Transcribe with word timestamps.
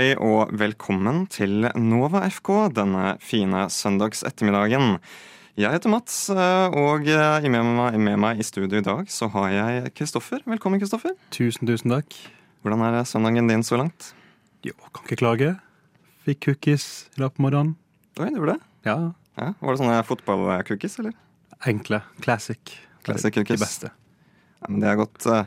Hei 0.00 0.14
og 0.16 0.48
velkommen 0.56 1.26
til 1.28 1.66
Nova 1.76 2.22
FK 2.32 2.48
denne 2.72 3.18
fine 3.20 3.66
søndagsettermiddagen. 3.68 4.94
Jeg 5.60 5.74
heter 5.74 5.92
Mats, 5.92 6.14
eh, 6.32 6.72
og 6.72 7.04
med 7.04 7.66
meg, 7.68 7.98
med 8.00 8.16
meg 8.16 8.40
i 8.40 8.46
studio 8.48 8.80
i 8.80 8.86
dag 8.86 9.10
så 9.12 9.28
har 9.34 9.50
jeg 9.52 9.92
Kristoffer. 9.92 10.40
Velkommen, 10.48 10.80
Kristoffer. 10.80 11.12
Tusen, 11.36 11.68
tusen 11.68 11.92
takk. 11.92 12.16
Hvordan 12.64 12.80
er 12.86 13.04
søndagen 13.04 13.52
din 13.52 13.60
så 13.60 13.76
langt? 13.76 14.14
Jo, 14.64 14.72
kan 14.88 15.04
ikke 15.04 15.20
klage. 15.20 15.52
Fikk 16.24 16.46
cookies 16.48 16.88
i 17.18 17.20
dag 17.20 17.36
på 17.36 17.44
morgenen. 17.44 17.76
Oi, 18.16 18.30
du 18.32 18.40
gjorde 18.40 18.56
det? 18.56 18.60
Ja, 18.88 18.96
Ja, 19.36 19.52
Var 19.60 19.76
det 19.76 19.82
sånne 19.84 20.00
fotballcookies, 20.08 20.96
eller? 20.98 21.12
enkle. 21.68 22.00
Classic. 22.24 22.56
Classic 23.04 23.34
De 23.34 23.44
cookies. 23.44 23.60
beste. 23.60 23.92
Men 24.68 24.80
det 24.82 24.90
er 24.90 24.98
godt. 25.00 25.24
Eh, 25.26 25.44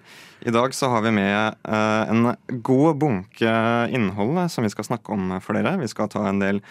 I 0.50 0.54
dag 0.56 0.74
så 0.74 0.90
har 0.90 1.04
vi 1.06 1.12
med 1.16 1.56
eh, 1.64 2.10
en 2.10 2.34
god 2.66 2.98
bunke 3.02 3.54
innhold 3.94 4.38
eh, 4.42 4.50
som 4.50 4.66
vi 4.66 4.72
skal 4.74 4.88
snakke 4.90 5.14
om 5.14 5.36
for 5.44 5.54
dere. 5.58 5.76
Vi 5.82 5.88
skal 5.92 6.10
ta 6.10 6.26
en 6.30 6.40
del 6.42 6.62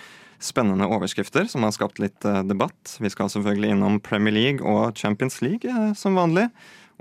spennende 0.43 0.89
overskrifter 0.91 1.47
som 1.47 1.63
har 1.63 1.71
skapt 1.77 2.01
litt 2.03 2.19
debatt. 2.49 2.97
Vi 2.99 3.11
skal 3.15 3.29
selvfølgelig 3.31 3.77
innom 3.77 4.01
Premier 4.03 4.35
League 4.35 4.67
og 4.67 4.97
Champions 4.99 5.39
League 5.45 5.71
som 5.95 6.19
vanlig. 6.19 6.49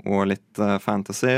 Og 0.06 0.24
litt 0.30 0.58
fantasy 0.82 1.30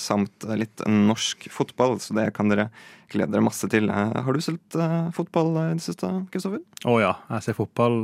samt 0.00 0.44
litt 0.56 0.80
norsk 0.88 1.48
fotball, 1.52 1.96
så 2.00 2.14
det 2.16 2.26
kan 2.36 2.48
dere 2.52 2.68
glede 3.12 3.32
dere 3.34 3.44
masse 3.44 3.68
til. 3.68 3.88
Har 3.92 4.28
du 4.32 4.40
sett 4.44 4.76
fotball 5.16 5.50
i 5.60 5.66
det 5.76 5.84
siste, 5.84 6.08
Kristoffer? 6.32 6.60
Å 6.88 6.94
ja, 7.02 7.14
jeg 7.34 7.48
ser 7.48 7.56
fotball 7.58 7.98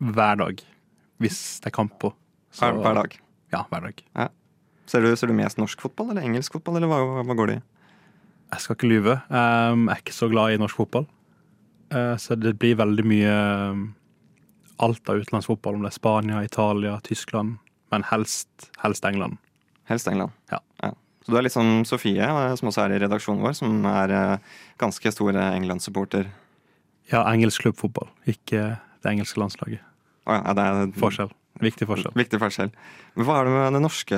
hver 0.00 0.38
dag. 0.40 0.62
Hvis 1.22 1.40
det 1.62 1.70
er 1.70 1.76
kamp 1.76 1.98
på. 2.02 2.12
Så- 2.54 2.66
Hver, 2.70 2.80
hver 2.82 2.94
dag. 3.02 3.18
Ja, 3.52 3.64
hver 3.70 3.88
dag. 3.88 4.02
Ser 4.90 5.04
du, 5.04 5.10
ser 5.14 5.30
du 5.30 5.36
mest 5.38 5.58
norsk 5.60 5.82
fotball 5.82 6.12
eller 6.12 6.26
engelsk 6.26 6.56
fotball, 6.56 6.80
eller 6.80 6.90
hva, 6.90 7.22
hva 7.26 7.36
går 7.38 7.50
det 7.50 7.56
i? 7.60 7.62
Jeg 8.50 8.64
skal 8.64 8.76
ikke 8.76 8.90
lyve. 8.90 9.16
Um, 9.30 9.86
jeg 9.86 9.94
er 9.94 10.02
ikke 10.02 10.16
så 10.16 10.28
glad 10.30 10.54
i 10.54 10.58
norsk 10.58 10.80
fotball. 10.80 11.06
Uh, 11.94 12.16
så 12.18 12.34
det 12.38 12.56
blir 12.58 12.78
veldig 12.78 13.04
mye 13.06 13.34
um, 13.70 13.84
alt 14.82 15.12
av 15.12 15.22
utenlandsfotball, 15.22 15.78
om 15.78 15.86
det 15.86 15.92
er 15.92 15.98
Spania, 15.98 16.42
Italia, 16.46 16.96
Tyskland, 17.06 17.60
men 17.94 18.06
helst, 18.10 18.70
helst 18.82 19.06
England. 19.06 19.38
Helst 19.90 20.10
England. 20.10 20.34
Ja. 20.50 20.62
Så 21.20 21.30
du 21.30 21.36
er 21.38 21.44
litt 21.44 21.54
som 21.54 21.82
Sofie, 21.86 22.24
eh, 22.24 22.54
som 22.56 22.70
også 22.70 22.86
er 22.86 22.94
i 22.96 23.00
redaksjonen 23.02 23.42
vår, 23.44 23.54
som 23.58 23.84
er 23.86 24.14
uh, 24.14 24.54
ganske 24.80 25.12
stor 25.12 25.36
England-supporter. 25.36 26.30
Ja, 27.12 27.26
engelsk 27.28 27.66
klubbfotball, 27.66 28.08
ikke 28.30 28.62
det 29.02 29.12
engelske 29.12 29.42
landslaget. 29.42 29.84
Oh, 30.26 30.38
ja, 30.38 30.54
det 30.56 30.64
er 30.64 30.94
Forskjell. 30.98 31.30
Viktig 31.60 31.88
forskjell. 31.88 32.14
Viktig 32.16 32.40
forskjell. 32.40 32.70
Hva 33.20 33.40
er 33.40 33.48
det 33.48 33.52
med 33.54 33.76
den 33.76 33.84
norske, 33.84 34.16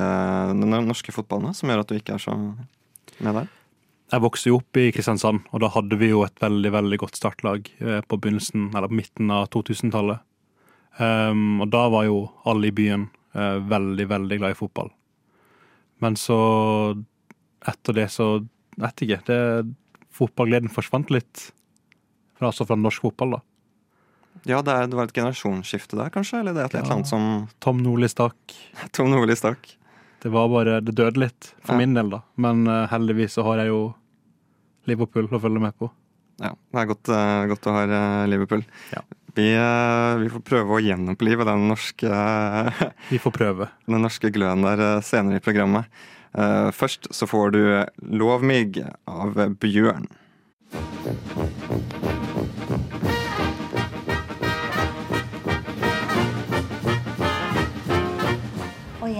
den 0.52 0.76
norske 0.86 1.14
fotballen 1.14 1.56
som 1.58 1.70
gjør 1.70 1.82
at 1.82 1.90
du 1.90 1.98
ikke 1.98 2.16
er 2.16 2.22
så 2.22 2.36
med 2.38 3.36
der? 3.38 3.50
Jeg 4.12 4.20
vokste 4.20 4.50
jo 4.50 4.58
opp 4.60 4.76
i 4.76 4.90
Kristiansand, 4.92 5.46
og 5.56 5.62
da 5.64 5.70
hadde 5.72 5.96
vi 5.96 6.10
jo 6.10 6.20
et 6.26 6.36
veldig 6.42 6.72
veldig 6.74 6.98
godt 7.00 7.16
startlag 7.16 7.70
eh, 7.80 8.02
på 8.04 8.18
begynnelsen, 8.20 8.68
eller 8.74 8.90
på 8.92 8.98
midten 8.98 9.32
av 9.32 9.46
2000-tallet. 9.54 10.20
Um, 11.00 11.62
og 11.64 11.70
da 11.72 11.86
var 11.88 12.04
jo 12.04 12.18
alle 12.44 12.68
i 12.68 12.74
byen 12.76 13.06
uh, 13.32 13.56
veldig, 13.64 14.04
veldig 14.10 14.38
glad 14.42 14.52
i 14.52 14.58
fotball. 14.58 14.90
Men 16.04 16.18
så, 16.20 16.36
etter 17.64 17.96
det, 17.96 18.10
så 18.12 18.26
vet 18.76 19.04
ikke. 19.06 19.22
Det, 19.30 19.38
fotballgleden 20.12 20.72
forsvant 20.72 21.12
litt. 21.14 21.46
Altså 22.42 22.66
fra 22.68 22.76
norsk 22.76 23.06
fotball, 23.06 23.38
da. 23.38 23.42
Ja, 24.48 24.58
det, 24.62 24.72
er, 24.74 24.88
det 24.90 24.96
var 24.98 25.06
et 25.06 25.14
generasjonsskifte 25.14 25.96
der, 25.98 26.10
kanskje? 26.10 26.40
Eller 26.42 26.52
det 26.56 26.62
er 26.64 26.66
et 26.70 26.74
Ja. 26.74 26.80
eller 26.82 26.96
annet 26.98 27.10
som 27.10 27.48
Tom 27.62 27.78
Nordli 27.84 28.08
stakk. 28.10 28.36
Tom 28.96 29.10
Nordli 29.12 29.36
stakk? 29.38 29.76
Det 30.22 30.30
var 30.30 30.48
bare, 30.50 30.80
det 30.82 30.94
døde 30.98 31.18
litt, 31.22 31.52
for 31.64 31.74
Ja. 31.74 31.78
min 31.82 31.94
del, 31.94 32.10
da. 32.10 32.22
Men 32.36 32.66
uh, 32.66 32.86
heldigvis 32.90 33.34
så 33.38 33.42
har 33.46 33.58
jeg 33.62 33.72
jo 33.72 33.80
Liverpool 34.90 35.26
å 35.30 35.40
følge 35.42 35.62
med 35.62 35.74
på. 35.78 35.90
Ja, 36.42 36.52
det 36.74 36.80
er 36.82 36.86
godt, 36.90 37.08
uh, 37.10 37.46
godt 37.50 37.66
å 37.70 37.74
ha 37.76 37.82
uh, 37.86 38.26
Liverpool. 38.30 38.62
Ja. 38.94 39.02
Vi, 39.32 39.46
eh, 39.56 40.14
vi 40.20 40.26
får 40.28 40.42
prøve 40.44 40.74
å 40.76 40.80
gjenopplive 40.84 41.46
den 41.48 41.62
norske, 41.70 42.04
Vi 43.08 43.16
får 43.22 43.32
prøve. 43.32 43.68
den 43.88 44.02
norske 44.04 44.28
gløden 44.34 44.60
der 44.66 44.82
eh, 44.98 45.00
senere 45.00 45.40
i 45.40 45.44
programmet. 45.44 45.88
Eh, 46.36 46.68
Først 46.76 47.08
så 47.16 47.24
får 47.30 47.54
du 47.56 47.62
Lov 48.12 48.44
mig 48.44 48.76
av 49.08 49.32
Bjørn. 49.56 50.04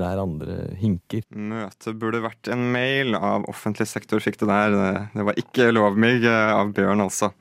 Hopper 0.00 0.16
der 0.16 0.22
andre 0.22 0.76
hinker. 0.80 1.22
Møtet 1.34 1.98
burde 2.00 2.22
vært 2.24 2.48
en 2.52 2.70
mail 2.72 3.14
av 3.16 3.44
offentlig 3.50 3.86
sektor, 3.88 4.20
fikk 4.20 4.38
det 4.40 4.48
der. 4.48 4.70
Det- 5.12 5.24
var 5.24 5.34
ikke 5.34 5.72
lovmygg 5.72 6.24
av 6.26 6.72
Bjørn, 6.72 7.00
altså. 7.00 7.32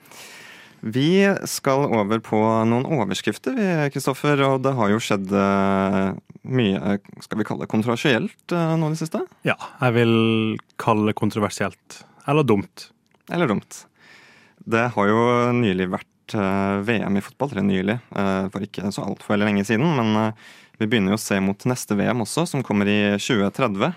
Vi 0.81 1.25
skal 1.45 1.91
over 1.91 2.19
på 2.19 2.39
noen 2.65 2.85
overskrifter, 2.85 3.53
vi, 3.55 3.89
Kristoffer. 3.91 4.39
Og 4.47 4.61
det 4.63 4.73
har 4.75 4.89
jo 4.89 4.97
skjedd 4.99 5.31
eh, 5.31 6.13
mye, 6.45 6.77
eh, 6.93 6.97
skal 7.21 7.37
vi 7.37 7.43
kalle 7.43 7.65
det 7.65 7.69
kontroversielt 7.71 8.51
eh, 8.51 8.75
nå 8.77 8.87
i 8.87 8.93
det 8.95 8.99
siste? 9.01 9.21
Ja, 9.43 9.55
jeg 9.81 9.93
vil 9.93 10.57
kalle 10.77 11.07
det 11.07 11.15
kontroversielt. 11.19 12.03
Eller 12.27 12.43
dumt. 12.43 12.91
Eller 13.29 13.47
dumt. 13.47 13.85
Det 14.65 14.89
har 14.95 15.07
jo 15.07 15.51
nylig 15.51 15.89
vært 15.89 16.05
VM 16.29 17.17
i 17.17 17.21
fotball, 17.25 17.49
eller 17.51 17.63
nylig, 17.65 17.99
for 18.53 18.61
ikke 18.61 18.91
så 18.93 19.01
altfor 19.01 19.35
lenge 19.41 19.63
siden. 19.65 19.95
Men 19.97 20.33
vi 20.79 20.87
begynner 20.87 21.13
jo 21.13 21.19
å 21.19 21.21
se 21.21 21.37
mot 21.43 21.65
neste 21.69 21.95
VM 21.99 22.23
også, 22.23 22.45
som 22.47 22.63
kommer 22.65 22.87
i 22.89 22.97
2030. 23.19 23.93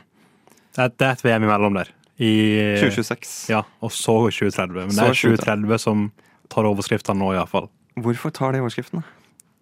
Det 0.73 0.83
er, 0.83 0.93
det 0.99 1.07
er 1.09 1.13
et 1.17 1.25
VM 1.27 1.47
imellom 1.47 1.77
der. 1.79 1.91
I, 2.23 2.33
2026. 2.81 3.33
Ja, 3.51 3.63
og 3.83 3.91
så 3.95 4.15
2030. 4.29 4.75
Men 4.89 4.95
det 4.95 5.07
er 5.09 5.17
2030 5.17 5.81
som 5.83 6.07
tar 6.53 6.69
overskriften 6.69 7.19
nå, 7.19 7.33
iallfall. 7.37 7.69
Hvorfor 8.03 8.33
tar 8.35 8.55
de 8.55 8.61
overskriftene? 8.63 9.03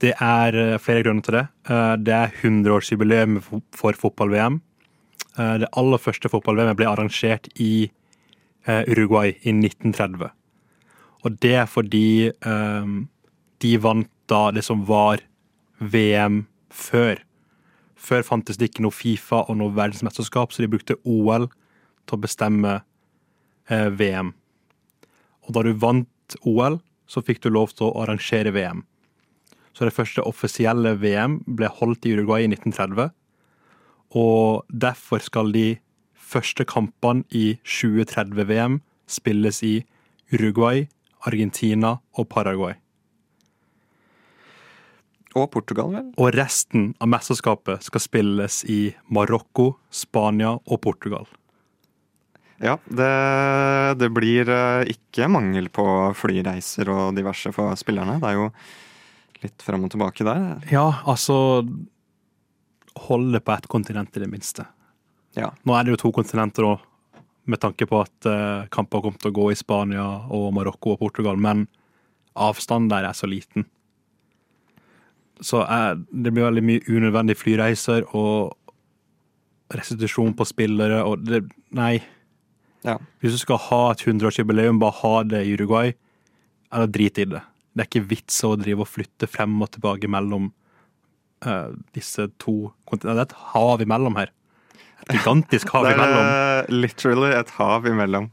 Det 0.00 0.14
er 0.16 0.56
eh, 0.56 0.74
flere 0.80 1.04
grunner 1.04 1.24
til 1.26 1.36
det. 1.38 1.44
Eh, 1.68 1.94
Det 2.00 2.14
er 2.16 2.34
100-årsjubileum 2.40 3.40
for 3.44 3.96
fotball-VM. 4.00 4.60
Eh, 5.36 5.56
Det 5.62 5.68
aller 5.76 6.00
første 6.00 6.30
fotball-VM 6.32 6.76
ble 6.78 6.88
arrangert 6.88 7.48
i 7.60 7.90
eh, 8.66 8.82
Uruguay 8.88 9.34
i 9.42 9.52
1930. 9.52 10.30
Og 11.24 11.36
det 11.44 11.54
er 11.64 11.68
fordi 11.68 12.30
eh, 12.32 12.94
de 13.60 13.74
vant 13.84 14.08
da 14.30 14.46
det 14.56 14.64
som 14.64 14.86
var 14.88 15.20
VM 15.80 16.46
før. 16.70 17.20
Før 18.00 18.24
fantes 18.24 18.58
det 18.58 18.70
ikke 18.70 18.84
noe 18.84 18.94
Fifa 18.94 19.42
og 19.46 19.58
noe 19.60 19.74
verdensmesterskap, 19.76 20.52
så 20.52 20.64
de 20.64 20.70
brukte 20.72 20.98
OL 21.04 21.48
til 22.08 22.16
å 22.16 22.22
bestemme 22.22 22.78
eh, 23.68 23.90
VM. 23.92 24.32
Og 25.46 25.54
da 25.56 25.64
du 25.66 25.74
vant 25.82 26.38
OL, 26.46 26.80
så 27.10 27.22
fikk 27.26 27.42
du 27.44 27.50
lov 27.50 27.74
til 27.74 27.90
å 27.90 28.04
arrangere 28.04 28.54
VM. 28.54 28.84
Så 29.74 29.86
det 29.86 29.94
første 29.94 30.22
offisielle 30.26 30.94
VM 31.00 31.40
ble 31.46 31.70
holdt 31.80 32.06
i 32.06 32.14
Uruguay 32.14 32.46
i 32.46 32.50
1930. 32.50 33.10
Og 34.18 34.66
derfor 34.70 35.22
skal 35.22 35.52
de 35.54 35.78
første 36.14 36.66
kampene 36.66 37.26
i 37.30 37.58
2030-VM 37.66 38.80
spilles 39.10 39.62
i 39.66 39.74
Uruguay, 40.34 40.86
Argentina 41.26 41.98
og 42.14 42.28
Paraguay. 42.30 42.76
Og 45.38 45.46
Portugal, 45.54 45.92
vel? 45.94 46.08
Og 46.18 46.32
resten 46.34 46.90
av 46.98 47.10
mesterskapet 47.12 47.84
skal 47.86 48.02
spilles 48.02 48.62
i 48.70 48.80
Marokko, 49.14 49.72
Spania 49.94 50.56
og 50.58 50.80
Portugal. 50.82 51.28
Ja, 52.60 52.76
det, 52.92 53.12
det 54.02 54.10
blir 54.12 54.50
eh, 54.52 54.90
ikke 54.92 55.30
mangel 55.32 55.70
på 55.72 55.84
flyreiser 56.18 56.90
og 56.92 57.14
diverse 57.16 57.54
for 57.56 57.78
spillerne. 57.78 58.18
Det 58.20 58.28
er 58.28 58.36
jo 58.36 58.50
litt 59.40 59.64
fram 59.64 59.86
og 59.86 59.94
tilbake 59.94 60.26
der. 60.26 60.60
Ja, 60.72 60.90
altså 61.08 61.64
Hold 63.06 63.28
det 63.32 63.44
på 63.46 63.52
ett 63.54 63.68
kontinent, 63.70 64.16
i 64.18 64.20
det 64.20 64.26
minste. 64.28 64.64
Ja. 65.38 65.52
Nå 65.64 65.76
er 65.78 65.86
det 65.86 65.92
jo 65.94 66.00
to 66.02 66.10
kontinenter 66.12 66.66
òg, 66.66 66.80
med 67.48 67.60
tanke 67.62 67.86
på 67.88 68.00
at 68.02 68.26
eh, 68.28 68.66
kamper 68.74 69.04
kommer 69.04 69.22
til 69.22 69.30
å 69.30 69.36
gå 69.38 69.44
i 69.54 69.56
Spania 69.56 70.06
og 70.26 70.50
Marokko 70.56 70.96
og 70.96 71.04
Portugal, 71.04 71.38
men 71.40 71.68
avstanden 72.34 72.90
der 72.90 73.06
er 73.08 73.16
så 73.16 73.30
liten. 73.30 73.64
Så 75.40 75.62
eh, 75.64 75.92
det 76.10 76.32
blir 76.34 76.46
veldig 76.48 76.64
mye 76.64 76.84
unødvendige 76.88 77.40
flyreiser 77.40 78.06
og 78.16 78.56
restitusjon 79.74 80.34
på 80.36 80.46
spillere 80.48 81.02
og 81.06 81.26
det 81.26 81.44
Nei. 81.76 82.00
Ja. 82.82 82.96
Hvis 83.22 83.36
du 83.36 83.42
skal 83.44 83.60
ha 83.68 83.82
et 83.92 84.00
100-årsjubileum, 84.02 84.80
bare 84.82 84.96
ha 85.02 85.12
det 85.22 85.44
i 85.46 85.52
Uruguay, 85.54 85.92
eller 86.72 86.88
drit 86.90 87.20
i 87.20 87.26
det. 87.28 87.42
Det 87.70 87.84
er 87.84 87.86
ikke 87.86 88.08
vits 88.10 88.40
å 88.46 88.56
drive 88.58 88.82
og 88.82 88.90
flytte 88.90 89.28
frem 89.30 89.54
og 89.62 89.70
tilbake 89.76 90.10
mellom 90.10 90.48
uh, 91.46 91.70
disse 91.94 92.26
to 92.42 92.72
kontinentene. 92.88 93.20
Det 93.20 93.22
er 93.22 93.28
et 93.28 93.52
hav 93.52 93.84
imellom 93.84 94.18
her. 94.18 94.32
Et 95.04 95.14
gigantisk 95.14 95.70
hav 95.76 95.86
imellom. 95.92 96.18
Det 96.24 96.34
er 96.40 96.64
eh, 96.64 96.74
literally 96.74 97.30
et 97.36 97.54
hav 97.60 97.86
imellom. 97.88 98.30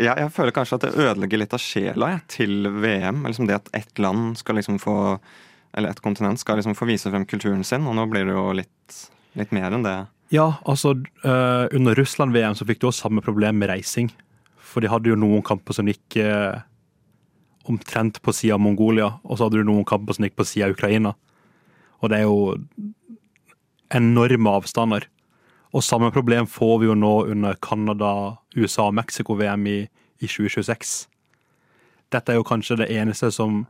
Jeg, 0.00 0.14
jeg 0.16 0.32
føler 0.32 0.56
kanskje 0.56 0.78
at 0.78 0.86
det 0.86 0.96
ødelegger 0.96 1.42
litt 1.42 1.52
av 1.52 1.60
sjela 1.60 2.14
jeg, 2.14 2.24
til 2.32 2.70
VM. 2.80 3.26
Liksom 3.28 3.50
det 3.50 3.58
at 3.58 3.68
ett 3.76 4.00
land 4.00 4.38
skal 4.40 4.56
liksom 4.56 4.80
få 4.80 4.96
Eller 5.76 5.92
et 5.92 6.02
kontinent 6.02 6.40
skal 6.40 6.58
liksom 6.58 6.74
få 6.78 6.88
vise 6.88 7.10
frem 7.12 7.26
kulturen 7.28 7.62
sin, 7.66 7.86
og 7.86 7.94
nå 7.98 8.06
blir 8.10 8.26
det 8.26 8.34
jo 8.34 8.48
litt, 8.58 8.96
litt 9.38 9.52
mer 9.54 9.70
enn 9.76 9.86
det. 9.86 9.98
Ja, 10.34 10.60
altså 10.68 10.94
uh, 11.24 11.66
under 11.74 11.98
Russland-VM 11.98 12.56
så 12.58 12.66
fikk 12.66 12.82
du 12.82 12.88
også 12.90 13.08
samme 13.08 13.22
problem 13.22 13.58
med 13.58 13.70
reising. 13.72 14.10
For 14.58 14.82
de 14.82 14.90
hadde 14.90 15.10
jo 15.10 15.18
noen 15.18 15.42
kamper 15.46 15.74
som 15.74 15.90
gikk 15.90 16.18
uh, 16.22 16.62
omtrent 17.70 18.20
på 18.22 18.34
sida 18.34 18.56
av 18.56 18.62
Mongolia, 18.62 19.12
og 19.24 19.38
så 19.38 19.46
hadde 19.46 19.62
du 19.62 19.66
noen 19.66 19.86
kamper 19.86 20.16
som 20.16 20.26
gikk 20.26 20.38
på 20.38 20.46
sida 20.46 20.68
av 20.68 20.76
Ukraina. 20.76 21.14
Og 22.00 22.10
det 22.10 22.20
er 22.20 22.28
jo 22.28 22.54
enorme 23.94 24.54
avstander. 24.60 25.06
Og 25.74 25.84
samme 25.86 26.10
problem 26.14 26.48
får 26.50 26.78
vi 26.82 26.88
jo 26.88 26.96
nå 26.98 27.12
under 27.30 27.58
Canada, 27.62 28.36
USA 28.56 28.88
og 28.88 28.96
Mexico-VM 28.98 29.66
i, 29.70 29.78
i 30.18 30.30
2026. 30.30 30.94
Dette 32.10 32.32
er 32.32 32.40
jo 32.40 32.46
kanskje 32.46 32.80
det 32.80 32.90
eneste 32.90 33.30
som 33.34 33.64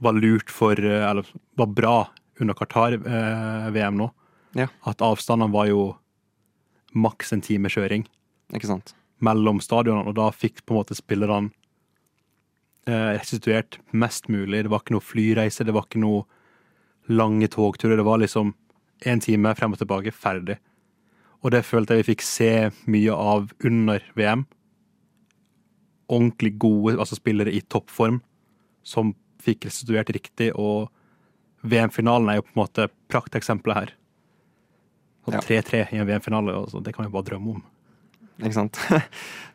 var 0.00 0.16
lurt 0.16 0.50
for 0.50 0.78
eh, 0.78 1.04
Eller 1.10 1.26
var 1.58 1.66
bra 1.66 1.98
under 2.40 2.56
Qatar-VM 2.56 3.98
nå. 4.00 4.08
Ja. 4.56 4.66
At 4.88 5.02
avstandene 5.04 5.52
var 5.52 5.68
jo 5.70 5.82
maks 6.96 7.32
en 7.32 7.44
time 7.44 7.70
kjøring 7.70 8.06
mellom 9.20 9.60
stadionene, 9.62 10.08
og 10.08 10.16
da 10.16 10.30
fikk 10.32 10.64
på 10.64 10.74
en 10.74 10.80
måte 10.80 10.96
spillerne 10.96 11.52
eh, 12.88 13.12
restituert 13.18 13.78
mest 13.92 14.30
mulig. 14.32 14.64
Det 14.64 14.72
var 14.72 14.82
ikke 14.82 14.96
noe 14.96 15.04
flyreise, 15.04 15.66
det 15.66 15.76
var 15.76 15.86
ikke 15.86 16.02
noe 16.02 16.24
lange 17.10 17.50
togturer. 17.52 18.00
Det 18.00 18.06
var 18.08 18.22
liksom 18.22 18.54
én 19.06 19.22
time 19.22 19.54
frem 19.56 19.76
og 19.76 19.80
tilbake, 19.80 20.14
ferdig. 20.14 20.58
Og 21.40 21.54
det 21.54 21.64
følte 21.64 21.96
jeg 21.96 22.04
vi 22.04 22.12
fikk 22.12 22.24
se 22.26 22.52
mye 22.90 23.14
av 23.14 23.52
under 23.64 24.04
VM. 24.18 24.44
Ordentlig 26.10 26.56
gode 26.60 26.98
altså 26.98 27.16
spillere 27.16 27.52
i 27.54 27.62
toppform 27.62 28.20
som 28.82 29.14
fikk 29.42 29.68
restituert 29.68 30.12
riktig, 30.14 30.50
og 30.54 30.90
VM-finalen 31.66 32.30
er 32.30 32.40
jo 32.40 32.46
på 32.46 32.54
en 32.54 32.62
måte 32.62 32.88
prakteksempelet 33.12 33.80
her. 33.80 33.94
3-3 35.30 35.84
i 35.94 36.00
en 36.00 36.08
VM-finale, 36.08 36.56
altså, 36.64 36.80
det 36.82 36.94
kan 36.96 37.06
vi 37.06 37.12
bare 37.12 37.28
drømme 37.28 37.58
om. 37.58 37.64
Ikke 38.40 38.56
sant? 38.56 38.80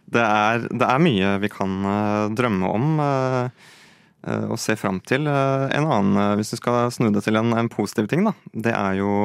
Det 0.05 0.21
er, 0.21 0.67
det 0.69 0.85
er 0.85 0.99
mye 1.01 1.29
vi 1.41 1.49
kan 1.49 1.71
eh, 1.89 2.27
drømme 2.37 2.67
om 2.69 2.99
eh, 3.01 3.63
eh, 4.29 4.43
og 4.53 4.59
se 4.61 4.75
fram 4.77 4.99
til. 5.01 5.25
En 5.25 5.87
annen, 5.89 6.19
hvis 6.37 6.53
du 6.53 6.59
skal 6.59 6.91
snu 6.93 7.07
det 7.09 7.23
til 7.25 7.39
en, 7.39 7.49
en 7.57 7.71
positiv 7.73 8.11
ting, 8.11 8.21
da, 8.27 8.35
det 8.53 8.75
er 8.77 8.99
jo 8.99 9.15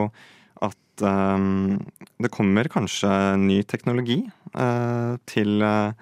at 0.61 1.05
um, 1.05 1.81
det 2.21 2.33
kommer 2.33 2.69
kanskje 2.71 3.11
ny 3.41 3.61
teknologi 3.69 4.23
uh, 4.55 5.17
til 5.31 5.63
eh, 5.65 5.93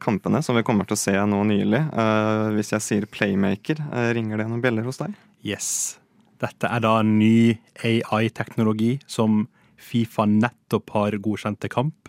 kampene 0.00 0.42
som 0.44 0.56
vi 0.56 0.64
kommer 0.66 0.88
til 0.88 0.96
å 0.96 1.00
se 1.00 1.14
nå 1.14 1.42
nylig. 1.48 1.80
Eh, 1.92 2.44
hvis 2.56 2.72
jeg 2.74 2.84
sier 2.84 3.08
playmaker, 3.10 3.80
eh, 3.92 4.10
ringer 4.16 4.40
det 4.40 4.48
noen 4.48 4.62
bjeller 4.64 4.86
hos 4.88 5.00
deg? 5.02 5.16
Yes. 5.44 5.98
Dette 6.40 6.70
er 6.70 6.80
da 6.84 6.98
en 7.00 7.18
ny 7.18 7.58
AI-teknologi 7.84 8.98
som 9.06 9.46
Fifa 9.78 10.26
nettopp 10.26 10.90
har 10.90 11.18
godkjent 11.22 11.60
til 11.62 11.70
kamp. 11.70 12.08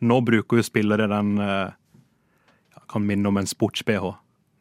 Nå 0.00 0.20
bruker 0.24 0.58
jo 0.60 0.64
spillere 0.64 1.08
den 1.08 1.36
jeg 1.38 1.72
Kan 2.90 3.06
minne 3.06 3.26
om 3.26 3.36
en 3.40 3.48
sports-BH 3.48 4.10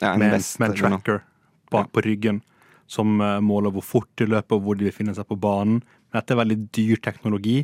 Ja, 0.02 0.16
med, 0.18 0.32
med 0.60 0.70
en 0.70 0.76
tracker 0.78 1.24
bak 1.74 1.92
på 1.92 2.04
ryggen 2.06 2.42
som 2.90 3.22
eh, 3.22 3.40
måler 3.44 3.74
hvor 3.74 3.86
fort 3.86 4.10
de 4.20 4.28
løper 4.30 4.58
og 4.60 4.66
hvor 4.66 4.78
de 4.80 4.88
befinner 4.90 5.16
seg 5.18 5.28
på 5.30 5.40
banen. 5.40 5.82
Men 6.10 6.20
dette 6.20 6.36
er 6.36 6.42
veldig 6.44 6.60
dyr 6.76 7.02
teknologi 7.04 7.64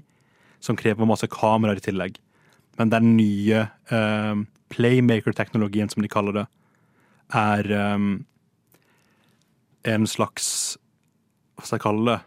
som 0.63 0.77
krever 0.79 1.07
masse 1.07 1.29
kameraer 1.31 1.79
i 1.79 1.85
tillegg. 1.85 2.17
Men 2.79 2.89
den 2.93 3.13
nye 3.17 3.65
um, 3.91 4.45
playmaker-teknologien, 4.71 5.89
som 5.91 6.03
de 6.05 6.09
kaller 6.11 6.37
det, 6.41 6.45
er 7.35 7.67
um, 7.95 8.25
en 9.85 10.07
slags 10.09 10.77
Hva 11.59 11.65
skal 11.67 11.77
jeg 11.77 11.83
kalle 11.83 12.05
det? 12.13 12.19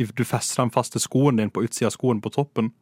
De- 0.00 0.12
Du 0.16 0.24
fester 0.24 0.62
den 0.64 0.72
fast 0.72 0.92
til 0.96 1.02
skoen 1.04 1.36
din 1.36 1.50
på 1.52 1.62
utsida 1.66 1.90
av 1.90 1.96
skoen 1.98 2.22
på 2.24 2.32
toppen. 2.32 2.72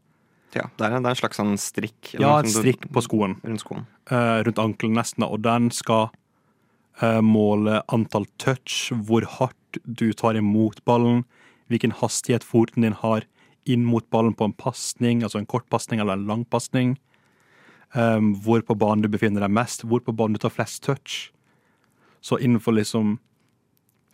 Ja, 0.54 0.68
det 0.78 0.86
er, 0.86 0.94
det 0.96 1.04
er 1.04 1.10
en 1.10 1.18
slags 1.18 1.36
sånn 1.36 1.58
strikk. 1.60 2.14
Ja, 2.16 2.38
en 2.38 2.48
strikk 2.48 2.86
på 2.94 3.02
skoen. 3.04 3.34
Rundt 3.44 3.60
skoen. 3.64 3.82
Uh, 4.08 4.38
rundt 4.46 4.60
ankelen 4.62 4.94
nesten, 4.96 5.26
og 5.26 5.42
den 5.44 5.68
skal 5.74 6.06
uh, 7.02 7.18
måle 7.20 7.82
antall 7.92 8.24
touch, 8.40 8.92
hvor 8.94 9.26
hardt 9.28 9.82
du 9.84 10.06
tar 10.16 10.38
imot 10.40 10.80
ballen, 10.88 11.24
hvilken 11.68 11.92
hastighet 11.98 12.46
foten 12.46 12.86
din 12.86 12.96
har 13.02 13.26
inn 13.68 13.84
mot 13.84 14.06
ballen 14.08 14.32
på 14.32 14.46
en 14.48 14.54
pasning, 14.56 15.20
altså 15.26 15.42
en 15.42 15.50
kort 15.50 15.66
pasning 15.68 16.00
eller 16.00 16.16
en 16.16 16.24
lang 16.30 16.46
pasning, 16.48 16.94
eh, 17.94 18.20
hvor 18.44 18.64
på 18.66 18.76
banen 18.78 19.04
du 19.04 19.08
befinner 19.12 19.44
deg 19.44 19.54
mest, 19.54 19.84
hvor 19.84 20.02
på 20.04 20.14
banen 20.16 20.36
du 20.36 20.42
tar 20.42 20.54
flest 20.54 20.82
touch. 20.84 21.30
Så 22.20 22.38
innenfor 22.38 22.74
liksom 22.74 23.18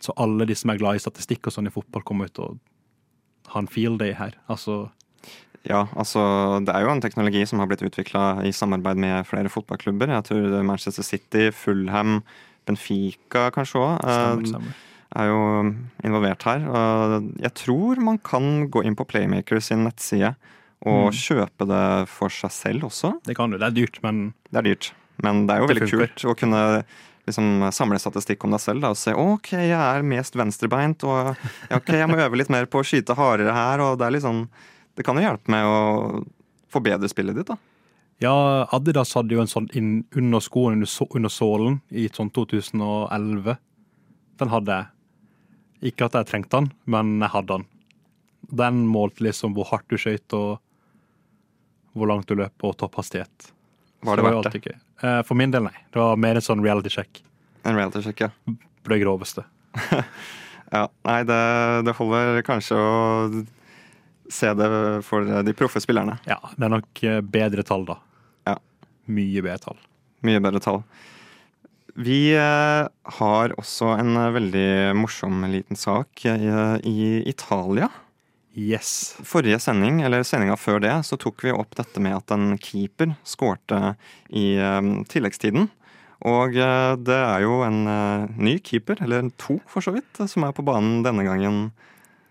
Så 0.05 0.13
alle 0.21 0.45
de 0.45 0.55
som 0.55 0.69
er 0.69 0.77
glad 0.77 0.99
i 0.99 1.01
statistikk 1.01 1.47
og 1.47 1.53
sånn 1.55 1.69
i 1.71 1.73
fotball, 1.73 2.03
kommer 2.05 2.27
ut 2.29 2.39
og 2.43 2.59
har 3.49 3.63
en 3.63 3.71
field 3.71 4.03
day 4.03 4.13
her. 4.13 4.35
Altså 4.53 4.91
Ja, 5.65 5.87
altså 5.97 6.21
det 6.61 6.75
er 6.75 6.85
jo 6.85 6.91
en 6.93 7.01
teknologi 7.01 7.47
som 7.49 7.59
har 7.63 7.71
blitt 7.71 7.81
utvikla 7.87 8.43
i 8.45 8.53
samarbeid 8.53 9.01
med 9.01 9.25
flere 9.25 9.49
fotballklubber. 9.49 10.13
Jeg 10.13 10.25
tror 10.25 10.59
er 10.59 10.67
Manchester 10.67 11.03
City, 11.03 11.47
Fulham, 11.57 12.19
Benfica 12.67 13.47
kanskje 13.55 13.81
òg 13.81 14.05
stemmer. 14.05 14.75
er 15.17 15.31
jo 15.31 15.41
involvert 16.05 16.43
her. 16.43 16.67
Jeg 17.41 17.55
tror 17.55 17.97
man 18.05 18.19
kan 18.19 18.69
gå 18.69 18.85
inn 18.85 18.99
på 18.99 19.07
Playmaker 19.09 19.63
sin 19.63 19.87
nettside 19.87 20.35
og 20.85 21.11
Mm. 21.13 21.17
kjøpe 21.17 21.67
det 21.69 22.09
for 22.09 22.29
seg 22.29 22.51
selv 22.53 22.83
også. 22.91 23.15
Det 23.25 23.37
kan 23.37 23.51
du. 23.51 23.59
Det 23.59 23.67
er 23.67 23.75
dyrt, 23.75 24.03
men 24.03 24.35
Det 24.53 24.59
er 24.59 24.69
dyrt, 24.75 24.93
men 25.23 25.47
det 25.47 25.55
er 25.57 25.61
jo 25.61 25.67
veldig 25.73 25.91
kult 25.91 26.25
å 26.25 26.37
kunne 26.37 26.85
liksom 27.27 27.73
samle 27.73 27.97
statistikk 27.99 28.45
om 28.45 28.51
deg 28.53 28.61
selv 28.61 28.81
da, 28.83 28.91
og 28.91 28.97
se 29.01 29.13
ok, 29.17 29.51
jeg 29.53 29.73
er 29.73 30.03
mest 30.03 30.35
venstrebeint, 30.37 31.03
og 31.05 31.37
ok, 31.73 31.87
jeg 31.89 32.09
må 32.09 32.19
øve 32.21 32.37
litt 32.37 32.51
mer 32.51 32.67
på 32.67 32.81
å 32.81 32.85
skyte 32.85 33.17
hardere 33.17 33.53
her. 33.55 33.81
og 33.81 33.99
Det 33.99 34.07
er 34.13 34.21
sånn, 34.21 34.49
det 34.97 35.05
kan 35.07 35.17
jo 35.17 35.23
hjelpe 35.23 35.49
med 35.49 35.65
å 35.65 36.25
forbedre 36.71 37.09
spillet 37.09 37.35
ditt. 37.35 37.47
da. 37.47 37.57
Ja, 38.21 38.67
Adidas 38.73 39.15
hadde 39.15 39.31
jo 39.31 39.41
en 39.41 39.47
sånn 39.51 39.69
inn 39.75 40.05
under 40.15 40.39
skoen, 40.41 40.75
under, 40.75 40.87
så, 40.87 41.07
under 41.15 41.29
sålen, 41.31 41.81
i 41.91 42.09
sånn 42.09 42.31
2011. 42.31 43.57
Den 44.39 44.49
hadde 44.49 44.67
jeg. 45.83 45.93
Ikke 45.93 46.07
at 46.07 46.13
jeg 46.13 46.27
trengte 46.27 46.51
den, 46.61 46.73
men 46.87 47.19
jeg 47.21 47.31
hadde 47.31 47.47
den. 47.59 47.67
Den 48.55 48.87
målte 48.87 49.25
liksom 49.25 49.55
hvor 49.55 49.67
hardt 49.71 49.89
du 49.89 49.97
skøyt 49.97 50.33
og 50.33 50.59
hvor 51.95 52.11
langt 52.11 52.29
du 52.29 52.37
løp 52.39 52.67
og 52.67 52.77
topphastighet. 52.81 53.51
Var 54.05 54.19
det, 54.19 54.23
det 54.23 54.31
verdt 54.35 54.65
det? 54.67 54.77
Eh, 55.03 55.21
For 55.27 55.39
min 55.39 55.53
del, 55.55 55.67
nei. 55.69 55.77
Det 55.93 56.01
var 56.01 56.19
mer 56.21 56.39
en 56.39 56.45
sånn 56.45 56.63
reality 56.65 56.93
check 56.93 57.23
En 57.65 57.77
reality 57.79 58.03
check, 58.05 58.21
ja. 58.21 58.31
på 58.85 58.93
det 58.93 59.01
groveste. 59.01 59.47
ja. 60.75 60.85
Nei, 61.09 61.21
det, 61.29 61.41
det 61.87 61.97
holder 61.97 62.43
kanskje 62.45 62.77
å 62.77 62.93
se 64.33 64.53
det 64.57 64.69
for 65.07 65.25
de 65.47 65.55
proffe 65.57 65.81
spillerne. 65.81 66.19
Ja, 66.29 66.41
det 66.57 66.69
er 66.69 66.75
nok 66.77 67.03
eh, 67.07 67.21
bedre 67.25 67.65
tall, 67.67 67.87
da. 67.89 67.99
Ja. 68.49 68.59
Mye 69.09 69.45
bedre 69.45 69.61
tall. 69.71 69.83
Mye 70.25 70.43
bedre 70.45 70.61
tall. 70.65 70.83
Vi 71.95 72.35
eh, 72.35 72.87
har 73.19 73.55
også 73.61 73.93
en 73.97 74.17
veldig 74.35 74.69
morsom 74.99 75.45
liten 75.53 75.79
sak 75.79 76.27
i, 76.27 76.51
i 76.91 77.23
Italia. 77.31 77.89
Yes. 78.55 79.17
Forrige 79.27 79.59
sending, 79.59 79.99
eller 80.07 80.23
sendinga 80.27 80.55
før 80.59 80.79
det, 80.85 80.93
så 81.09 81.19
tok 81.19 81.43
vi 81.43 81.55
opp 81.55 81.75
dette 81.75 82.03
med 82.03 82.15
at 82.15 82.35
en 82.35 82.55
keeper 82.63 83.17
skårte 83.27 83.97
i 84.31 84.55
eh, 84.63 84.91
tilleggstiden. 85.11 85.67
Og 86.25 86.55
eh, 86.55 86.93
det 87.03 87.19
er 87.19 87.43
jo 87.43 87.59
en 87.67 87.81
eh, 87.91 88.29
ny 88.39 88.55
keeper, 88.63 89.03
eller 89.03 89.33
to 89.43 89.59
for 89.71 89.83
så 89.85 89.97
vidt, 89.97 90.23
som 90.31 90.47
er 90.47 90.55
på 90.55 90.65
banen 90.67 91.03
denne 91.07 91.27
gangen. 91.27 91.67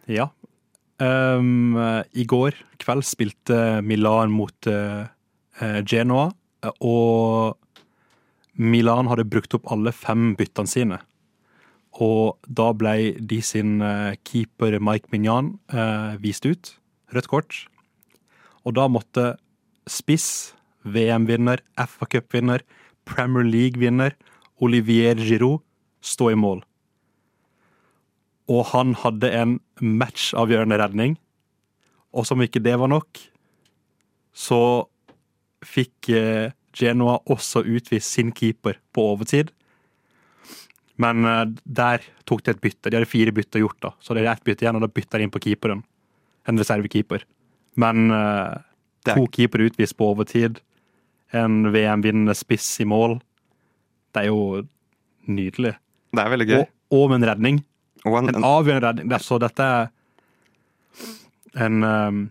Ja. 0.07 0.29
Um, 1.03 1.75
I 1.75 2.23
går 2.29 2.55
kveld 2.79 3.03
spilte 3.03 3.81
Milan 3.83 4.31
mot 4.31 4.69
uh, 4.69 5.09
Genoa, 5.89 6.29
og 6.79 7.57
Milan 8.53 9.09
hadde 9.11 9.25
brukt 9.27 9.57
opp 9.57 9.67
alle 9.73 9.91
fem 9.91 10.31
byttene 10.39 10.69
sine. 10.69 10.99
Og 12.01 12.39
da 12.47 12.71
ble 12.73 13.13
de 13.19 13.39
sin 13.45 13.77
uh, 13.81 14.15
keeper 14.25 14.79
Mike 14.81 15.13
Mignan 15.13 15.59
uh, 15.73 16.17
vist 16.21 16.45
ut. 16.45 16.73
Rødt 17.13 17.29
kort. 17.29 17.59
Og 18.65 18.73
da 18.79 18.87
måtte 18.89 19.35
spiss, 19.85 20.55
VM-vinner, 20.83 21.61
FA 21.77 22.09
Cup-vinner, 22.09 22.63
Premier 23.05 23.45
League-vinner 23.45 24.15
Olivier 24.63 25.19
Giroud 25.19 25.61
stå 26.03 26.33
i 26.33 26.39
mål 26.39 26.63
og 28.51 28.65
han 28.73 28.95
hadde 28.99 29.29
en 29.31 29.53
matchavgjørende 29.79 30.79
redning. 30.81 31.15
Og 32.13 32.27
som 32.27 32.41
ikke 32.43 32.61
det 32.63 32.75
var 32.79 32.91
nok, 32.91 33.19
så 34.33 34.89
fikk 35.63 36.09
eh, 36.13 36.51
Genoa 36.73 37.19
også 37.29 37.61
utvist 37.69 38.15
sin 38.15 38.31
keeper 38.33 38.79
på 38.93 39.05
overtid. 39.13 39.51
Men 41.01 41.25
eh, 41.25 41.45
der 41.63 42.03
tok 42.29 42.43
de 42.45 42.53
et 42.53 42.61
bytte. 42.61 42.89
De 42.89 42.99
hadde 42.99 43.09
fire 43.09 43.33
bytter 43.35 43.63
gjort, 43.63 43.79
da. 43.81 43.93
Så 44.03 44.13
det 44.13 44.23
er 44.23 44.33
ett 44.33 44.43
bytte 44.45 44.65
igjen, 44.65 44.77
og 44.77 44.85
da 44.85 44.91
bytter 44.91 45.21
de 45.21 45.27
inn 45.27 45.33
på 45.33 45.41
keeperen. 45.43 45.81
En 46.49 46.59
reservekeeper. 46.59 47.25
Men 47.79 48.11
uh, 48.13 48.59
to 49.07 49.25
keepere 49.33 49.69
utvist 49.69 49.97
på 49.97 50.11
overtid. 50.13 50.59
En 51.33 51.71
VM-vinnende 51.73 52.35
spiss 52.37 52.67
i 52.83 52.85
mål. 52.85 53.17
Det 54.13 54.25
er 54.25 54.29
jo 54.29 54.61
nydelig. 55.25 55.73
Det 56.13 56.21
er 56.21 56.33
veldig 56.35 56.49
gøy. 56.49 56.59
Og, 56.59 56.99
og 56.99 57.09
med 57.09 57.21
en 57.21 57.29
redning. 57.31 57.59
Og 58.03 58.19
en, 58.19 58.29
En 58.29 58.41
en, 58.41 58.45
avgjørende 58.45 58.87
redning. 58.87 59.09
Det 59.09 59.21
Så 59.23 59.39
dette 59.41 59.63
er 59.63 59.89
en 61.63 61.83
um, 61.83 62.23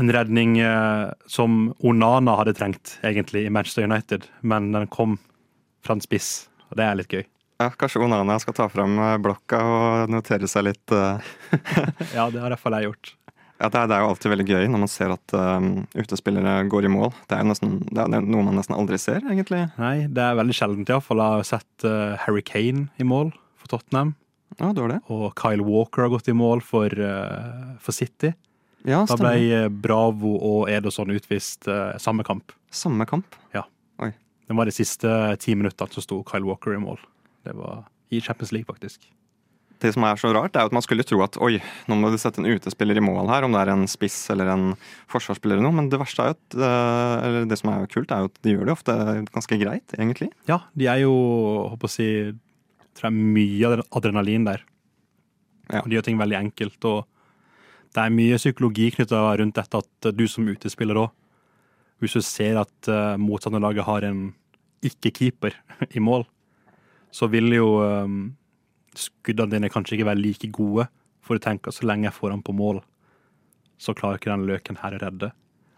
En 0.00 0.08
redning 0.08 0.56
uh, 0.64 1.12
som 1.28 1.74
Onana 1.84 2.38
hadde 2.38 2.54
trengt, 2.56 2.98
egentlig, 3.04 3.44
i 3.44 3.50
Manchester 3.52 3.84
United. 3.84 4.24
Men 4.40 4.72
den 4.72 4.86
kom 4.88 5.18
fra 5.84 5.98
en 5.98 6.00
spiss, 6.00 6.48
og 6.72 6.78
det 6.80 6.88
er 6.88 6.98
litt 6.98 7.12
gøy. 7.12 7.24
ja, 7.62 7.70
kanskje 7.78 8.00
Onana 8.02 8.38
skal 8.42 8.56
ta 8.56 8.68
fram 8.72 8.96
eh, 8.98 9.18
blokka 9.22 9.58
og 9.62 10.12
notere 10.12 10.48
seg 10.50 10.66
litt 10.70 10.94
eh, 10.96 11.34
Ja, 12.16 12.30
det 12.32 12.40
har 12.40 12.48
i 12.48 12.54
hvert 12.54 12.62
fall 12.64 12.78
jeg 12.80 12.88
gjort. 12.90 13.12
Ja, 13.62 13.68
det 13.70 13.78
er, 13.78 13.86
det 13.86 13.94
er 13.94 14.00
jo 14.02 14.08
alltid 14.10 14.32
veldig 14.32 14.46
gøy 14.48 14.64
når 14.72 14.80
man 14.82 14.90
ser 14.90 15.12
at 15.14 15.34
um, 15.38 15.66
utespillere 15.94 16.64
går 16.66 16.88
i 16.88 16.90
mål. 16.90 17.12
Det 17.30 17.36
er 17.36 17.44
jo 17.44 17.50
nesten, 17.52 17.76
det 17.94 18.02
er 18.02 18.24
noe 18.24 18.42
man 18.48 18.56
nesten 18.58 18.74
aldri 18.74 18.98
ser, 18.98 19.20
egentlig. 19.22 19.60
Nei, 19.78 20.08
det 20.10 20.24
er 20.24 20.34
veldig 20.40 20.56
sjeldent, 20.58 20.90
iallfall. 20.90 21.22
Jeg 21.22 21.36
har 21.38 21.46
sett 21.46 21.86
uh, 21.86 22.16
Harry 22.24 22.42
Kane 22.42 22.88
i 22.98 23.06
mål 23.06 23.30
for 23.62 23.76
Tottenham. 23.76 24.16
Ja, 24.56 24.72
det 24.74 24.82
var 24.82 24.90
det. 24.96 24.98
Og 25.14 25.28
Kyle 25.38 25.62
Walker 25.62 26.08
har 26.08 26.10
gått 26.16 26.32
i 26.32 26.34
mål 26.34 26.64
for, 26.66 26.90
uh, 26.90 27.76
for 27.78 27.94
City. 27.94 28.32
Ja, 28.82 29.04
Da 29.06 29.14
ble 29.20 29.68
Bravo 29.70 30.34
og 30.42 30.66
Ederson 30.72 31.14
utvist 31.14 31.70
uh, 31.70 31.94
samme 32.02 32.26
kamp. 32.26 32.50
Samme 32.74 33.06
kamp. 33.06 33.38
Det 34.52 34.58
var 34.60 34.68
de 34.68 34.74
siste 34.76 35.10
ti 35.40 35.56
minuttene 35.56 35.94
så 35.96 36.04
sto 36.04 36.20
Kyle 36.28 36.44
Walker 36.44 36.76
i 36.76 36.80
mål. 36.80 37.00
Det 37.46 37.56
var 37.56 37.86
i 38.12 38.20
Champions 38.20 38.52
League, 38.52 38.68
faktisk. 38.68 39.08
Det 39.82 39.90
som 39.96 40.04
er 40.06 40.18
så 40.20 40.30
rart, 40.30 40.54
er 40.54 40.68
at 40.68 40.74
man 40.74 40.84
skulle 40.84 41.02
tro 41.06 41.18
at 41.24 41.34
oi, 41.42 41.56
nå 41.90 41.96
må 41.98 42.12
du 42.12 42.18
sette 42.20 42.38
en 42.38 42.46
utespiller 42.46 43.00
i 43.00 43.02
mål 43.02 43.30
her, 43.32 43.46
om 43.46 43.54
det 43.54 43.62
er 43.64 43.72
en 43.72 43.86
spiss 43.90 44.18
eller 44.30 44.52
en 44.52 44.66
forsvarsspiller 45.10 45.56
eller 45.56 45.66
noe, 45.66 45.74
men 45.80 45.88
det 45.90 45.98
verste 45.98 46.22
er 46.22 46.30
jo 46.30 46.36
at 46.36 46.56
uh, 46.60 47.14
Eller 47.26 47.48
det 47.50 47.58
som 47.58 47.72
er 47.72 47.80
jo 47.82 47.90
kult, 47.96 48.12
er 48.12 48.22
jo 48.22 48.28
at 48.30 48.36
de 48.44 48.54
gjør 48.54 48.68
det 48.68 48.74
ofte 48.76 48.96
ganske 49.32 49.58
greit, 49.58 49.96
egentlig. 49.96 50.28
Ja, 50.50 50.60
de 50.78 50.90
er 50.92 51.00
jo, 51.02 51.14
håper 51.72 51.88
å 51.88 51.94
si, 51.96 52.10
tror 52.94 53.08
jeg 53.08 53.32
mye 53.38 53.72
adre- 53.72 53.88
adrenalin 53.98 54.46
der. 54.46 54.62
Ja. 55.72 55.80
Og 55.80 55.88
de 55.88 55.98
gjør 55.98 56.06
ting 56.10 56.20
veldig 56.20 56.38
enkelt. 56.44 56.78
Og 56.92 57.00
det 57.96 58.04
er 58.04 58.14
mye 58.20 58.38
psykologi 58.38 58.92
knytta 58.94 59.24
rundt 59.40 59.58
dette 59.58 59.82
at 59.82 60.12
du 60.14 60.24
som 60.30 60.46
utespiller 60.52 61.00
òg, 61.06 61.10
hvis 62.02 62.14
du 62.18 62.22
ser 62.26 62.60
at 62.60 62.92
uh, 62.92 63.18
motstanderlaget 63.18 63.88
har 63.88 64.06
en 64.06 64.22
ikke-keeper 64.82 65.56
i 65.90 66.02
mål, 66.02 66.26
så 67.12 67.28
vil 67.30 67.52
jo 67.54 67.68
um, 67.82 68.32
skuddene 68.96 69.56
dine 69.56 69.70
kanskje 69.72 69.98
ikke 69.98 70.08
være 70.10 70.22
like 70.22 70.50
gode, 70.54 70.88
for 71.22 71.38
du 71.38 71.44
tenker 71.44 71.74
så 71.74 71.86
lenge 71.86 72.08
jeg 72.08 72.16
får 72.16 72.34
han 72.34 72.44
på 72.44 72.54
mål, 72.56 72.80
så 73.78 73.94
klarer 73.98 74.20
ikke 74.20 74.32
den 74.32 74.46
løken 74.48 74.78
her 74.82 74.96
å 74.96 75.02
redde. 75.02 75.32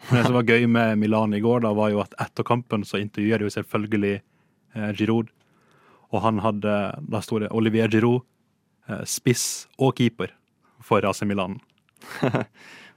Men 0.08 0.18
det 0.18 0.26
som 0.26 0.36
var 0.36 0.48
gøy 0.48 0.66
med 0.68 0.98
Milan 1.00 1.34
i 1.36 1.40
går, 1.40 1.62
da, 1.64 1.72
var 1.76 1.92
jo 1.92 2.02
at 2.02 2.14
etter 2.20 2.44
kampen 2.46 2.84
så 2.84 3.00
intervjuet 3.00 3.40
de 3.40 3.48
jo 3.48 3.54
selvfølgelig 3.54 4.14
eh, 4.18 4.90
Giroud. 4.98 5.30
Og 6.12 6.20
han 6.22 6.42
hadde 6.44 6.74
Da 7.10 7.20
sto 7.24 7.40
det 7.40 7.48
Olivier 7.56 7.88
Giroud, 7.90 8.26
eh, 8.88 9.04
spiss 9.08 9.66
og 9.78 9.96
keeper 9.96 10.34
for 10.84 11.04
AC 11.08 11.24
Milan. 11.24 11.56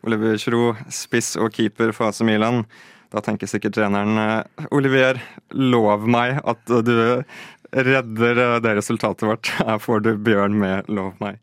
Olivier 0.06 0.36
Giroud, 0.42 0.84
spiss 0.92 1.36
og 1.40 1.54
keeper 1.56 1.96
for 1.96 2.12
AC 2.12 2.22
Milan. 2.28 2.66
Da 3.08 3.22
tenker 3.24 3.48
sikkert 3.48 3.78
treneren 3.78 4.20
eh, 4.20 4.66
Olivier, 4.76 5.22
lov 5.56 6.04
meg 6.12 6.42
at 6.44 6.60
du 6.68 7.24
redder 7.72 8.42
eh, 8.44 8.56
det 8.64 8.74
resultatet 8.82 9.24
vårt. 9.30 9.52
Her 9.64 9.80
får 9.80 10.04
du 10.04 10.10
Bjørn 10.20 10.58
med 10.60 10.90
'Lov 10.92 11.16
meg'. 11.24 11.40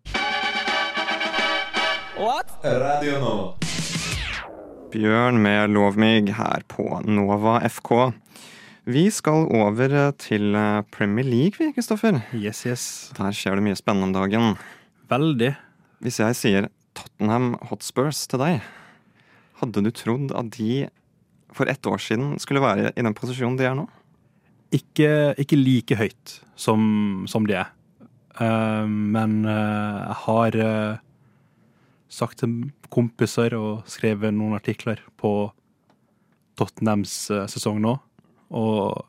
Radio 2.65 3.17
Nova. 3.21 3.47
Bjørn 4.93 5.41
med 5.41 5.73
'Lov 5.73 5.97
meg' 5.97 6.35
her 6.37 6.63
på 6.69 6.85
Nova 7.09 7.59
FK. 7.69 8.13
Vi 8.85 9.09
skal 9.11 9.49
over 9.49 9.89
eh, 9.89 10.13
til 10.21 10.53
Premier 10.93 11.25
League, 11.25 11.57
vi, 11.59 11.73
Kristoffer. 11.73 12.21
Yes, 12.37 12.67
yes. 12.69 12.85
Der 13.17 13.33
skjer 13.33 13.57
det 13.57 13.65
mye 13.65 13.81
spennende 13.81 14.13
om 14.13 14.17
dagen. 14.21 14.59
Veldig. 15.09 15.55
Hvis 16.05 16.21
jeg 16.21 16.37
sier 16.37 16.69
Tottenham 16.93 17.55
Hotspurs 17.71 18.27
til 18.29 18.45
deg, 18.45 18.61
hadde 19.63 19.85
du 19.87 19.91
trodd 19.97 20.37
at 20.37 20.53
de 20.59 20.91
for 21.55 21.71
ett 21.71 21.87
år 21.87 22.03
siden 22.03 22.35
skulle 22.43 22.63
være 22.65 22.93
i 22.95 23.05
den 23.05 23.15
posisjonen 23.17 23.59
de 23.61 23.69
er 23.69 23.79
nå? 23.79 23.87
Ikke, 24.75 25.09
ikke 25.39 25.59
like 25.61 25.99
høyt 25.99 26.39
som, 26.59 27.25
som 27.31 27.47
de 27.47 27.61
er. 27.63 27.71
Eh, 28.41 28.87
men 28.89 29.45
eh, 29.47 29.99
jeg 30.01 30.19
har 30.25 30.59
eh, 30.65 31.03
sagt 32.11 32.43
til 32.43 32.57
kompiser 32.95 33.55
og 33.59 33.85
skrevet 33.91 34.35
noen 34.35 34.57
artikler 34.59 35.03
på 35.21 35.53
Tottenhams 36.59 37.15
sesong 37.51 37.81
nå. 37.83 37.97
Og 38.55 39.03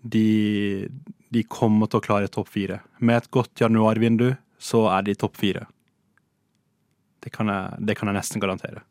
de, 0.00 0.88
de 1.32 1.44
kommer 1.48 1.88
til 1.88 2.00
å 2.00 2.04
klare 2.04 2.32
topp 2.32 2.50
fire. 2.52 2.80
Med 3.00 3.22
et 3.22 3.30
godt 3.32 3.62
januarvindu 3.62 4.34
så 4.60 4.86
er 4.92 5.06
de 5.06 5.16
topp 5.16 5.40
fire. 5.40 5.64
Det 7.20 7.32
kan 7.32 7.48
jeg, 7.52 7.80
det 7.88 7.96
kan 7.96 8.08
jeg 8.08 8.16
nesten 8.16 8.42
garantere. 8.42 8.84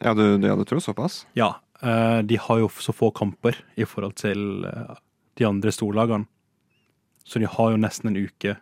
Ja, 0.00 0.14
du, 0.16 0.24
ja, 0.40 0.54
du 0.56 0.64
tror 0.64 0.80
såpass? 0.80 1.26
Ja, 1.36 1.54
eh, 1.82 2.20
de 2.22 2.36
har 2.40 2.58
jo 2.62 2.68
så 2.80 2.92
få 2.96 3.10
kamper 3.12 3.56
i 3.76 3.84
forhold 3.84 4.14
til 4.20 4.64
eh, 4.64 4.94
de 5.36 5.44
andre 5.48 5.72
storlagene. 5.72 6.26
Så 7.24 7.38
de 7.38 7.46
har 7.46 7.70
jo 7.74 7.76
nesten 7.80 8.08
en 8.10 8.16
uke 8.24 8.56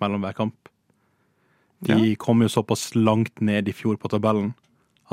mellom 0.00 0.22
hver 0.22 0.36
kamp. 0.38 0.68
De 1.84 1.92
Ja. 1.98 2.14
kom 2.16 2.40
jo 2.42 2.48
såpass 2.48 2.94
langt 2.94 3.40
ned 3.44 3.68
i 3.68 3.72
fjor 3.76 3.98
på 4.00 4.08
tabellen 4.08 4.54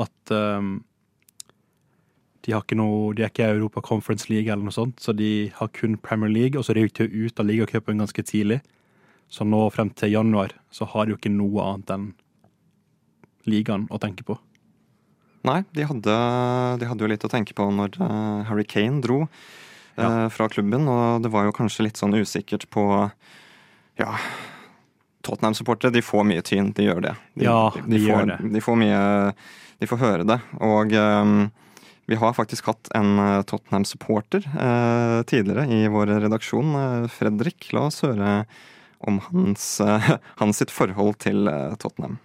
at 0.00 0.30
um, 0.32 0.78
de 2.42 2.52
har 2.54 2.62
ikke 2.64 2.78
noe 2.78 3.12
De 3.14 3.22
er 3.22 3.28
ikke 3.28 3.44
i 3.44 3.52
Europa 3.58 3.82
Conference 3.84 4.30
League 4.30 4.48
eller 4.50 4.64
noe 4.64 4.72
sånt, 4.72 4.96
så 5.02 5.12
de 5.14 5.50
har 5.54 5.68
kun 5.68 5.98
Premier 6.00 6.30
League, 6.32 6.56
og 6.58 6.64
så 6.64 6.72
røyk 6.74 6.94
de 6.96 7.04
ut 7.26 7.38
av 7.38 7.46
ligacupen 7.46 7.98
ganske 8.00 8.22
tidlig. 8.24 8.62
Så 9.28 9.44
nå 9.44 9.60
frem 9.70 9.90
til 9.90 10.14
januar 10.14 10.54
så 10.72 10.86
har 10.88 11.04
de 11.06 11.12
jo 11.12 11.18
ikke 11.20 11.34
noe 11.36 11.60
annet 11.62 11.90
enn 11.92 12.08
ligaen 13.46 13.84
å 13.92 14.00
tenke 14.00 14.24
på. 14.24 14.38
Nei, 15.48 15.62
de 15.74 15.86
hadde, 15.88 16.16
de 16.78 16.88
hadde 16.88 17.04
jo 17.04 17.10
litt 17.10 17.26
å 17.26 17.30
tenke 17.32 17.56
på 17.58 17.66
når 17.74 17.98
eh, 17.98 18.42
Harry 18.48 18.66
Kane 18.68 19.02
dro 19.02 19.24
ja. 19.98 20.28
fra 20.32 20.46
klubben, 20.48 20.86
og 20.88 21.24
det 21.24 21.32
var 21.34 21.48
jo 21.48 21.56
kanskje 21.56 21.88
litt 21.88 22.00
sånn 22.00 22.14
usikkert 22.16 22.68
på 22.72 22.84
Ja, 24.00 24.14
Tottenham-supportere, 25.26 25.92
de 25.94 26.02
får 26.02 26.24
mye 26.26 26.44
tyn, 26.46 26.70
de 26.76 26.86
gjør 26.86 27.02
det. 27.08 27.16
De, 27.34 27.46
Ja, 27.46 27.72
de 27.76 27.98
får, 27.98 28.06
gjør 28.06 28.30
det. 28.32 28.38
De 28.54 28.62
får 28.64 28.78
mye 28.80 29.02
De 29.82 29.90
får 29.90 30.00
høre 30.00 30.26
det. 30.26 30.38
Og 30.62 30.94
um, 30.96 31.36
vi 32.10 32.18
har 32.18 32.34
faktisk 32.34 32.66
hatt 32.66 32.90
en 32.98 33.18
eh, 33.18 33.42
Tottenham-supporter 33.46 34.44
eh, 34.44 35.22
tidligere 35.22 35.66
i 35.70 35.86
vår 35.88 36.10
redaksjon. 36.24 36.74
Eh, 36.74 37.06
Fredrik, 37.10 37.70
la 37.72 37.86
oss 37.88 38.02
høre 38.02 38.32
om 39.06 39.20
hans, 39.28 39.80
eh, 39.80 40.10
hans 40.42 40.58
sitt 40.62 40.74
forhold 40.74 41.20
til 41.22 41.46
eh, 41.48 41.76
Tottenham. 41.80 42.18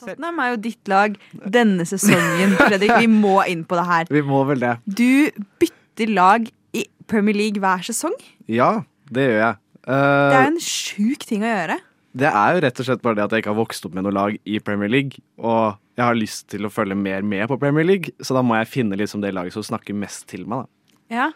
Tottenham 0.00 0.38
er 0.44 0.50
jo 0.54 0.60
ditt 0.68 0.88
lag 0.90 1.16
denne 1.56 1.84
sesongen, 1.88 2.56
Fredrik. 2.58 2.92
Vi 3.02 3.10
må 3.12 3.36
inn 3.50 3.64
på 3.68 3.76
det 3.78 3.84
her. 3.88 4.10
Vi 4.10 4.22
må 4.26 4.42
vel 4.48 4.62
det. 4.64 4.72
Du 4.86 5.30
bytter 5.62 6.12
lag 6.16 6.48
i 6.76 6.84
Premier 7.10 7.36
League 7.36 7.60
hver 7.62 7.84
sesong. 7.86 8.14
Ja, 8.50 8.82
det 9.10 9.28
gjør 9.28 9.38
jeg. 9.44 9.60
Det 9.90 10.36
er 10.36 10.44
jo 10.44 10.50
en 10.54 10.60
sjuk 10.64 11.24
ting 11.28 11.42
å 11.46 11.50
gjøre. 11.50 11.78
det 12.20 12.26
er 12.30 12.54
jo 12.56 12.60
rett 12.64 12.80
og 12.82 12.86
slett 12.88 13.02
bare 13.02 13.16
det 13.18 13.24
at 13.24 13.32
jeg 13.36 13.42
ikke 13.44 13.52
har 13.52 13.58
vokst 13.60 13.86
opp 13.86 13.94
med 13.96 14.04
noe 14.06 14.12
lag 14.14 14.34
i 14.44 14.58
Premier 14.62 14.90
League. 14.92 15.20
Og 15.38 15.76
jeg 15.98 16.04
har 16.06 16.16
lyst 16.18 16.48
til 16.52 16.64
å 16.66 16.70
følge 16.72 16.96
mer 16.98 17.22
med 17.26 17.46
på 17.50 17.58
Premier 17.60 17.84
League, 17.86 18.12
så 18.24 18.34
da 18.36 18.42
må 18.46 18.56
jeg 18.60 18.68
finne 18.72 18.96
liksom 18.98 19.20
det 19.24 19.32
laget 19.36 19.52
som 19.56 19.62
snakker 19.66 19.94
mest 19.96 20.26
til 20.30 20.46
meg. 20.48 20.64
Da. 20.66 20.96
Ja, 21.16 21.28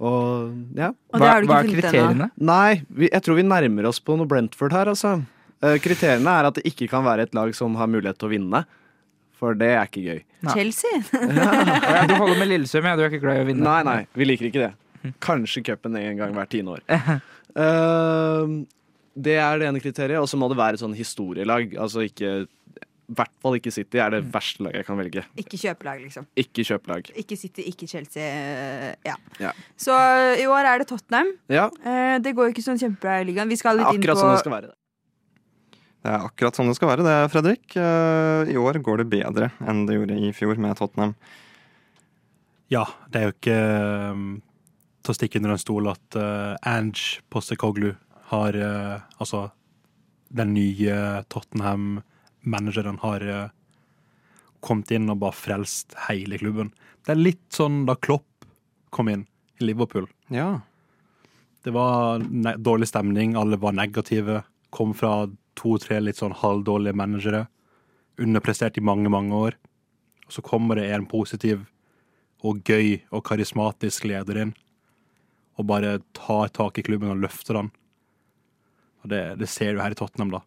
Og 0.00 0.54
ja. 0.78 0.92
Og 1.12 1.20
det 1.20 1.28
har 1.28 1.42
du 1.42 1.48
ikke 1.50 1.56
funnet 1.56 1.74
ennå. 1.74 1.82
kriteriene? 1.82 2.28
Nei, 2.40 2.82
vi, 2.88 3.10
jeg 3.12 3.22
tror 3.26 3.36
vi 3.36 3.42
nærmer 3.44 3.88
oss 3.90 3.98
på 4.00 4.16
noe 4.16 4.28
Brentford 4.30 4.72
her, 4.72 4.88
altså. 4.94 5.18
Eh, 5.62 5.76
kriteriene 5.84 6.32
er 6.40 6.48
at 6.48 6.54
det 6.60 6.64
ikke 6.70 6.88
kan 6.88 7.04
være 7.04 7.26
et 7.28 7.34
lag 7.36 7.50
som 7.56 7.74
har 7.76 7.86
mulighet 7.90 8.16
til 8.20 8.28
å 8.30 8.32
vinne. 8.32 8.62
For 9.40 9.54
det 9.56 9.70
er 9.72 9.86
ikke 9.88 10.02
gøy. 10.04 10.18
Nei. 10.44 10.52
Chelsea. 10.54 11.00
Ja, 11.90 12.06
du 12.08 12.14
holder 12.20 12.38
med 12.40 12.48
Lillestrøm, 12.50 12.84
ja. 12.90 12.96
Du 12.96 13.02
er 13.04 13.08
ikke 13.12 13.22
glad 13.24 13.40
i 13.40 13.44
å 13.44 13.48
vinne? 13.48 13.64
Nei, 13.64 13.82
nei, 13.88 13.98
vi 14.16 14.26
liker 14.28 14.48
ikke 14.50 14.66
det. 14.66 15.12
Kanskje 15.24 15.62
cupen 15.64 15.96
en 15.96 16.18
gang 16.20 16.34
hvert 16.36 16.50
tiende 16.52 16.78
år. 16.78 16.84
Uh, 17.50 18.62
det 19.18 19.32
er 19.42 19.58
det 19.58 19.66
ene 19.66 19.80
kriteriet. 19.82 20.20
Og 20.22 20.28
så 20.30 20.38
må 20.38 20.46
det 20.52 20.58
være 20.60 20.78
et 20.78 20.82
sånn 20.84 20.94
historielag. 20.94 21.72
Altså 21.82 22.04
ikke 22.06 22.28
I 22.44 23.16
hvert 23.18 23.32
fall 23.42 23.56
ikke 23.58 23.72
City 23.74 23.98
er 23.98 24.12
det 24.14 24.20
verste 24.30 24.62
laget 24.62 24.78
jeg 24.84 24.86
kan 24.86 25.00
velge. 25.00 25.24
Ikke 25.42 25.58
kjøpelag, 25.58 25.98
liksom. 26.04 26.28
Ikke 26.38 26.62
kjøpelag. 26.68 27.10
Ikke 27.18 27.38
City, 27.40 27.64
ikke 27.72 27.88
Chelsea. 27.90 28.22
eh, 28.22 28.94
Ja. 29.08 29.16
Ja. 29.42 29.50
Så 29.74 29.96
i 30.38 30.46
år 30.46 30.68
er 30.76 30.78
det 30.84 30.86
Tottenham. 30.92 31.32
Ja, 31.50 31.66
Eh, 31.82 32.18
Det 32.22 32.36
går 32.38 32.46
jo 32.52 32.54
ikke 32.54 32.62
sånn 32.68 32.78
kjempebra 32.78 33.18
i 33.24 33.26
ligaen. 33.32 33.50
Vi 33.50 33.58
skal 33.58 33.82
litt 33.82 33.98
inn 33.98 34.06
på 34.06 34.14
sånn 34.14 34.70
det 36.00 36.08
er 36.08 36.24
akkurat 36.24 36.56
sånn 36.56 36.70
det 36.70 36.78
skal 36.78 36.94
være, 36.94 37.04
det, 37.04 37.16
Fredrik. 37.32 37.74
Eh, 37.76 38.52
I 38.54 38.56
år 38.56 38.80
går 38.84 39.02
det 39.02 39.10
bedre 39.12 39.50
enn 39.68 39.84
det 39.88 39.98
gjorde 39.98 40.16
i 40.16 40.30
fjor 40.36 40.60
med 40.62 40.78
Tottenham. 40.78 41.12
Ja, 42.72 42.86
det 43.10 43.20
er 43.20 43.26
jo 43.26 43.34
ikke 43.34 43.58
um, 44.14 44.28
til 45.04 45.12
å 45.12 45.16
stikke 45.18 45.40
under 45.40 45.56
en 45.56 45.60
stol 45.60 45.90
at 45.90 46.16
uh, 46.16 46.54
Ange 46.70 47.20
Postekoglu 47.32 47.90
har 48.30 48.56
uh, 48.56 49.02
Altså, 49.18 49.48
den 50.30 50.54
nye 50.54 51.24
Tottenham-manageren 51.34 53.00
har 53.02 53.26
uh, 53.26 53.48
kommet 54.64 54.92
inn 54.94 55.10
og 55.10 55.20
bare 55.24 55.36
frelst 55.36 55.98
hele 56.06 56.38
klubben. 56.40 56.70
Det 57.04 57.12
er 57.12 57.20
litt 57.20 57.44
sånn 57.52 57.82
da 57.88 57.98
Klopp 57.98 58.46
kom 58.94 59.10
inn 59.12 59.26
i 59.60 59.66
Liverpool. 59.68 60.06
Ja. 60.32 60.62
Det 61.60 61.74
var 61.76 62.22
dårlig 62.56 62.88
stemning, 62.88 63.36
alle 63.36 63.58
var 63.60 63.76
negative. 63.76 64.44
Kom 64.72 64.94
fra 64.96 65.26
to-tre 65.58 66.00
litt 66.02 66.20
sånn 66.20 66.36
halvdårlige 66.36 66.96
managere. 66.96 67.44
Underprestert 68.20 68.78
i 68.78 68.84
mange, 68.84 69.10
mange 69.12 69.36
år. 69.36 69.58
Og 70.26 70.36
så 70.36 70.44
kommer 70.46 70.78
det 70.78 70.90
en 70.92 71.08
positiv 71.10 71.64
og 72.46 72.62
gøy 72.64 73.00
og 73.10 73.24
karismatisk 73.26 74.06
leder 74.08 74.44
inn. 74.44 74.54
Og 75.58 75.66
bare 75.68 75.98
tar 76.16 76.52
tak 76.56 76.78
i 76.80 76.84
klubben 76.86 77.12
og 77.12 77.20
løfter 77.24 77.58
den. 77.58 77.72
Og 79.02 79.12
det, 79.12 79.24
det 79.40 79.48
ser 79.50 79.74
du 79.74 79.82
her 79.82 79.92
i 79.92 79.98
Tottenham, 79.98 80.32
da. 80.36 80.44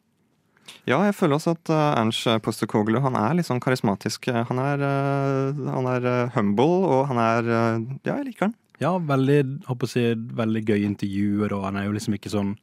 Ja, 0.87 1.01
jeg 1.03 1.15
føler 1.17 1.35
også 1.35 1.57
at 1.57 1.69
uh, 1.73 1.99
Ernst 1.99 2.27
Postekoglu 2.45 3.01
han 3.03 3.17
er 3.19 3.35
litt 3.35 3.49
sånn 3.49 3.61
karismatisk. 3.63 4.29
Han 4.31 4.61
er, 4.63 4.83
uh, 4.83 5.63
han 5.75 5.89
er 5.91 6.07
humble, 6.37 6.83
og 6.87 7.07
han 7.11 7.19
er 7.19 7.49
Ja, 7.51 8.15
jeg 8.15 8.29
liker 8.29 8.47
han. 8.47 8.55
Ja, 8.81 8.95
veldig, 8.97 9.39
håper 9.67 9.87
å 9.87 9.91
si, 9.91 10.03
veldig 10.39 10.63
gøy 10.65 10.85
intervjuer, 10.87 11.53
og 11.55 11.67
han 11.67 11.77
er 11.79 11.87
jo 11.87 11.93
liksom 11.95 12.15
ikke 12.17 12.31
sånn 12.33 12.55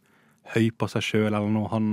høy 0.54 0.70
på 0.74 0.88
seg 0.90 1.04
sjøl 1.06 1.28
eller 1.30 1.52
noe. 1.52 1.70
Han 1.72 1.92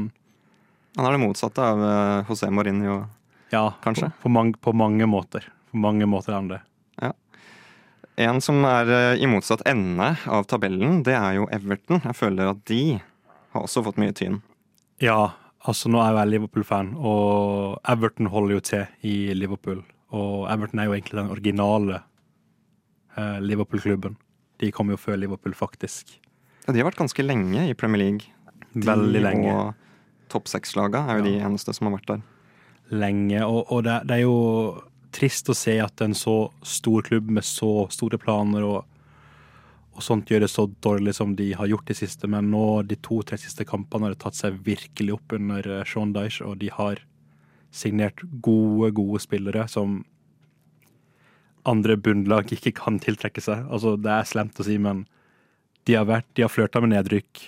Han 0.96 1.06
er 1.06 1.18
det 1.18 1.22
motsatte 1.26 1.62
av 1.62 1.84
uh, 1.84 2.30
José 2.30 2.50
Mourinho. 2.54 3.04
Ja, 3.52 3.74
Kanskje. 3.84 4.10
På, 4.18 4.28
på, 4.28 4.34
mange, 4.34 4.58
på 4.62 4.74
mange 4.74 5.06
måter. 5.10 5.46
På 5.72 5.82
mange 5.84 6.08
måter 6.10 6.34
er 6.34 6.40
han 6.40 6.52
det. 6.56 6.62
En 8.18 8.40
som 8.42 8.64
er 8.66 8.90
uh, 8.90 9.20
i 9.22 9.28
motsatt 9.30 9.62
ende 9.70 10.16
av 10.26 10.48
tabellen, 10.50 11.04
det 11.06 11.14
er 11.14 11.36
jo 11.38 11.46
Everton. 11.54 12.02
Jeg 12.02 12.18
føler 12.18 12.50
at 12.50 12.64
de 12.66 12.98
har 13.54 13.62
også 13.62 13.84
fått 13.86 14.00
mye 14.02 14.16
tyn. 14.18 14.40
Ja, 15.04 15.36
altså 15.70 15.92
nå 15.94 16.02
er 16.02 16.18
jeg 16.18 16.32
Liverpool-fan, 16.32 16.96
og 16.98 17.78
Everton 17.86 18.32
holder 18.34 18.58
jo 18.58 18.64
til 18.66 19.06
i 19.06 19.16
Liverpool. 19.38 19.84
Og 20.18 20.48
Everton 20.50 20.82
er 20.82 20.90
jo 20.90 20.96
egentlig 20.96 21.20
den 21.20 21.30
originale 21.30 22.00
eh, 23.14 23.38
Liverpool-klubben. 23.44 24.16
De 24.58 24.72
kom 24.74 24.90
jo 24.90 24.98
før 24.98 25.20
Liverpool, 25.22 25.54
faktisk. 25.54 26.16
Ja, 26.66 26.74
de 26.74 26.82
har 26.82 26.90
vært 26.90 27.04
ganske 27.04 27.26
lenge 27.26 27.68
i 27.70 27.78
Premier 27.78 28.02
League. 28.02 28.34
De 28.74 28.82
Veldig 28.88 29.22
lenge. 29.22 29.54
og 29.54 29.87
topp 30.32 30.50
seks-laga 30.52 31.06
er 31.08 31.20
jo 31.20 31.30
de 31.30 31.38
eneste 31.44 31.74
som 31.76 31.90
har 31.90 31.98
vært 31.98 32.12
der. 32.12 32.26
Lenge. 32.98 33.42
Og, 33.46 33.66
og 33.74 33.84
det, 33.88 34.02
det 34.08 34.20
er 34.20 34.24
jo 34.26 34.38
trist 35.16 35.50
å 35.50 35.56
se 35.58 35.78
at 35.82 36.04
en 36.04 36.16
så 36.18 36.38
stor 36.66 37.08
klubb 37.08 37.32
med 37.34 37.46
så 37.48 37.88
store 37.94 38.20
planer 38.22 38.66
og, 38.68 38.86
og 39.98 40.04
sånt 40.06 40.30
gjør 40.30 40.46
det 40.46 40.52
så 40.54 40.68
dårlig 40.86 41.16
som 41.18 41.34
de 41.40 41.50
har 41.58 41.70
gjort 41.72 41.90
de 41.90 41.98
siste. 41.98 42.30
Men 42.30 42.52
nå, 42.54 42.66
de 42.88 43.00
to-tre 43.02 43.40
siste 43.42 43.66
kampene, 43.68 44.08
har 44.08 44.16
det 44.16 44.22
tatt 44.22 44.38
seg 44.38 44.60
virkelig 44.66 45.16
opp 45.18 45.38
under 45.40 45.72
eh, 45.80 45.86
Sean 45.90 46.14
Dyche, 46.14 46.46
og 46.46 46.60
de 46.62 46.70
har 46.74 47.02
signert 47.74 48.22
gode, 48.46 48.92
gode 48.96 49.22
spillere 49.24 49.66
som 49.72 50.04
andre 51.68 51.98
bunnlag 52.00 52.54
ikke 52.54 52.76
kan 52.78 53.02
tiltrekke 53.04 53.44
seg. 53.44 53.66
Altså, 53.68 53.98
det 54.00 54.14
er 54.14 54.30
slemt 54.30 54.60
å 54.62 54.66
si, 54.66 54.78
men 54.80 55.04
de 55.88 55.98
har, 55.98 56.08
vært, 56.08 56.30
de 56.36 56.46
har 56.46 56.52
flørta 56.52 56.82
med 56.84 56.94
nedrykk 56.94 57.42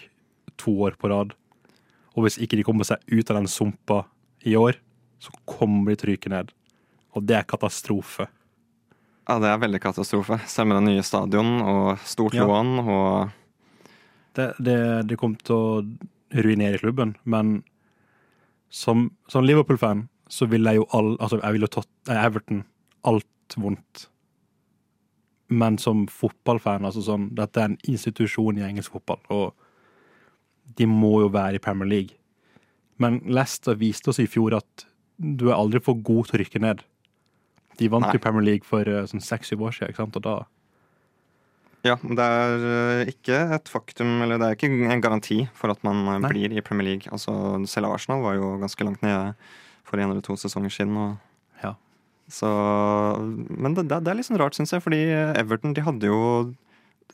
to 0.59 0.74
år 0.88 0.98
på 1.00 1.12
rad. 1.12 1.38
Og 2.15 2.26
hvis 2.26 2.39
ikke 2.41 2.58
de 2.60 2.65
kommer 2.67 2.88
seg 2.88 3.02
ut 3.12 3.30
av 3.32 3.38
den 3.41 3.48
sumpa 3.52 4.04
i 4.48 4.56
år, 4.60 4.78
så 5.19 5.34
kommer 5.50 5.91
de 5.91 6.00
til 6.00 6.10
å 6.10 6.13
ryke 6.13 6.32
ned. 6.32 6.52
Og 7.17 7.26
det 7.28 7.36
er 7.39 7.48
katastrofe. 7.50 8.28
Ja, 9.30 9.36
det 9.41 9.50
er 9.52 9.60
veldig 9.62 9.82
katastrofe. 9.84 10.39
Selv 10.50 10.69
med 10.72 10.80
den 10.80 10.89
nye 10.95 11.04
stadion 11.06 11.60
og 11.62 12.00
stort 12.08 12.34
Ja. 12.34 12.45
lån 12.50 12.80
og 12.88 13.30
Det, 14.36 14.54
det, 14.60 15.08
det 15.10 15.17
kommer 15.17 15.38
til 15.43 15.56
å 15.56 15.84
ruinere 16.32 16.78
klubben, 16.80 17.15
men 17.26 17.63
som, 18.69 19.10
som 19.28 19.43
Liverpool-fan 19.43 20.08
så 20.30 20.45
vil 20.48 20.63
jeg 20.69 20.78
jo 20.78 20.86
all, 20.93 21.15
altså 21.19 21.39
jeg 21.41 21.54
vil 21.56 21.65
jo 21.65 21.67
tot, 21.74 21.88
eh, 22.08 22.19
Everton 22.26 22.63
alt 23.10 23.56
vondt. 23.58 24.06
Men 25.50 25.78
som 25.82 26.06
fotballfan, 26.08 26.86
altså 26.86 27.02
sånn, 27.02 27.32
dette 27.36 27.58
er 27.60 27.72
en 27.72 27.80
institusjon 27.89 28.60
i 28.62 28.65
engelsk 28.67 28.93
fotball, 28.93 29.19
og 29.34 29.54
de 30.77 30.86
må 30.89 31.21
jo 31.23 31.32
være 31.34 31.55
i 31.58 31.63
Premier 31.63 31.89
League. 31.89 32.15
Men 32.99 33.21
Leicester 33.25 33.77
viste 33.79 34.12
oss 34.12 34.19
i 34.19 34.27
fjor 34.27 34.58
at 34.60 34.86
du 35.19 35.49
er 35.49 35.55
aldri 35.58 35.79
for 35.84 35.95
god 35.95 36.27
til 36.29 36.38
å 36.38 36.41
rykke 36.43 36.62
ned. 36.63 36.84
De 37.79 37.88
vant 37.91 38.03
Nei. 38.05 38.13
jo 38.17 38.21
Premier 38.23 38.43
League 38.43 38.67
for 38.67 38.84
eh, 38.88 39.05
sånn 39.08 39.23
seks-syv 39.23 39.62
år 39.69 39.75
siden, 39.75 39.93
ikke 39.93 40.03
sant? 40.03 40.17
og 40.19 40.23
da 40.25 40.38
Ja, 41.88 41.95
det 42.03 42.19
er 42.25 42.65
eh, 42.67 43.12
ikke 43.13 43.38
et 43.55 43.69
faktum, 43.71 44.17
eller 44.25 44.38
det 44.41 44.47
er 44.49 44.58
ikke 44.58 44.67
en 44.91 45.03
garanti 45.03 45.38
for 45.55 45.71
at 45.71 45.79
man 45.88 46.01
eh, 46.12 46.19
Nei. 46.25 46.32
blir 46.34 46.55
i 46.60 46.63
Premier 46.65 46.89
League. 46.91 47.08
Altså, 47.15 47.32
selv 47.71 47.88
Arsenal 47.93 48.23
var 48.25 48.36
jo 48.36 48.58
ganske 48.60 48.84
langt 48.88 49.01
nede 49.05 49.34
for 49.88 49.97
en 49.99 50.12
eller 50.12 50.21
to 50.25 50.36
sesonger 50.39 50.75
siden. 50.75 50.97
Og, 50.99 51.17
Ja. 51.63 51.73
så, 52.27 52.49
men 53.49 53.73
det, 53.79 53.88
det, 53.89 54.03
det 54.03 54.12
er 54.12 54.19
litt 54.19 54.27
sånn 54.27 54.39
rart, 54.43 54.55
syns 54.60 54.75
jeg, 54.75 54.84
fordi 54.84 54.99
Everton 55.39 55.73
de 55.73 55.82
hadde 55.88 56.12
jo 56.12 56.19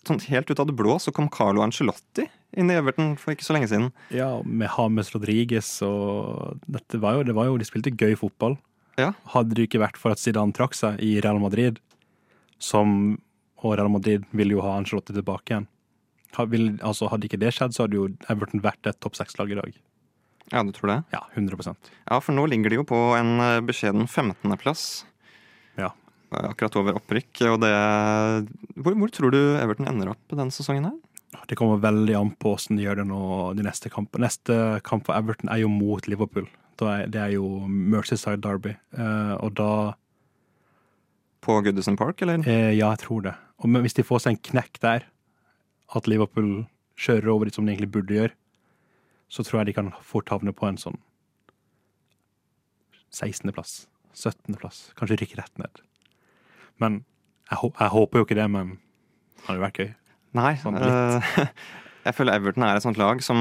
sånn 0.05 0.21
Helt 0.27 0.51
ut 0.51 0.59
av 0.61 0.67
det 0.69 0.75
blå 0.77 0.97
så 1.01 1.13
kom 1.15 1.29
Carlo 1.31 1.63
Ancelotti 1.63 2.27
inn 2.55 2.71
i 2.71 2.77
Everton 2.77 3.15
for 3.19 3.33
ikke 3.33 3.47
så 3.47 3.55
lenge 3.55 3.67
siden. 3.71 3.89
Ja, 4.15 4.39
med 4.45 4.69
James 4.77 5.11
Rodriguez 5.15 5.69
og 5.83 6.61
dette 6.71 6.99
var 7.03 7.17
jo, 7.17 7.25
det 7.27 7.35
var 7.35 7.49
jo, 7.49 7.57
De 7.59 7.67
spilte 7.67 7.91
gøy 7.91 8.15
fotball. 8.19 8.57
Ja. 8.99 9.11
Hadde 9.33 9.57
det 9.57 9.67
ikke 9.67 9.83
vært 9.83 9.99
for 9.99 10.15
at 10.15 10.21
Zidane 10.21 10.55
trakk 10.55 10.77
seg 10.77 11.01
i 11.03 11.17
Real 11.23 11.41
Madrid, 11.43 11.81
som, 12.63 13.17
og 13.59 13.75
Real 13.75 13.91
Madrid 13.91 14.23
ville 14.31 14.55
jo 14.55 14.63
ha 14.63 14.77
Ancelotti 14.79 15.15
tilbake 15.15 15.51
igjen 15.51 15.71
altså 16.35 17.09
Hadde 17.09 17.27
ikke 17.27 17.39
det 17.39 17.53
skjedd, 17.53 17.73
så 17.73 17.85
hadde 17.85 17.95
jo 17.95 18.09
Everton 18.29 18.61
vært 18.63 18.85
et 18.87 18.99
topp 18.99 19.15
seks-lag 19.15 19.51
i 19.51 19.55
dag. 19.55 19.73
Ja, 20.51 20.63
du 20.63 20.71
tror 20.71 20.87
det? 20.91 21.03
Ja, 21.11 21.23
100% 21.33 21.75
Ja, 22.09 22.19
for 22.19 22.33
nå 22.33 22.45
ligger 22.45 22.69
de 22.69 22.75
jo 22.75 22.83
på 22.83 23.15
en 23.17 23.39
eh, 23.39 23.61
beskjeden 23.65 24.05
15.-plass. 24.05 25.05
Akkurat 26.33 26.75
over 26.79 26.97
opprykk. 26.99 27.43
Og 27.51 27.59
det 27.63 27.71
hvor, 28.75 28.95
hvor 28.97 29.11
tror 29.13 29.33
du 29.35 29.39
Everton 29.59 29.89
ender 29.89 30.13
opp 30.13 30.33
denne 30.33 30.53
sesongen 30.53 30.89
her? 30.89 30.95
Det 31.49 31.57
kommer 31.59 31.81
veldig 31.83 32.15
an 32.17 32.31
på 32.39 32.53
hvordan 32.53 32.79
de 32.79 32.85
gjør 32.85 33.01
det 33.01 33.07
nå 33.09 33.23
de 33.57 33.65
neste 33.65 33.91
kamp. 33.91 34.15
Neste 34.21 34.55
kamp 34.87 35.05
for 35.07 35.17
Everton 35.17 35.51
er 35.51 35.61
jo 35.63 35.71
mot 35.71 36.07
Liverpool. 36.09 36.47
Er, 36.81 37.05
det 37.07 37.21
er 37.21 37.33
jo 37.35 37.65
Mercyside 37.67 38.41
Derby. 38.43 38.75
Eh, 38.97 39.33
og 39.39 39.55
da 39.59 39.95
På 41.45 41.59
Goodison 41.61 41.97
Park, 41.99 42.21
eller? 42.25 42.41
Eh, 42.47 42.73
ja, 42.75 42.89
jeg 42.89 43.03
tror 43.05 43.21
det. 43.27 43.35
Men 43.63 43.85
hvis 43.85 43.95
de 43.95 44.03
får 44.03 44.25
seg 44.25 44.35
en 44.35 44.45
knekk 44.49 44.79
der, 44.83 45.05
at 45.95 46.07
Liverpool 46.09 46.65
kjører 46.99 47.29
over 47.31 47.47
dit 47.47 47.55
som 47.55 47.67
de 47.67 47.75
egentlig 47.75 47.93
burde 47.93 48.15
gjøre, 48.15 48.35
så 49.29 49.43
tror 49.43 49.61
jeg 49.61 49.69
de 49.69 49.75
kan 49.77 49.91
fort 50.05 50.29
havne 50.33 50.53
på 50.55 50.67
en 50.67 50.79
sånn 50.79 50.97
16.-plass, 53.15 53.85
17.-plass, 54.11 54.89
kanskje 54.99 55.19
rykke 55.21 55.39
rett 55.39 55.61
ned. 55.61 55.83
Men 56.83 57.01
jeg, 57.51 57.71
jeg 57.79 57.93
håper 57.93 58.19
jo 58.21 58.27
ikke 58.27 58.37
det, 58.39 58.47
men 58.51 58.75
det 58.75 59.47
hadde 59.49 59.63
vært 59.63 59.81
gøy. 59.81 59.89
Nei. 60.35 60.53
Sånn 60.61 60.77
uh, 60.81 61.35
jeg 62.07 62.17
føler 62.17 62.39
Everton 62.39 62.65
er 62.67 62.79
et 62.79 62.85
sånt 62.85 62.99
lag 62.99 63.21
som 63.23 63.39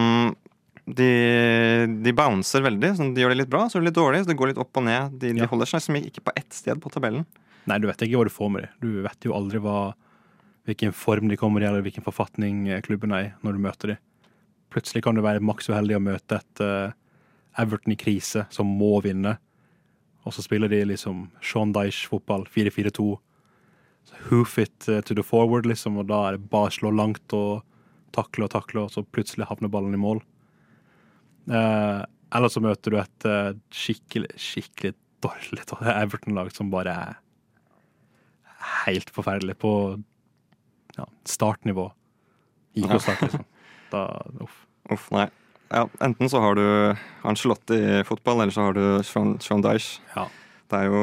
de, 0.85 1.09
de 2.05 2.13
bouncer 2.17 2.65
veldig. 2.65 2.93
Sånn, 2.99 3.15
de 3.17 3.25
gjør 3.25 3.33
det 3.35 3.41
litt 3.43 3.53
bra, 3.53 3.65
så 3.69 3.79
er 3.79 3.85
det 3.85 3.91
litt 3.91 3.99
dårlig. 3.99 4.23
Så 4.25 4.31
det 4.31 4.39
går 4.41 4.53
litt 4.53 4.61
opp 4.63 4.81
og 4.81 4.87
ned. 4.87 5.19
De, 5.21 5.33
Ja. 5.33 5.45
de 5.45 5.51
holder 5.51 5.71
seg 5.71 5.81
liksom 5.81 6.01
ikke 6.03 6.25
på 6.29 6.35
ett 6.37 6.53
sted 6.57 6.81
på 6.83 6.93
tabellen. 6.93 7.25
Nei, 7.65 7.79
du 7.81 7.87
vet 7.89 8.03
ikke 8.05 8.21
hva 8.21 8.27
du 8.29 8.35
får 8.35 8.51
med 8.53 8.67
dem. 8.67 8.75
Du 8.85 8.91
vet 9.07 9.25
jo 9.25 9.33
aldri 9.37 9.61
hva, 9.65 9.95
hvilken 10.69 10.93
form 10.93 11.31
de 11.33 11.39
kommer 11.41 11.65
i, 11.65 11.69
eller 11.71 11.85
hvilken 11.87 12.05
forfatning 12.05 12.67
eh, 12.69 12.83
klubben 12.85 13.15
er 13.17 13.31
i 13.31 13.33
når 13.41 13.57
du 13.57 13.63
møter 13.65 13.95
dem. 13.95 14.03
Plutselig 14.75 15.05
kan 15.07 15.17
du 15.17 15.23
være 15.25 15.41
maks 15.45 15.71
uheldig 15.71 15.97
å 15.97 16.03
møte 16.03 16.41
et 16.43 16.61
uh, 16.61 16.93
Everton 17.63 17.95
i 17.95 17.97
krise 17.97 18.43
som 18.53 18.67
må 18.67 18.99
vinne, 19.05 19.37
og 20.25 20.35
så 20.35 20.45
spiller 20.45 20.73
de 20.73 20.81
liksom 20.89 21.29
Sean 21.45 21.75
Dyche-fotball, 21.77 22.47
4-4-2. 22.53 23.07
Så 24.09 24.21
Hoof 24.29 24.59
it 24.59 24.89
eh, 24.89 25.03
to 25.05 25.17
the 25.17 25.25
forward, 25.25 25.69
liksom, 25.69 25.99
og 26.01 26.09
da 26.09 26.21
er 26.29 26.37
det 26.37 26.51
bare 26.53 26.73
å 26.73 26.77
slå 26.79 26.93
langt 26.95 27.37
og 27.37 27.65
takle 28.17 28.47
og 28.47 28.55
takle, 28.55 28.87
og 28.87 28.95
så 28.95 29.05
plutselig 29.05 29.49
havner 29.51 29.73
ballen 29.73 29.97
i 29.97 30.01
mål. 30.01 30.23
Eh, 31.53 32.01
eller 32.35 32.53
så 32.53 32.63
møter 32.65 32.95
du 32.95 32.99
et 33.01 33.29
eh, 33.29 33.53
skikkelig, 33.75 34.33
skikkelig 34.41 34.95
dårlig 35.25 35.67
Everton-lag 36.03 36.53
som 36.57 36.73
bare 36.73 36.97
er 37.05 37.21
helt 38.85 39.13
forferdelig 39.13 39.59
på 39.61 39.75
ja, 40.97 41.07
startnivå. 41.29 41.91
IK-start, 42.75 43.27
liksom. 43.27 43.49
Da, 43.93 44.07
uff. 44.43 44.63
Uff, 44.93 45.09
nei. 45.15 45.29
Ja, 45.75 45.89
enten 46.01 46.31
så 46.31 46.39
har 46.39 46.55
du 46.55 46.65
Ancelotti 47.27 47.75
i 47.75 48.05
fotball, 48.07 48.41
eller 48.45 48.53
så 48.55 48.69
har 48.69 48.77
du 48.77 49.03
Sean, 49.03 49.41
Sean 49.43 49.63
Dyche. 49.65 49.99
Ja. 50.15 50.29
Det 50.71 50.79
er 50.79 50.87
jo 50.87 51.01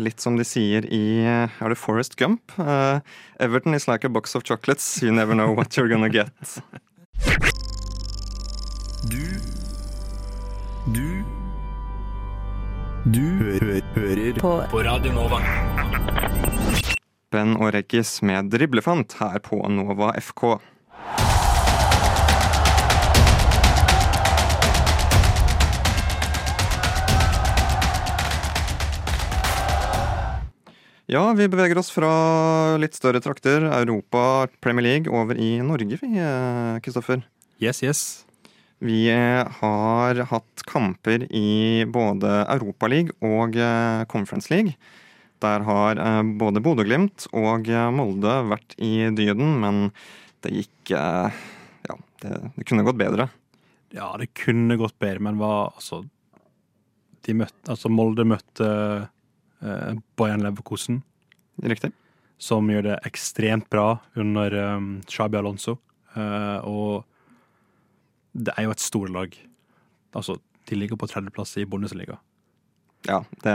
litt 0.00 0.20
som 0.20 0.38
de 0.40 0.44
sier 0.48 0.86
i 0.90 1.22
Er 1.24 1.68
det 1.70 1.76
Forest 1.78 2.16
Gump? 2.16 2.40
Uh, 2.58 2.98
Everton 3.38 3.76
is 3.76 3.86
like 3.86 4.04
a 4.04 4.10
box 4.10 4.34
of 4.34 4.42
chocolates. 4.44 5.02
You 5.02 5.12
never 5.12 5.34
know 5.36 5.52
what 5.52 5.76
you're 5.76 5.88
gonna 5.88 6.08
get. 6.08 6.32
Du 9.04 9.20
Du 10.88 11.24
Du 13.04 13.20
hø 13.20 13.58
hø 13.60 13.80
hører 13.94 14.40
på. 14.40 14.52
På 14.72 14.82
Radio 14.86 15.12
Nova. 15.12 15.42
Ben 17.30 17.56
Orekis 17.60 18.22
med 18.24 18.48
driblefant 18.54 19.18
her 19.20 19.36
på 19.44 19.60
Nova 19.68 20.14
FK. 20.16 20.56
Ja, 31.14 31.28
vi 31.32 31.44
beveger 31.46 31.78
oss 31.78 31.92
fra 31.94 32.08
litt 32.82 32.96
større 32.98 33.20
trakter, 33.22 33.62
Europa, 33.68 34.48
Premier 34.64 34.82
League, 34.82 35.12
over 35.14 35.38
i 35.38 35.60
Norge, 35.62 35.98
vi, 36.00 36.08
eh, 36.18 36.80
Kristoffer. 36.82 37.20
Yes, 37.62 37.84
yes. 37.86 38.00
Vi 38.82 39.04
eh, 39.12 39.46
har 39.60 40.22
hatt 40.32 40.64
kamper 40.66 41.28
i 41.30 41.84
både 41.86 42.32
Europaliga 42.56 43.14
og 43.22 43.54
eh, 43.54 44.02
Conference 44.10 44.50
League. 44.50 44.74
Der 45.38 45.62
har 45.68 46.02
både 46.34 46.64
Bodø-Glimt 46.66 47.28
og 47.30 47.70
Molde 47.94 48.34
vært 48.50 48.74
i 48.82 49.06
dyden, 49.14 49.60
men 49.62 49.80
det 50.42 50.56
gikk 50.56 50.96
Ja, 50.96 51.96
det, 52.24 52.38
det 52.56 52.66
kunne 52.66 52.86
gått 52.86 52.98
bedre. 52.98 53.28
Ja, 53.94 54.16
det 54.18 54.32
kunne 54.34 54.80
gått 54.82 54.98
bedre, 54.98 55.22
men 55.28 55.38
hva 55.38 55.68
altså 55.68 56.02
de 57.22 57.38
møtte, 57.38 57.68
altså 57.70 57.92
Molde 57.92 58.26
møtte 58.26 58.70
Bayern 60.18 60.44
Leverkusen, 60.44 61.02
Riktig. 61.62 61.92
som 62.38 62.68
gjør 62.70 62.88
det 62.90 62.98
ekstremt 63.08 63.68
bra 63.72 63.98
under 64.18 64.54
um, 64.76 64.88
Xabi 65.08 65.38
Alonso. 65.40 65.78
Uh, 66.14 66.58
og 66.68 67.04
det 68.34 68.54
er 68.56 68.66
jo 68.66 68.74
et 68.74 68.82
storlag. 68.82 69.38
Altså, 70.14 70.36
de 70.68 70.78
ligger 70.78 70.98
på 71.00 71.08
tredjeplass 71.10 71.56
i 71.60 71.66
Bundesliga. 71.68 72.18
Ja, 73.08 73.22
det, 73.44 73.54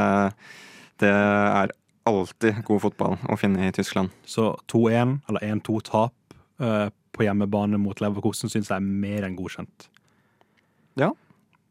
det 1.01 1.11
er 1.11 1.73
alltid 2.09 2.63
god 2.67 2.83
fotball 2.87 3.17
å 3.29 3.37
finne 3.39 3.67
i 3.67 3.73
Tyskland. 3.75 4.13
Så 4.25 4.51
2-1, 4.71 5.19
eller 5.29 5.45
1-2-tap 5.55 6.35
uh, 6.63 6.89
på 7.15 7.25
hjemmebane 7.25 7.79
mot 7.81 8.01
Leverkusen 8.01 8.51
syns 8.51 8.69
jeg 8.69 8.77
er 8.77 8.85
mer 9.05 9.25
enn 9.27 9.37
godkjent. 9.37 9.89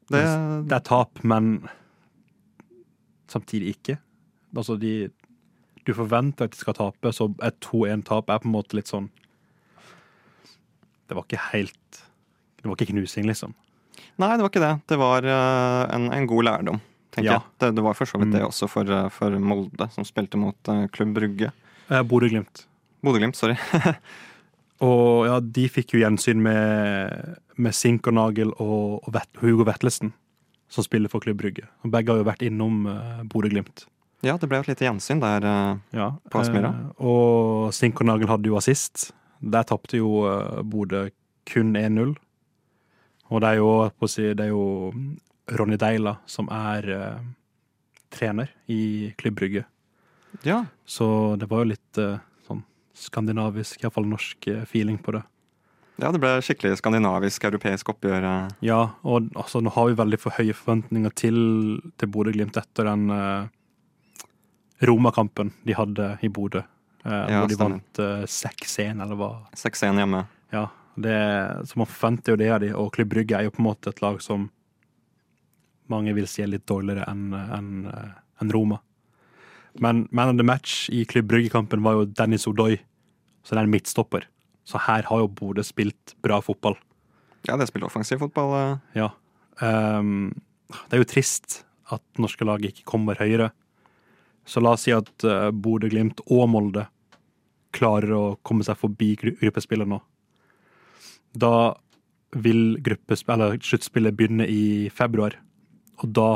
Det, 0.09 0.23
Det 0.69 0.77
er 0.79 0.85
tap, 0.85 1.21
men 1.23 1.59
samtidig 3.29 3.75
ikke. 3.77 3.99
Altså, 4.59 4.77
de 4.83 5.09
Du 5.87 5.95
forventer 5.97 6.45
at 6.49 6.53
de 6.53 6.59
skal 6.61 6.75
tape, 6.77 7.13
så 7.17 7.31
et 7.47 7.57
2-1-tap 7.65 8.29
er 8.35 8.43
på 8.43 8.49
en 8.51 8.55
måte 8.59 8.77
litt 8.77 8.91
sånn 8.91 9.07
Det 11.09 11.17
var 11.17 11.25
ikke 11.25 11.41
helt 11.53 12.03
Det 12.61 12.67
var 12.69 12.77
ikke 12.77 12.91
knusing, 12.93 13.27
liksom. 13.31 13.55
Nei, 14.19 14.33
det 14.37 14.43
var 14.45 14.51
ikke 14.51 14.63
det. 14.65 14.73
Det 14.91 14.97
var 14.99 15.27
eh, 15.31 15.83
en, 15.95 16.09
en 16.15 16.27
god 16.27 16.45
lærdom, 16.49 16.81
tenker 17.15 17.29
Ja. 17.31 17.37
jeg. 17.39 17.53
Det, 17.63 17.69
det 17.79 17.85
var 17.87 17.95
for 17.95 18.11
så 18.11 18.19
vidt 18.19 18.33
det 18.35 18.41
Mm. 18.43 18.49
også 18.49 18.69
for, 18.71 18.91
eh, 18.91 19.09
for 19.15 19.31
Molde, 19.39 19.87
som 19.95 20.05
spilte 20.07 20.39
mot 20.39 20.71
eh, 20.75 20.87
Klubb 20.91 21.15
Brugge. 21.15 21.53
Eh, 21.89 22.03
Bodø-Glimt. 22.03 22.65
Bodø-Glimt, 23.03 23.37
sorry. 23.39 23.55
Og 24.83 25.27
ja, 25.27 25.39
de 25.41 25.69
fikk 25.71 25.95
jo 25.95 26.01
gjensyn 26.03 26.39
med, 26.43 27.39
med 27.59 27.75
Sinkernagel 27.75 28.51
og, 28.59 29.07
og 29.07 29.17
Hugo 29.41 29.65
Vetlesen, 29.67 30.13
som 30.71 30.85
spiller 30.87 31.11
for 31.11 31.23
Klubb 31.23 31.39
Brygge. 31.41 31.67
Og 31.87 31.91
begge 31.95 32.13
har 32.15 32.21
jo 32.21 32.27
vært 32.29 32.43
innom 32.47 32.85
uh, 32.87 33.23
Bodø-Glimt. 33.27 33.87
Ja, 34.27 34.35
det 34.37 34.49
ble 34.51 34.59
jo 34.59 34.65
et 34.67 34.71
lite 34.73 34.87
gjensyn 34.89 35.21
der. 35.23 35.45
eh, 35.47 35.79
Ja, 35.95 36.11
På 36.31 36.41
Aspmyra. 36.41 36.73
eh, 36.75 37.05
og 37.05 37.73
Sinkernagel 37.73 38.29
hadde 38.29 38.47
jo 38.51 38.57
assist. 38.59 39.13
Der 39.41 39.63
tapte 39.63 39.97
jo 40.01 40.27
eh, 40.27 40.63
Bodø 40.63 41.09
kun 41.47 41.75
1-0. 41.77 42.17
Og 43.31 43.41
det 43.41 43.49
er 43.49 43.57
jo, 43.61 43.91
si, 44.09 44.23
det 44.35 44.41
er 44.47 44.49
jo 44.55 44.93
Ronny 45.59 45.77
Deila 45.77 46.17
som 46.27 46.49
er 46.49 46.87
uh, 46.89 47.19
trener 48.11 48.49
i 48.69 49.13
Klubb 49.19 49.37
Brygge. 49.37 49.65
Ja, 50.45 50.65
Så 50.87 51.37
det 51.39 51.49
var 51.51 51.59
jo 51.63 51.71
litt 51.75 52.01
uh, 52.01 52.19
sånn 52.47 52.63
skandinavisk, 52.97 53.83
iallfall 53.85 54.09
norsk 54.09 54.49
feeling 54.67 54.97
på 54.99 55.13
det. 55.13 55.23
ja, 56.01 56.11
det 56.13 56.21
ble 56.21 56.41
skikkelig 56.41 56.79
skandinavisk, 56.81 57.45
europeisk 57.45 57.89
oppgjør. 57.93 58.51
Ja, 58.65 58.81
og 59.05 59.29
altså, 59.37 59.61
nå 59.61 59.71
har 59.77 59.89
vi 59.91 59.95
veldig 60.01 60.19
for 60.21 60.31
høye 60.37 60.57
forventninger 60.57 61.13
til, 61.15 61.81
til 61.99 62.09
Bodø-Glimt 62.09 62.57
etter 62.57 62.85
den 62.89 63.11
eh, 63.11 63.49
Roma-kampen 64.83 65.53
de 65.67 65.75
hadde 65.75 66.19
i 66.23 66.29
Bodø. 66.29 66.63
eh, 67.05 67.11
Ja, 67.11 67.41
hvor 67.41 67.49
de 67.49 67.55
stemmer. 67.55 67.81
vant 67.81 67.99
uh, 67.99 68.27
6-1, 68.27 69.03
eller 69.03 69.17
hva. 69.19 69.31
6-1 69.57 69.97
hjemme. 69.99 70.27
Ja, 70.53 70.67
det, 70.97 71.17
så 71.69 71.77
man 71.81 71.87
forventer 71.87 72.33
jo 72.35 72.37
det 72.41 72.51
av 72.51 72.61
de, 72.61 72.73
og 72.75 72.93
Klubb 72.95 73.09
Brygge 73.13 73.37
er 73.39 73.45
jo 73.49 73.51
på 73.55 73.61
en 73.63 73.69
måte 73.69 73.89
et 73.93 74.03
lag 74.03 74.21
som 74.23 74.51
mange 75.89 76.13
vil 76.17 76.27
si 76.29 76.43
er 76.45 76.51
litt 76.53 76.67
dårligere 76.69 77.07
enn 77.09 77.33
en, 77.33 77.71
en 78.43 78.53
Roma. 78.53 78.81
Men 79.81 80.07
man 80.11 80.29
of 80.33 80.37
the 80.41 80.45
match 80.47 80.89
i 80.91 81.05
Klubb 81.09 81.29
Brygge-kampen 81.31 81.83
var 81.85 81.95
jo 82.01 82.05
Dennis 82.19 82.47
Odoi, 82.51 82.77
så 83.45 83.55
det 83.55 83.61
er 83.63 83.69
en 83.69 83.73
midtstopper. 83.73 84.27
Så 84.69 84.81
her 84.85 85.07
har 85.09 85.23
jo 85.23 85.29
Bodø 85.33 85.63
spilt 85.65 86.15
bra 86.25 86.41
fotball. 86.45 86.77
Ja, 87.49 87.57
det 87.57 87.69
spiller 87.71 87.87
offensiv 87.89 88.19
fotball. 88.21 88.53
eh. 88.59 89.01
Ja. 89.01 89.11
Um, 89.63 90.35
det 90.91 90.99
er 90.99 91.03
jo 91.05 91.09
trist 91.09 91.63
at 91.95 92.03
norske 92.21 92.45
lag 92.45 92.61
ikke 92.69 92.85
kommer 92.85 93.17
høyere. 93.17 93.51
Så 94.49 94.63
la 94.65 94.73
oss 94.77 94.87
si 94.87 94.95
at 94.97 95.11
uh, 95.29 95.51
Bodø-Glimt 95.53 96.23
og 96.33 96.47
Molde 96.49 96.87
klarer 97.77 98.15
å 98.17 98.23
komme 98.47 98.65
seg 98.65 98.79
forbi 98.81 99.11
gru 99.21 99.35
gruppespillet 99.43 99.89
nå. 99.91 99.99
Da 101.37 101.75
vil 102.33 102.79
sluttspillet 102.81 104.17
begynne 104.17 104.47
i 104.49 104.89
februar, 104.93 105.37
og 106.01 106.13
da 106.17 106.29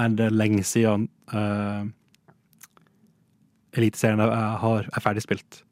er 0.00 0.14
det 0.18 0.30
lenge 0.32 0.62
siden 0.64 1.08
uh, 1.34 1.84
Eliteserien 3.72 4.20
er, 4.20 4.30
har- 4.60 4.88
er 4.92 5.00
ferdigspilt. 5.00 5.62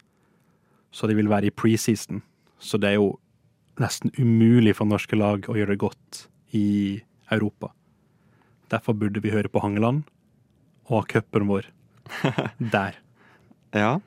Så 0.90 1.06
de 1.06 1.14
vil 1.14 1.28
være 1.28 1.46
i 1.50 1.54
preseason. 1.54 2.22
Så 2.58 2.78
det 2.80 2.88
er 2.90 2.94
jo 2.98 3.18
nesten 3.80 4.10
umulig 4.18 4.74
for 4.76 4.88
norske 4.88 5.16
lag 5.16 5.44
å 5.48 5.56
gjøre 5.56 5.74
det 5.76 5.82
godt 5.82 6.22
i 6.56 7.00
Europa. 7.30 7.70
Derfor 8.72 8.94
burde 8.96 9.20
vi 9.22 9.30
høre 9.32 9.48
på 9.52 9.60
Hangeland 9.62 10.02
og 10.90 11.06
cupen 11.10 11.46
vår 11.50 11.68
der, 12.74 12.98
Ja, 13.70 14.00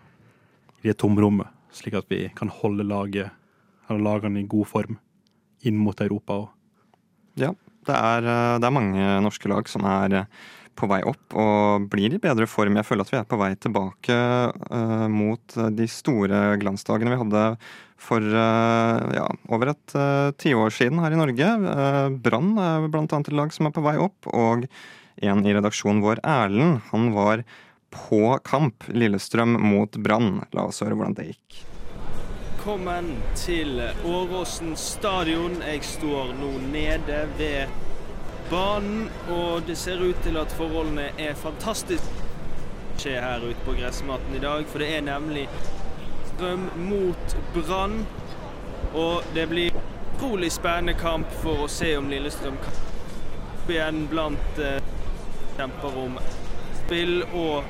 i 0.83 0.89
det 0.89 0.97
tomrommet, 0.99 1.47
slik 1.71 1.95
at 1.95 2.09
vi 2.11 2.25
kan 2.35 2.51
holde 2.51 2.83
laget, 2.83 3.31
eller 3.87 4.03
lagene 4.03 4.41
i 4.43 4.49
god 4.49 4.67
form 4.67 4.97
inn 5.63 5.79
mot 5.79 6.01
Europa. 6.03 6.33
òg. 6.43 6.49
ja. 7.39 7.53
Det 7.83 7.95
er, 7.95 8.23
eh, 8.23 8.57
det 8.63 8.67
er 8.67 8.71
mange 8.71 9.07
norske 9.19 9.49
lag 9.51 9.67
som 9.67 9.83
er 9.83 10.13
eh, 10.21 10.43
på 10.73 10.87
vei 10.89 11.01
opp 11.03 11.35
og 11.37 11.87
blir 11.91 12.15
i 12.15 12.21
bedre 12.21 12.47
form. 12.49 12.77
Jeg 12.79 12.87
føler 12.87 13.05
at 13.05 13.11
vi 13.11 13.19
er 13.19 13.27
på 13.29 13.39
vei 13.39 13.51
tilbake 13.61 14.15
uh, 14.73 15.07
mot 15.11 15.57
de 15.77 15.87
store 15.91 16.39
glansdagene 16.61 17.13
vi 17.13 17.19
hadde 17.21 17.43
for 18.01 18.23
uh, 18.23 19.13
ja, 19.13 19.27
over 19.53 19.73
et 19.73 19.95
uh, 19.95 20.33
tiår 20.41 20.73
siden 20.73 21.03
her 21.03 21.13
i 21.13 21.19
Norge. 21.19 21.51
Uh, 21.61 22.09
Brann 22.25 22.55
er 22.57 22.89
blant 22.89 23.13
annet 23.13 23.29
et 23.29 23.37
lag 23.37 23.53
som 23.53 23.69
er 23.69 23.75
på 23.75 23.85
vei 23.85 23.95
opp, 24.01 24.31
og 24.33 24.65
en 25.15 25.45
i 25.45 25.53
redaksjonen 25.53 26.01
vår, 26.01 26.19
Erlend, 26.23 26.79
han 26.91 27.11
var 27.13 27.43
på 27.93 28.39
kamp 28.43 28.83
Lillestrøm 28.87 29.53
mot 29.61 29.95
Brann. 29.95 30.41
La 30.51 30.65
oss 30.69 30.81
høre 30.81 30.97
hvordan 30.97 31.17
det 31.19 31.29
gikk. 31.31 31.61
Velkommen 32.63 33.09
til 33.35 33.81
Åråsen 34.07 34.77
stadion. 34.79 35.59
Jeg 35.67 35.83
står 35.83 36.33
nå 36.39 36.51
nede 36.71 37.25
ved 37.37 37.73
banen, 38.49 39.09
og 39.29 39.67
det 39.67 39.75
ser 39.77 40.01
ut 40.01 40.19
til 40.23 40.39
at 40.39 40.53
forholdene 40.57 41.09
er 41.19 41.35
fantastiske 41.37 42.23
skje 42.97 43.19
her 43.21 43.43
ute 43.43 43.59
på 43.65 43.75
gressmatten 43.77 44.35
i 44.37 44.41
dag. 44.41 44.65
For 44.69 44.79
det 44.79 44.89
er 44.97 45.05
nemlig 45.05 45.47
strøm 46.33 46.69
mot 46.87 47.37
Brann. 47.53 48.05
Og 48.93 49.23
det 49.33 49.47
blir 49.49 49.75
utrolig 50.15 50.51
spennende 50.53 50.93
kamp 50.99 51.31
for 51.41 51.65
å 51.65 51.71
se 51.71 51.95
om 51.97 52.09
Lillestrøm 52.11 52.59
kan 52.63 52.81
igjen 53.71 54.03
blant 54.11 54.59
eh, 54.59 54.81
kjemper 55.57 55.97
om 56.05 56.19
spill 56.83 57.21
og 57.31 57.63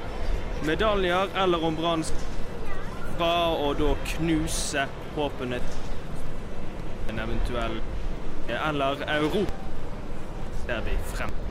medaljer, 0.67 1.31
eller 1.43 1.65
om 1.67 1.75
Brann 1.77 2.05
skal 2.07 3.59
og 3.63 3.77
da 3.79 3.93
knuse 4.15 4.87
håpene 5.15 5.61
til 5.69 7.13
en 7.13 7.23
eventuell 7.27 7.79
eller 8.49 9.05
Europa 9.19 9.53
der 10.67 10.81
vi 10.81 10.97
frem. 11.15 11.42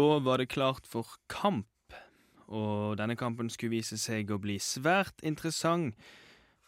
Da 0.00 0.18
var 0.18 0.36
det 0.38 0.48
klart 0.48 0.86
for 0.88 1.06
kamp, 1.28 1.66
og 2.48 2.96
denne 2.98 3.16
kampen 3.16 3.50
skulle 3.52 3.74
vise 3.74 3.98
seg 4.00 4.30
å 4.32 4.38
bli 4.40 4.54
svært 4.56 5.20
interessant 5.28 5.92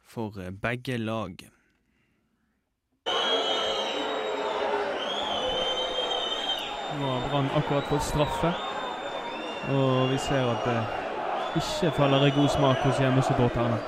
for 0.05 0.37
eh, 0.37 0.51
begge 0.53 0.99
lag. 1.01 1.41
Nå 6.99 7.09
har 7.09 7.25
Brann 7.31 7.49
akkurat 7.57 7.89
fått 7.89 8.05
straffe, 8.11 8.53
og 9.79 10.13
vi 10.13 10.21
ser 10.27 10.53
at 10.53 10.69
det 10.69 10.79
ikke 11.63 11.97
faller 12.03 12.29
i 12.29 12.37
god 12.37 12.53
smak 12.59 12.85
hos 12.85 13.01
hjemmesupporterne. 13.01 13.81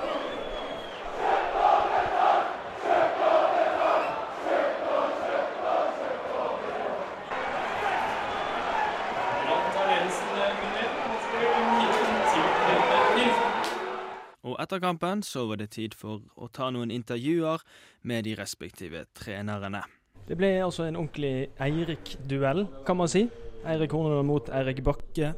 Og 14.45 14.59
etter 14.75 14.83
kampen 14.83 15.23
så 15.23 15.47
var 15.47 15.61
det 15.61 15.71
tid 15.71 15.95
for 15.95 16.25
å 16.35 16.49
ta 16.51 16.67
noen 16.75 16.91
intervjuer 16.91 17.63
med 18.11 18.25
de 18.27 18.35
respektive 18.35 19.05
trenerne. 19.15 19.85
Det 20.27 20.35
ble 20.35 20.51
altså 20.65 20.89
en 20.89 20.97
ordentlig 20.99 21.53
Eirik-duell, 21.63 22.65
kan 22.87 22.99
man 22.99 23.11
si. 23.13 23.29
Eirik 23.65 23.93
Horneland 23.95 24.27
mot 24.27 24.49
Eirik 24.51 24.81
Bakke. 24.85 25.29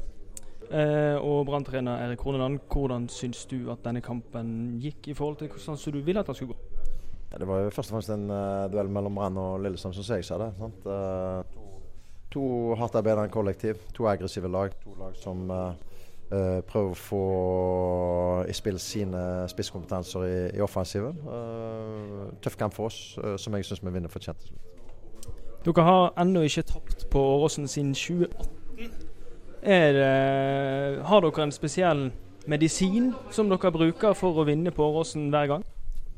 Eh, 0.66 1.16
og 1.20 1.44
Brann-trener 1.46 2.06
Eirik 2.06 2.22
Horneland, 2.24 2.62
hvordan 2.72 3.10
syns 3.12 3.44
du 3.50 3.68
at 3.74 3.84
denne 3.84 4.00
kampen 4.00 4.78
gikk 4.82 5.10
i 5.10 5.16
forhold 5.18 5.36
til 5.42 5.52
hvordan 5.52 5.98
du 5.98 6.00
ville 6.06 6.22
at 6.22 6.30
den 6.30 6.38
skulle 6.38 6.54
gå? 6.54 6.86
Ja, 7.32 7.42
det 7.42 7.50
var 7.50 7.60
jo 7.60 7.74
først 7.74 7.92
og 7.92 7.98
fremst 7.98 8.14
en 8.14 8.30
uh, 8.30 8.64
duell 8.72 8.88
mellom 8.88 9.18
Brann 9.18 9.36
og 9.42 9.60
Lillestrøm, 9.60 9.92
som 9.92 10.16
jeg 10.16 10.24
sa 10.24 10.38
det. 10.40 10.52
Sant? 10.56 10.86
Uh, 10.88 11.42
to 12.32 12.46
hardtarbeidende 12.78 13.34
kollektiv, 13.34 13.82
to 13.92 14.08
aggressive 14.08 14.48
lag. 14.48 14.72
To 14.86 14.96
lag 15.02 15.18
som 15.20 15.44
uh, 15.50 15.74
uh, 16.32 16.60
prøve 16.66 16.92
å 16.92 16.98
få 16.98 17.20
i 18.48 18.54
spill 18.56 18.78
sine 18.82 19.20
spisskompetanser 19.50 20.26
i, 20.26 20.38
i 20.56 20.62
offensiven. 20.64 21.18
Uh, 21.26 22.26
tøff 22.42 22.58
kamp 22.58 22.74
for 22.74 22.90
oss, 22.90 23.18
uh, 23.22 23.36
som 23.40 23.54
jeg 23.56 23.68
syns 23.68 23.84
vi 23.84 23.94
vinner 23.94 24.12
fortjent. 24.12 24.48
Dere 25.66 25.86
har 25.86 26.12
ennå 26.22 26.44
ikke 26.46 26.66
tapt 26.66 27.08
på 27.10 27.22
Åråsen 27.36 27.66
siden 27.70 27.94
2018. 27.94 28.52
Er 29.66 29.96
har 31.02 31.24
dere 31.24 31.42
en 31.42 31.52
spesiell 31.54 32.04
medisin 32.46 33.08
som 33.34 33.48
dere 33.50 33.72
bruker 33.74 34.14
for 34.14 34.38
å 34.38 34.44
vinne 34.46 34.70
på 34.70 34.84
Åråsen 34.86 35.26
hver 35.34 35.50
gang? 35.50 35.64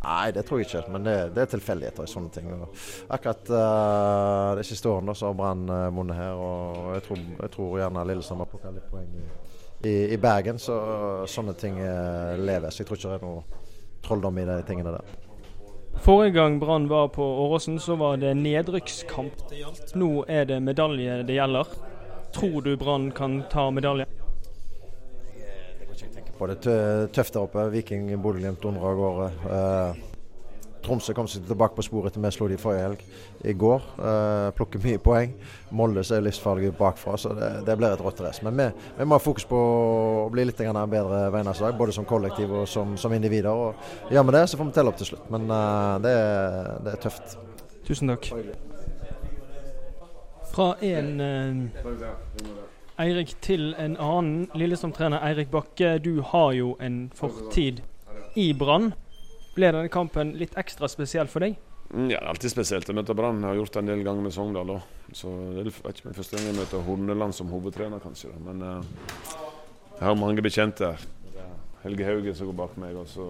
Nei, 0.02 0.28
det 0.36 0.44
tror 0.46 0.60
jeg 0.60 0.68
ikke. 0.68 0.82
Men 0.92 1.06
det, 1.06 1.14
det 1.34 1.42
er 1.42 1.52
tilfeldigheter 1.54 2.04
i 2.04 2.12
sånne 2.12 2.30
ting. 2.34 2.50
Og 2.52 2.76
akkurat 3.08 3.48
uh, 3.50 4.52
de 4.60 4.66
siste 4.68 4.90
årene 4.92 5.16
så 5.16 5.30
har 5.30 5.38
Brann 5.40 5.64
vunnet 5.96 6.20
her, 6.20 6.36
og 6.36 6.92
jeg 6.98 7.06
tror, 7.08 7.24
jeg 7.40 7.54
tror 7.56 7.78
gjerne 7.80 8.04
Lillestrøm 8.12 8.44
har 8.44 8.52
plukka 8.52 8.74
litt 8.76 8.92
poeng 8.92 9.08
i, 9.16 9.24
i, 9.82 10.12
i, 10.14 10.18
Bergen. 10.18 10.58
Så 10.58 10.76
sånne 11.30 11.54
ting 11.58 11.78
uh, 11.80 12.34
lever. 12.38 12.70
Så 12.70 12.82
jeg 12.82 12.90
tror 12.90 13.00
ikke 13.00 13.14
det 13.14 13.18
er 13.20 13.26
noe 13.26 13.64
trolldom 14.04 14.38
i 14.38 14.46
de 14.48 14.60
tingene 14.68 14.94
der. 14.98 15.16
Forrige 15.98 16.36
gang 16.36 16.60
Brann 16.62 16.86
var 16.88 17.08
på 17.14 17.24
Åråsen, 17.46 17.80
så 17.82 17.96
var 17.98 18.20
det 18.22 18.36
nedrykkskamp 18.38 19.48
det 19.50 19.64
gjaldt. 19.64 19.96
Nå 19.98 20.12
er 20.30 20.46
det 20.46 20.60
medalje 20.62 21.22
det 21.26 21.40
gjelder. 21.40 21.74
Tror 22.36 22.62
du 22.62 22.76
Brann 22.78 23.10
kan 23.16 23.42
ta 23.50 23.70
medalje? 23.74 24.06
på 26.38 26.46
det 26.46 26.60
tøft 27.10 27.34
der 27.34 27.42
oppe. 27.42 27.64
Viking, 27.72 28.12
Bodø-Glimt 28.22 28.62
dundrer 28.62 28.92
av 28.92 29.00
gårde. 29.00 29.28
Tromsø 30.84 31.14
kom 31.16 31.26
seg 31.30 31.46
tilbake 31.48 31.76
på 31.76 31.84
sporet 31.86 32.12
etter 32.12 32.22
vi 32.22 32.30
slo 32.34 32.48
de 32.50 32.58
forrige 32.60 32.84
helg. 32.86 33.02
I 33.44 33.54
går. 33.58 33.84
uh, 33.98 34.50
plukker 34.56 34.82
mye 34.82 35.00
poeng. 35.02 35.34
Molde 35.70 36.02
er 36.02 36.24
livsfarlige 36.24 36.72
bakfra, 36.78 37.16
så 37.18 37.34
det, 37.36 37.50
det 37.66 37.76
blir 37.78 37.92
et 37.92 38.04
rått 38.04 38.22
race. 38.24 38.44
Men 38.46 38.56
vi, 38.58 38.68
vi, 38.98 39.06
må 39.06 39.18
ha 39.18 39.22
fokus 39.22 39.46
på 39.48 39.58
å 39.58 40.28
bli 40.32 40.46
litt 40.48 40.58
bedre 40.58 41.24
hver 41.28 41.40
eneste 41.42 41.66
dag, 41.66 41.76
både 41.78 41.96
som 41.96 42.06
kollektiv 42.08 42.52
og 42.62 42.68
som, 42.68 42.96
som 42.96 43.12
individer. 43.12 43.50
Og 43.50 44.12
gjør 44.14 44.28
vi 44.30 44.36
det, 44.38 44.46
så 44.48 44.60
får 44.60 44.70
vi 44.70 44.76
telle 44.78 44.94
opp 44.94 45.02
til 45.02 45.12
slutt. 45.12 45.28
Men 45.34 45.50
uh, 45.50 45.98
det, 46.04 46.16
det, 46.86 46.94
er 46.94 47.02
tøft. 47.02 47.38
Tusen 47.88 48.14
takk. 48.14 48.32
Fra 50.48 50.72
en 50.82 51.20
Eirik 52.98 53.36
til 53.42 53.74
en 53.78 53.94
annen. 53.96 54.48
Lillestrøm-trener 54.58 55.22
Eirik 55.22 55.52
Bakke, 55.52 55.98
du 56.02 56.18
har 56.22 56.52
jo 56.52 56.72
en 56.82 57.12
fortid 57.14 57.84
i 58.34 58.50
Brann. 58.58 58.92
Ble 59.58 59.72
denne 59.74 59.90
kampen 59.90 60.36
litt 60.38 60.54
ekstra 60.60 60.86
spesiell 60.86 61.26
for 61.30 61.42
deg? 61.42 61.56
Ja, 61.88 61.98
det 61.98 62.16
er 62.20 62.28
alltid 62.30 62.52
spesielt. 62.52 62.86
Jeg 62.86 62.94
møter 62.94 63.16
Brann. 63.18 63.40
Jeg 63.42 63.48
har 63.48 63.56
gjort 63.58 63.74
det 63.74 63.80
en 63.80 63.90
del 63.90 64.04
ganger 64.06 64.26
med 64.28 64.34
Sogndal 64.36 64.70
òg. 64.76 64.84
Så 65.16 65.32
det 65.56 65.64
er 65.64 65.70
ikke 65.72 66.06
min 66.06 66.18
første 66.18 66.36
gang 66.36 66.46
jeg 66.46 66.58
møter 66.60 66.84
Horneland 66.86 67.34
som 67.34 67.50
hovedtrener, 67.50 68.02
kanskje. 68.04 68.30
Da. 68.30 68.38
Men 68.44 68.62
uh, 68.62 69.40
jeg 69.96 70.04
har 70.06 70.18
mange 70.20 70.44
bekjente. 70.44 70.92
Helge 71.82 72.06
Hauge 72.06 72.36
som 72.38 72.50
går 72.50 72.58
bak 72.58 72.78
meg, 72.78 72.94
og 72.98 73.08
så 73.10 73.26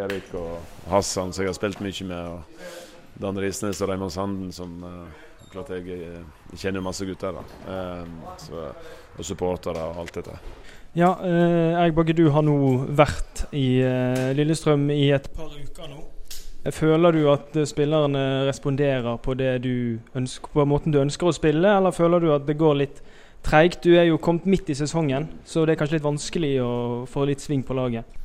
Erik 0.00 0.28
og 0.36 0.58
Hassan 0.90 1.32
som 1.32 1.44
jeg 1.44 1.52
har 1.52 1.56
spilt 1.56 1.80
mye 1.84 2.08
med. 2.10 2.36
og 2.36 3.20
Dan 3.20 3.40
Risnes 3.40 3.80
og 3.80 3.90
Raymond 3.90 4.12
Sanden 4.12 4.52
som 4.52 4.76
uh, 4.84 5.24
klart 5.50 5.72
jeg, 5.74 5.86
jeg 5.98 6.60
kjenner 6.62 6.84
masse 6.84 7.06
gutter. 7.06 7.36
da. 7.36 7.74
Eh, 7.74 8.34
så, 8.44 8.66
og 9.16 9.26
supportere 9.26 9.82
og 9.90 10.04
alt 10.04 10.20
dette. 10.20 10.36
Ja, 10.92 11.18
eh, 11.22 11.78
Erik 11.78 11.94
Bagge, 11.94 12.14
du 12.18 12.24
har 12.34 12.42
nå 12.42 12.54
vært 12.98 13.44
i 13.54 13.78
eh, 13.78 14.32
Lillestrøm 14.34 14.88
i 14.90 15.12
et 15.14 15.28
par 15.36 15.52
uker 15.54 15.86
nå. 15.86 16.00
Føler 16.74 17.14
du 17.14 17.20
at 17.30 17.54
spillerne 17.70 18.44
responderer 18.48 19.20
på, 19.22 19.36
ønsker, 19.38 20.50
på 20.52 20.64
måten 20.66 20.92
du 20.92 20.98
ønsker 21.00 21.30
å 21.30 21.34
spille, 21.36 21.76
eller 21.78 21.94
føler 21.94 22.20
du 22.20 22.32
at 22.34 22.44
det 22.48 22.58
går 22.58 22.74
litt 22.82 22.98
treigt? 23.46 23.86
Du 23.86 23.94
er 23.94 24.10
jo 24.10 24.18
kommet 24.18 24.50
midt 24.50 24.68
i 24.68 24.76
sesongen, 24.76 25.30
så 25.46 25.62
det 25.64 25.76
er 25.76 25.80
kanskje 25.80 26.00
litt 26.00 26.08
vanskelig 26.10 26.52
å 26.66 26.74
få 27.08 27.24
litt 27.30 27.40
sving 27.40 27.62
på 27.64 27.78
laget? 27.78 28.18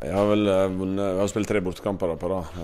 Jeg 0.00 0.16
har 0.16 0.26
vel 0.32 0.48
vunnet, 0.80 1.04
jeg 1.04 1.20
har 1.20 1.30
spilt 1.30 1.52
tre 1.52 1.62
bortekamper 1.64 2.16
på 2.18 2.32
rad. 2.32 2.58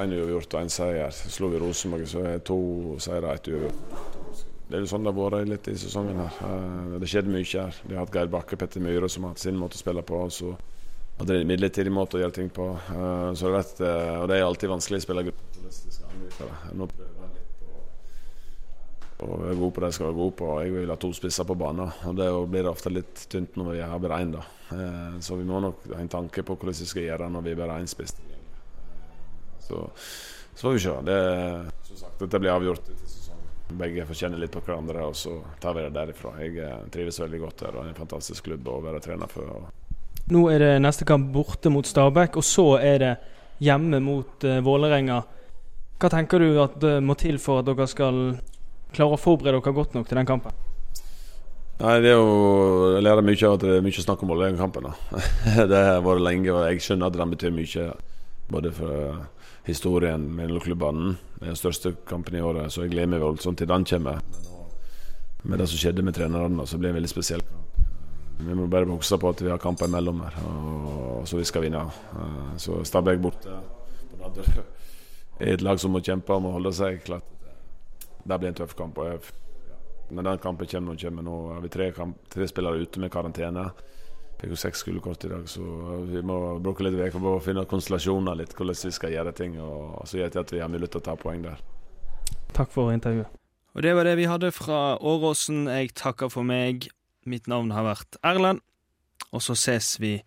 Én 0.00 0.16
uavgjort 0.16 0.56
og 0.56 0.64
én 0.64 0.72
seier. 0.72 1.12
Slo 1.12 1.52
vi 1.52 1.60
Rosenborg, 1.60 2.08
så 2.08 2.24
er 2.32 2.44
to 2.44 2.58
seire 3.04 3.28
og 3.28 3.36
ett 3.36 3.52
uavgjort. 3.52 4.13
Det 4.74 4.80
er 4.80 4.82
jo 4.82 4.88
sånn 4.90 5.04
det 5.06 5.12
har 5.14 5.30
vært 5.30 5.46
litt 5.46 5.68
i 5.70 5.72
sesongen 5.78 6.16
her. 6.18 6.38
Uh, 6.42 6.94
det 6.98 7.06
skjedde 7.06 7.30
mye 7.30 7.46
her. 7.46 7.76
Vi 7.86 7.94
har 7.94 8.00
hatt 8.02 8.16
Geir 8.16 8.30
Bakke, 8.32 8.56
Petter 8.58 8.82
Myhre 8.82 9.06
som 9.12 9.22
har 9.22 9.36
hatt 9.36 9.42
sin 9.44 9.54
måte 9.54 9.78
å 9.78 9.82
spille 9.84 10.02
på. 10.02 10.18
og 10.26 10.32
så 10.34 10.48
hadde 11.20 11.30
de 11.30 11.44
en 11.44 11.46
midlertidig 11.52 11.92
måte 11.94 12.18
å 12.18 12.22
gjøre 12.24 12.34
ting 12.34 12.50
på. 12.50 12.66
Uh, 12.88 13.30
så 13.38 13.46
det 13.46 13.54
vet, 13.54 13.82
uh, 13.86 14.16
og 14.24 14.26
det 14.32 14.40
er 14.40 14.48
alltid 14.48 14.72
vanskelig 14.72 14.98
å 14.98 15.04
spille 15.04 15.24
gruppe. 15.28 15.62
Nå 16.74 16.88
prøver 16.90 17.06
jeg 17.06 17.30
litt 17.36 17.62
på 19.14 19.30
å 19.30 19.38
være 19.44 19.56
god 19.62 19.70
på 19.76 19.84
det 19.84 19.92
jeg 19.92 19.98
skal 20.00 20.08
være 20.08 20.18
god 20.18 20.36
på. 20.42 20.50
Jeg 20.64 20.74
vil 20.74 20.96
ha 20.96 20.98
to 21.06 21.14
spisser 21.20 21.46
på 21.52 21.58
banen. 21.62 21.94
og 22.10 22.18
Det 22.18 22.28
blir 22.56 22.72
ofte 22.72 22.90
litt 22.90 23.26
tynt 23.30 23.54
når 23.60 23.70
vi 23.76 23.80
har 23.92 24.02
bare 24.02 24.22
én. 24.26 24.34
da. 24.34 24.42
Så 25.22 25.38
vi 25.38 25.46
må 25.46 25.62
nok 25.62 25.86
ha 25.94 26.02
en 26.02 26.10
tanke 26.10 26.42
på 26.42 26.58
hvordan 26.58 26.82
vi 26.82 26.90
skal 26.96 27.06
gjøre 27.12 27.30
når 27.30 27.46
vi 27.46 27.58
bare 27.62 27.78
har 27.78 27.86
én 27.86 27.94
spiss. 27.94 28.18
Så, 29.62 29.86
får 30.58 30.72
vi 30.74 30.82
se. 30.82 30.98
Det, 31.06 31.18
som 31.86 31.96
sagt, 32.02 32.18
dette 32.26 32.42
blir 32.42 32.56
avgjort. 32.58 32.90
Begge 33.68 34.04
får 34.06 34.14
kjenne 34.14 34.38
litt 34.38 34.52
på 34.52 34.60
hverandre, 34.60 35.06
og 35.08 35.16
så 35.16 35.38
tar 35.60 35.74
vi 35.74 35.86
det 35.86 35.94
derifra. 35.94 36.34
Jeg 36.42 36.90
trives 36.92 37.20
veldig 37.20 37.40
godt 37.40 37.64
her. 37.64 37.72
og 37.72 37.80
Det 37.80 37.88
er 37.88 37.94
en 37.94 38.02
fantastisk 38.02 38.44
klubb 38.44 38.68
å 38.68 38.80
være 38.84 39.00
trener 39.04 39.30
for. 39.30 39.70
Nå 40.32 40.42
er 40.52 40.60
det 40.60 40.74
neste 40.84 41.06
kamp 41.08 41.30
borte 41.32 41.72
mot 41.72 41.86
Stabæk, 41.86 42.36
og 42.40 42.44
så 42.44 42.66
er 42.80 42.98
det 43.00 43.14
hjemme 43.64 44.00
mot 44.04 44.44
uh, 44.44 44.60
Vålerenga. 44.64 45.22
Hva 46.00 46.10
tenker 46.12 46.42
du 46.42 46.60
at 46.62 46.76
det 46.82 46.98
må 47.04 47.16
til 47.18 47.40
for 47.40 47.62
at 47.62 47.68
dere 47.68 47.88
skal 47.88 48.20
klare 48.94 49.16
å 49.16 49.20
forberede 49.20 49.60
dere 49.60 49.76
godt 49.76 49.96
nok 49.96 50.08
til 50.08 50.20
den 50.20 50.28
kampen? 50.28 50.54
Nei, 51.80 51.98
det 52.04 52.12
er 52.12 52.20
jo, 52.20 52.94
Jeg 52.94 53.02
lærer 53.02 53.26
mye 53.26 53.46
av 53.48 53.56
at 53.56 53.64
det 53.64 53.76
er 53.76 53.84
mye 53.84 54.04
snakk 54.04 54.22
om 54.22 54.30
Vålerenga-kampen. 54.30 54.92
det 55.72 55.84
har 55.88 56.04
vært 56.04 56.22
lenge, 56.22 56.52
og 56.52 56.68
jeg 56.68 56.84
skjønner 56.84 57.10
at 57.10 57.18
den 57.18 57.32
betyr 57.34 57.54
mye. 57.54 57.88
Både 58.52 58.70
for 58.76 59.16
historien 59.64 60.24
mellom 60.36 60.60
klubbene. 60.60 61.16
Den 61.40 61.56
største 61.56 61.94
kampen 62.08 62.36
i 62.36 62.42
året, 62.44 62.72
så 62.72 62.84
jeg 62.84 62.94
gleder 62.94 63.14
meg 63.14 63.24
voldsomt 63.24 63.58
til 63.60 63.68
den 63.68 63.84
kommer. 63.88 64.20
Med 65.44 65.60
det 65.60 65.68
som 65.68 65.80
skjedde 65.80 66.04
med 66.04 66.16
trenerne, 66.16 66.66
så 66.66 66.78
blir 66.78 66.92
det 66.92 66.98
veldig 67.00 67.12
spesiell. 67.12 67.42
Vi 68.38 68.54
må 68.54 68.66
bare 68.66 68.88
huske 68.88 69.18
på 69.20 69.30
at 69.30 69.42
vi 69.44 69.50
har 69.52 69.60
kamper 69.62 69.86
imellom 69.86 70.20
her, 70.24 70.38
og 70.48 71.28
så 71.28 71.38
vi 71.38 71.44
skal 71.46 71.62
vinne. 71.62 71.84
Så 72.58 72.80
Stabæk 72.84 73.20
borte 73.22 73.60
er 75.38 75.54
et 75.54 75.62
lag 75.62 75.78
som 75.80 75.94
må 75.94 76.02
kjempe 76.04 76.34
om 76.34 76.48
å 76.48 76.54
holde 76.56 76.72
seg. 76.74 77.02
klart 77.04 77.24
Det 78.24 78.38
blir 78.38 78.48
en 78.48 78.54
tøff 78.54 78.74
kamp. 78.74 78.98
Men 78.98 80.16
Når 80.16 80.22
den 80.22 80.38
kampen 80.38 80.66
kommer, 80.66 80.96
kommer 80.96 81.22
nå 81.22 81.36
har 81.54 81.60
vi 81.60 81.68
tre, 81.68 81.92
kamp, 81.92 82.16
tre 82.28 82.48
spillere 82.48 82.80
ute 82.82 83.00
med 83.00 83.12
karantene. 83.12 83.70
Fikk 84.40 84.52
jo 84.52 84.58
seks 84.58 84.82
skolekort 84.82 85.24
i 85.24 85.30
dag, 85.30 85.46
så 85.48 85.62
vi 86.08 86.20
må 86.26 86.38
bruke 86.62 86.84
litt 86.84 86.98
uker 86.98 87.22
på 87.22 87.36
å 87.36 87.42
finne 87.42 87.64
konstellasjoner 87.70 88.36
litt, 88.40 88.52
hvordan 88.58 88.80
vi 88.88 88.92
skal 88.92 89.14
gjøre 89.14 89.32
ting. 89.36 89.56
og 89.62 90.02
Så 90.10 90.18
gjør 90.18 90.34
det 90.34 90.42
at 90.42 90.52
vi 90.52 90.60
har 90.62 90.72
mulighet 90.72 90.96
til 90.96 91.04
å 91.04 91.08
ta 91.08 91.16
poeng 91.20 91.44
der. 91.46 91.62
Takk 92.54 92.70
for 92.74 92.92
intervjuet. 92.94 93.30
Og 93.74 93.82
det 93.82 93.94
var 93.96 94.06
det 94.06 94.18
vi 94.18 94.28
hadde 94.30 94.52
fra 94.54 94.94
Åråsen. 95.02 95.66
Jeg 95.66 95.94
takker 95.98 96.30
for 96.30 96.46
meg. 96.46 96.88
Mitt 97.26 97.48
navn 97.50 97.72
har 97.74 97.86
vært 97.86 98.18
Erlend. 98.22 98.62
Og 99.34 99.42
så 99.42 99.56
ses 99.58 99.96
vi 99.98 100.18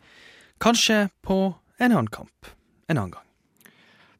kanskje 0.63 1.07
på 1.23 1.55
en 1.79 1.91
annen 1.91 2.11
kamp 2.11 2.51
en 2.87 2.97
annen 2.97 3.11
gang. 3.11 3.23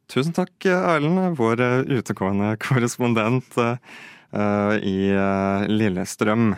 Tusen 0.08 0.36
takk, 0.36 0.54
Erlend, 0.67 1.36
vår 1.39 1.63
utegående 1.91 2.54
korrespondent 2.63 3.58
uh, 3.60 4.76
i 4.80 5.12
uh, 5.12 5.67
Lillestrøm. 5.67 6.54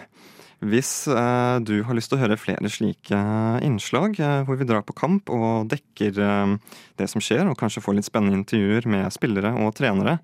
Hvis 0.60 1.08
eh, 1.08 1.58
du 1.64 1.78
har 1.88 1.96
lyst 1.96 2.12
til 2.12 2.18
å 2.18 2.24
høre 2.26 2.36
flere 2.40 2.68
slike 2.68 3.18
innslag, 3.64 4.18
eh, 4.20 4.42
hvor 4.44 4.58
vi 4.60 4.68
drar 4.68 4.84
på 4.84 4.96
kamp 4.98 5.32
og 5.32 5.70
dekker 5.72 6.18
eh, 6.20 6.56
det 7.00 7.08
som 7.08 7.24
skjer, 7.24 7.48
og 7.48 7.56
kanskje 7.60 7.84
får 7.86 7.96
litt 7.96 8.10
spennende 8.10 8.42
intervjuer 8.42 8.88
med 8.92 9.08
spillere 9.16 9.54
og 9.56 9.72
trenere, 9.78 10.18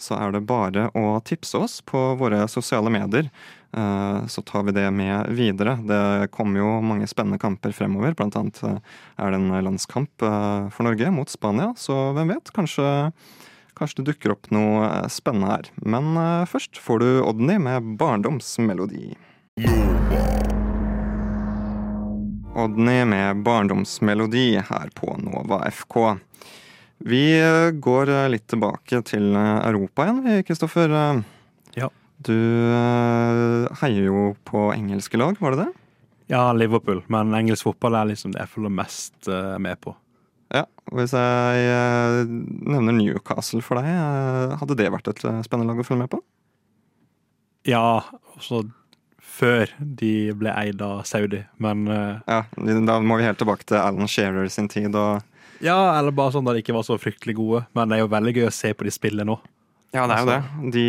så 0.00 0.16
er 0.16 0.32
det 0.32 0.46
bare 0.48 0.86
å 0.96 1.18
tipse 1.28 1.60
oss 1.60 1.74
på 1.84 2.00
våre 2.18 2.46
sosiale 2.48 2.88
medier. 2.90 3.28
Eh, 3.76 4.24
Så 4.32 4.42
tar 4.48 4.64
vi 4.64 4.72
det 4.72 4.88
med 4.96 5.28
videre. 5.36 5.76
Det 5.84 6.30
kommer 6.32 6.62
jo 6.62 6.70
mange 6.80 7.06
spennende 7.06 7.38
kamper 7.38 7.72
fremover. 7.76 8.16
Blant 8.16 8.36
annet 8.40 8.62
eh, 8.64 8.80
er 9.20 9.30
det 9.30 9.42
en 9.42 9.64
landskamp 9.68 10.24
eh, 10.24 10.72
for 10.72 10.88
Norge 10.88 11.12
mot 11.12 11.28
Spania, 11.28 11.74
så 11.76 12.14
hvem 12.16 12.32
vet? 12.32 12.52
Kanskje 12.56 13.12
Kanskje 13.72 14.02
det 14.02 14.12
dukker 14.12 14.34
opp 14.34 14.50
noe 14.52 14.84
eh, 14.84 15.08
spennende 15.12 15.52
her. 15.52 15.68
Men 15.80 16.16
eh, 16.16 16.48
først 16.48 16.80
får 16.80 17.00
du 17.02 17.10
Odny 17.24 17.56
med 17.60 17.94
barndomsmelodi. 18.00 19.14
Odny 22.56 23.04
med 23.04 23.42
barndomsmelodi 23.42 24.56
her 24.56 24.90
på 24.94 25.16
Nova 25.18 25.70
FK. 25.70 26.18
Vi 26.98 27.40
eh, 27.40 27.70
går 27.70 28.08
eh, 28.08 28.28
litt 28.32 28.46
tilbake 28.48 29.02
til 29.04 29.34
eh, 29.36 29.58
Europa 29.68 30.06
igjen, 30.06 30.22
vi, 30.24 30.38
Kristoffer. 30.48 30.94
Ja. 31.76 31.88
Du 32.22 32.36
heier 33.82 34.04
jo 34.06 34.26
på 34.48 34.70
engelske 34.72 35.20
lag, 35.20 35.36
var 35.42 35.56
det 35.56 35.64
det? 35.64 35.70
Ja, 36.32 36.44
Liverpool, 36.56 37.02
men 37.12 37.34
engelsk 37.36 37.66
fotball 37.66 37.98
er 37.98 38.12
liksom 38.12 38.32
det 38.32 38.40
jeg 38.44 38.52
følger 38.54 38.72
mest 38.72 39.28
med 39.60 39.80
på. 39.82 39.92
Ja, 40.54 40.64
Hvis 40.94 41.12
jeg 41.16 42.28
nevner 42.28 42.94
Newcastle 42.94 43.60
for 43.64 43.80
deg, 43.80 43.90
hadde 44.60 44.78
det 44.78 44.92
vært 44.94 45.10
et 45.10 45.24
spennende 45.44 45.72
lag 45.72 45.82
å 45.82 45.88
følge 45.88 46.04
med 46.04 46.12
på? 46.14 46.22
Ja, 47.68 48.00
også 48.36 48.62
før 49.42 49.72
de 49.78 50.12
ble 50.38 50.52
eid 50.54 50.82
av 50.84 51.02
Saudi, 51.08 51.42
men 51.62 51.84
eh, 51.90 52.22
Ja, 52.30 52.44
Da 52.86 53.00
må 53.02 53.18
vi 53.18 53.26
helt 53.26 53.40
tilbake 53.42 53.66
til 53.66 53.80
Alan 53.80 54.10
Shearer 54.10 54.48
sin 54.52 54.70
tid. 54.70 54.94
og 54.94 55.22
Ja, 55.62 55.98
eller 55.98 56.14
bare 56.14 56.34
sånn 56.36 56.46
da 56.46 56.54
de 56.54 56.62
ikke 56.62 56.76
var 56.76 56.86
så 56.86 56.98
fryktelig 57.00 57.36
gode. 57.38 57.64
Men 57.74 57.90
det 57.90 57.98
er 57.98 58.04
jo 58.06 58.14
veldig 58.14 58.36
gøy 58.38 58.48
å 58.48 58.54
se 58.54 58.72
på 58.74 58.86
de 58.86 58.94
spillene 58.94 59.28
nå. 59.28 59.38
Ja, 59.92 60.06
det 60.08 60.16
er 60.16 60.22
jo 60.24 60.32
det. 60.32 60.72
De 60.74 60.88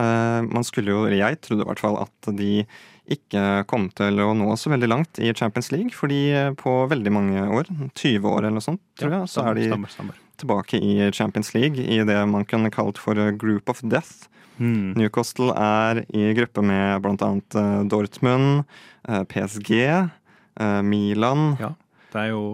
uh, 0.00 0.40
Man 0.48 0.64
skulle 0.66 0.94
jo, 0.94 1.04
eller 1.04 1.20
jeg 1.20 1.42
trodde 1.44 1.66
i 1.66 1.68
hvert 1.68 1.82
fall 1.82 2.00
at 2.02 2.34
de 2.38 2.64
ikke 3.04 3.40
kom 3.68 3.90
til 3.92 4.20
å 4.24 4.30
nå 4.32 4.54
så 4.56 4.70
veldig 4.72 4.88
langt 4.88 5.20
i 5.20 5.32
Champions 5.36 5.68
League. 5.74 5.92
Fordi 5.92 6.20
eh, 6.32 6.52
på 6.56 6.72
veldig 6.88 7.12
mange 7.12 7.42
år, 7.52 7.68
20 7.92 8.30
år 8.30 8.46
eller 8.46 8.56
noe 8.56 8.64
sånt, 8.64 8.80
tror 8.96 9.18
jeg, 9.18 9.28
så 9.28 9.44
er 9.50 9.58
de 9.58 9.66
stemmer, 9.68 9.92
stemmer. 9.92 10.22
tilbake 10.40 10.80
i 10.80 11.10
Champions 11.12 11.52
League 11.56 11.84
i 11.84 12.00
det 12.08 12.16
man 12.30 12.46
kunne 12.48 12.72
kalt 12.72 13.00
for 13.02 13.18
group 13.36 13.68
of 13.68 13.82
death. 13.84 14.24
Mm. 14.58 14.94
Newcastle 14.98 15.54
er 15.58 16.04
i 16.14 16.28
gruppe 16.36 16.62
med 16.62 17.06
annet 17.26 17.56
eh, 17.58 17.80
Dortmund, 17.90 18.64
eh, 19.08 19.24
PSG, 19.30 19.72
eh, 19.80 20.82
Milan 20.86 21.56
Ja, 21.58 21.72
det 22.12 22.20
er 22.20 22.30
jo 22.34 22.44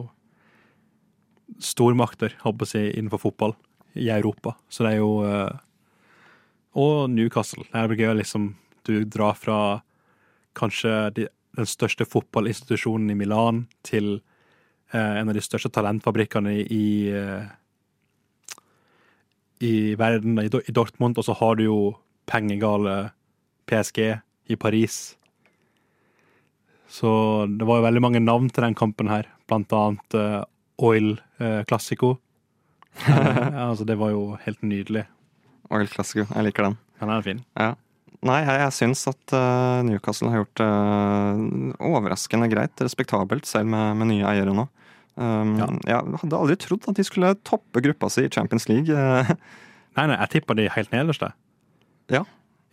stormakter, 1.60 2.36
håper 2.40 2.70
jeg, 2.72 2.94
innenfor 2.96 3.20
fotball 3.26 3.52
i 3.94 4.08
Europa. 4.08 4.54
Så 4.70 4.86
det 4.86 4.94
er 4.94 5.02
jo 5.02 5.50
Og 6.78 7.10
Newcastle. 7.10 7.64
Det 7.72 7.88
blir 7.90 7.98
gøy 7.98 8.12
å 8.12 8.18
liksom 8.20 8.54
Du 8.86 9.04
drar 9.04 9.34
fra 9.34 9.82
kanskje 10.54 11.10
de, 11.16 11.26
den 11.56 11.68
største 11.68 12.06
fotballinstitusjonen 12.08 13.10
i 13.12 13.18
Milan 13.18 13.64
til 13.86 14.20
eh, 14.92 15.18
en 15.20 15.28
av 15.28 15.36
de 15.36 15.42
største 15.44 15.70
talentfabrikkene 15.74 16.54
i, 16.60 16.64
i, 16.70 16.86
i 19.60 19.94
verden, 20.00 20.38
i, 20.40 20.48
Dortmund, 20.48 21.18
og 21.20 21.26
så 21.26 21.36
har 21.36 21.58
du 21.58 21.66
jo 21.66 21.78
pengegale 22.30 23.10
PSG 23.68 24.00
i 24.50 24.56
Paris. 24.56 25.16
Så 26.90 27.10
det 27.46 27.68
var 27.68 27.80
jo 27.80 27.86
veldig 27.86 28.02
mange 28.02 28.22
navn 28.24 28.48
til 28.50 28.66
den 28.66 28.74
kampen 28.78 29.10
her, 29.12 29.28
blant 29.50 29.72
annet 29.76 30.16
uh, 30.18 30.40
Oil 30.82 31.12
uh, 31.38 31.62
Classico. 31.68 32.16
altså, 33.06 33.86
det 33.86 33.98
var 34.00 34.14
jo 34.14 34.34
helt 34.42 34.64
nydelig. 34.66 35.04
Oil 35.70 35.86
Classico. 35.92 36.26
Jeg 36.32 36.48
liker 36.48 36.70
den. 36.70 36.80
Den 37.00 37.14
er 37.14 37.22
fin. 37.24 37.44
Ja. 37.54 37.74
Nei, 38.26 38.40
jeg, 38.42 38.56
jeg 38.64 38.76
syns 38.76 39.06
at 39.08 39.36
uh, 39.36 39.84
Newcastle 39.86 40.32
har 40.32 40.42
gjort 40.42 40.60
det 40.60 41.78
overraskende 41.88 42.50
greit, 42.52 42.74
respektabelt, 42.82 43.46
selv 43.48 43.70
med, 43.72 43.94
med 44.00 44.10
nye 44.10 44.26
eiere 44.28 44.56
nå. 44.56 44.66
Um, 45.20 45.50
Jeg 45.84 46.00
hadde 46.22 46.38
aldri 46.38 46.56
trodd 46.56 46.86
at 46.88 46.96
de 46.96 47.04
skulle 47.04 47.34
toppe 47.44 47.82
gruppa 47.84 48.08
si 48.08 48.22
i 48.24 48.30
Champions 48.32 48.68
League. 48.70 48.88
eh. 48.88 49.32
Nei, 49.98 50.04
nei, 50.06 50.16
jeg 50.22 50.30
tippa 50.36 50.54
de 50.56 50.68
helt 50.70 50.92
nederst, 50.94 51.20
jeg. 51.26 51.34
Ja. 52.14 52.22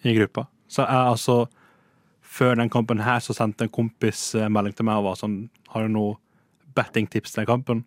I 0.06 0.14
gruppa. 0.16 0.46
Så 0.70 0.84
jeg 0.86 1.12
altså 1.12 1.48
Før 2.22 2.56
den 2.60 2.70
kampen 2.70 3.00
her 3.02 3.20
så 3.24 3.34
sendte 3.34 3.66
en 3.66 3.72
kompis 3.74 4.36
en 4.38 4.52
melding 4.54 4.76
til 4.78 4.86
meg 4.86 5.00
og 5.00 5.08
var 5.10 5.16
sånn 5.18 5.38
Har 5.74 5.88
du 5.88 5.94
noe 5.96 6.18
bettingtips 6.78 7.34
til 7.34 7.42
den 7.42 7.50
kampen? 7.50 7.80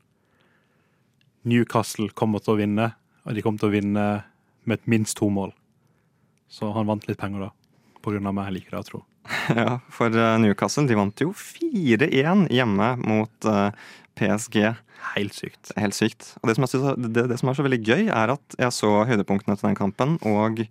Newcastle 1.47 2.11
kommer 2.19 2.43
til 2.45 2.55
å 2.55 2.59
vinne, 2.61 2.91
og 3.25 3.37
de 3.37 3.45
kommer 3.45 3.63
til 3.63 3.71
å 3.71 3.75
vinne 3.77 4.07
med 4.69 4.77
et 4.81 4.91
minst 4.91 5.17
to 5.21 5.31
mål. 5.33 5.55
Så 6.53 6.69
han 6.75 6.89
vant 6.91 7.07
litt 7.09 7.21
penger, 7.21 7.47
da. 7.47 7.51
På 8.03 8.13
grunn 8.13 8.27
av 8.29 8.35
meg, 8.37 8.51
liker 8.57 8.77
jeg 8.77 8.83
å 8.85 8.89
tro. 8.91 9.01
Ja, 9.61 9.79
for 9.93 10.11
eh, 10.15 10.37
Newcastle 10.43 10.87
de 10.89 10.97
vant 10.99 11.21
jo 11.23 11.31
4-1 11.37 12.49
hjemme 12.53 12.91
mot 13.05 13.47
eh, 13.49 13.71
PSG. 14.21 14.61
Helt 15.15 15.35
sykt. 15.35 15.73
Helt 15.81 15.97
sykt. 15.97 16.31
Og 16.43 16.51
det 16.51 16.57
som, 16.59 16.69
synes, 16.69 16.87
er- 16.93 17.11
det, 17.17 17.27
det 17.33 17.41
som 17.41 17.51
er 17.51 17.59
så 17.59 17.67
veldig 17.67 17.81
gøy, 17.83 18.07
er 18.13 18.35
at 18.37 18.57
jeg 18.61 18.77
så 18.77 18.93
høydepunktene 19.09 19.57
til 19.57 19.71
den 19.71 19.79
kampen, 19.79 20.17
og 20.29 20.63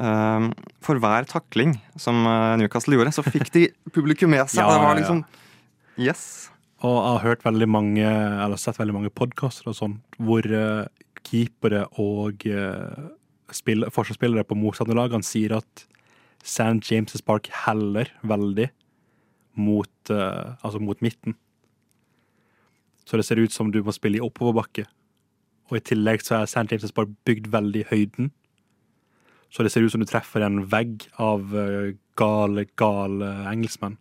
um, 0.00 0.50
for 0.84 1.00
hver 1.02 1.28
takling 1.28 1.76
som 2.00 2.24
eh, 2.26 2.56
Newcastle 2.62 2.96
gjorde, 2.96 3.14
så 3.16 3.24
fikk 3.26 3.52
de 3.54 3.66
publikum 3.96 4.32
med 4.32 4.48
seg. 4.48 4.64
Ja, 4.64 4.72
det 4.72 4.84
var 4.84 4.96
ja. 4.96 5.02
liksom 5.04 5.24
Yes. 5.96 6.50
Og 6.84 6.92
jeg 6.92 7.12
har 7.14 7.22
hørt 7.24 7.44
veldig 7.46 7.68
mange, 7.72 8.04
eller 8.04 8.60
sett 8.60 8.76
veldig 8.76 8.98
mange 8.98 9.12
podkaster 9.14 9.70
og 9.70 9.76
sånn, 9.78 9.94
hvor 10.20 10.44
uh, 10.44 10.84
keepere 11.24 11.86
og 12.02 12.44
uh, 12.52 13.06
forsvarsspillere 13.48 14.44
på 14.44 14.58
motstanderlagene 14.60 15.24
sier 15.24 15.56
at 15.56 15.86
St. 16.44 16.82
James' 16.84 17.24
Park 17.26 17.48
heller 17.64 18.12
veldig 18.28 18.68
mot, 19.56 20.12
uh, 20.12 20.52
altså 20.60 20.82
mot 20.84 21.00
midten. 21.00 21.38
Så 23.06 23.18
det 23.18 23.26
ser 23.26 23.38
ut 23.38 23.54
som 23.54 23.70
du 23.70 23.82
må 23.86 23.94
spille 23.94 24.18
i 24.18 24.24
oppoverbakke. 24.24 24.86
Og 25.70 25.78
i 25.78 25.84
tillegg 25.84 26.24
så 26.26 26.40
er 26.40 26.50
St. 26.50 26.66
James' 26.72 26.94
Park 26.94 27.12
bygd 27.26 27.48
veldig 27.52 27.84
i 27.84 27.88
høyden. 27.90 28.32
Så 29.50 29.62
det 29.62 29.72
ser 29.72 29.86
ut 29.86 29.92
som 29.94 30.02
du 30.02 30.08
treffer 30.10 30.42
en 30.42 30.64
vegg 30.70 31.06
av 31.22 31.54
eh, 31.54 31.94
gale, 32.18 32.66
gale 32.78 33.30
engelskmenn. 33.50 33.96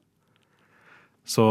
Så 1.25 1.45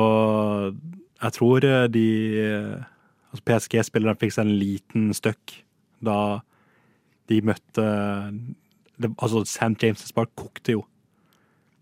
jeg 1.22 1.36
tror 1.38 1.66
eh, 1.66 1.86
de 1.90 2.08
eh, 2.42 2.82
altså 3.30 3.46
PSG-spillerne 3.50 4.18
fikk 4.18 4.34
seg 4.34 4.46
en 4.46 4.58
liten 4.58 5.06
støkk 5.16 5.60
da 6.04 6.18
de 7.30 7.40
møtte 7.46 7.84
det, 9.00 9.10
Altså, 9.18 9.42
St. 9.46 9.74
James' 9.82 10.14
Park 10.14 10.34
kokte 10.38 10.76
jo. 10.76 10.84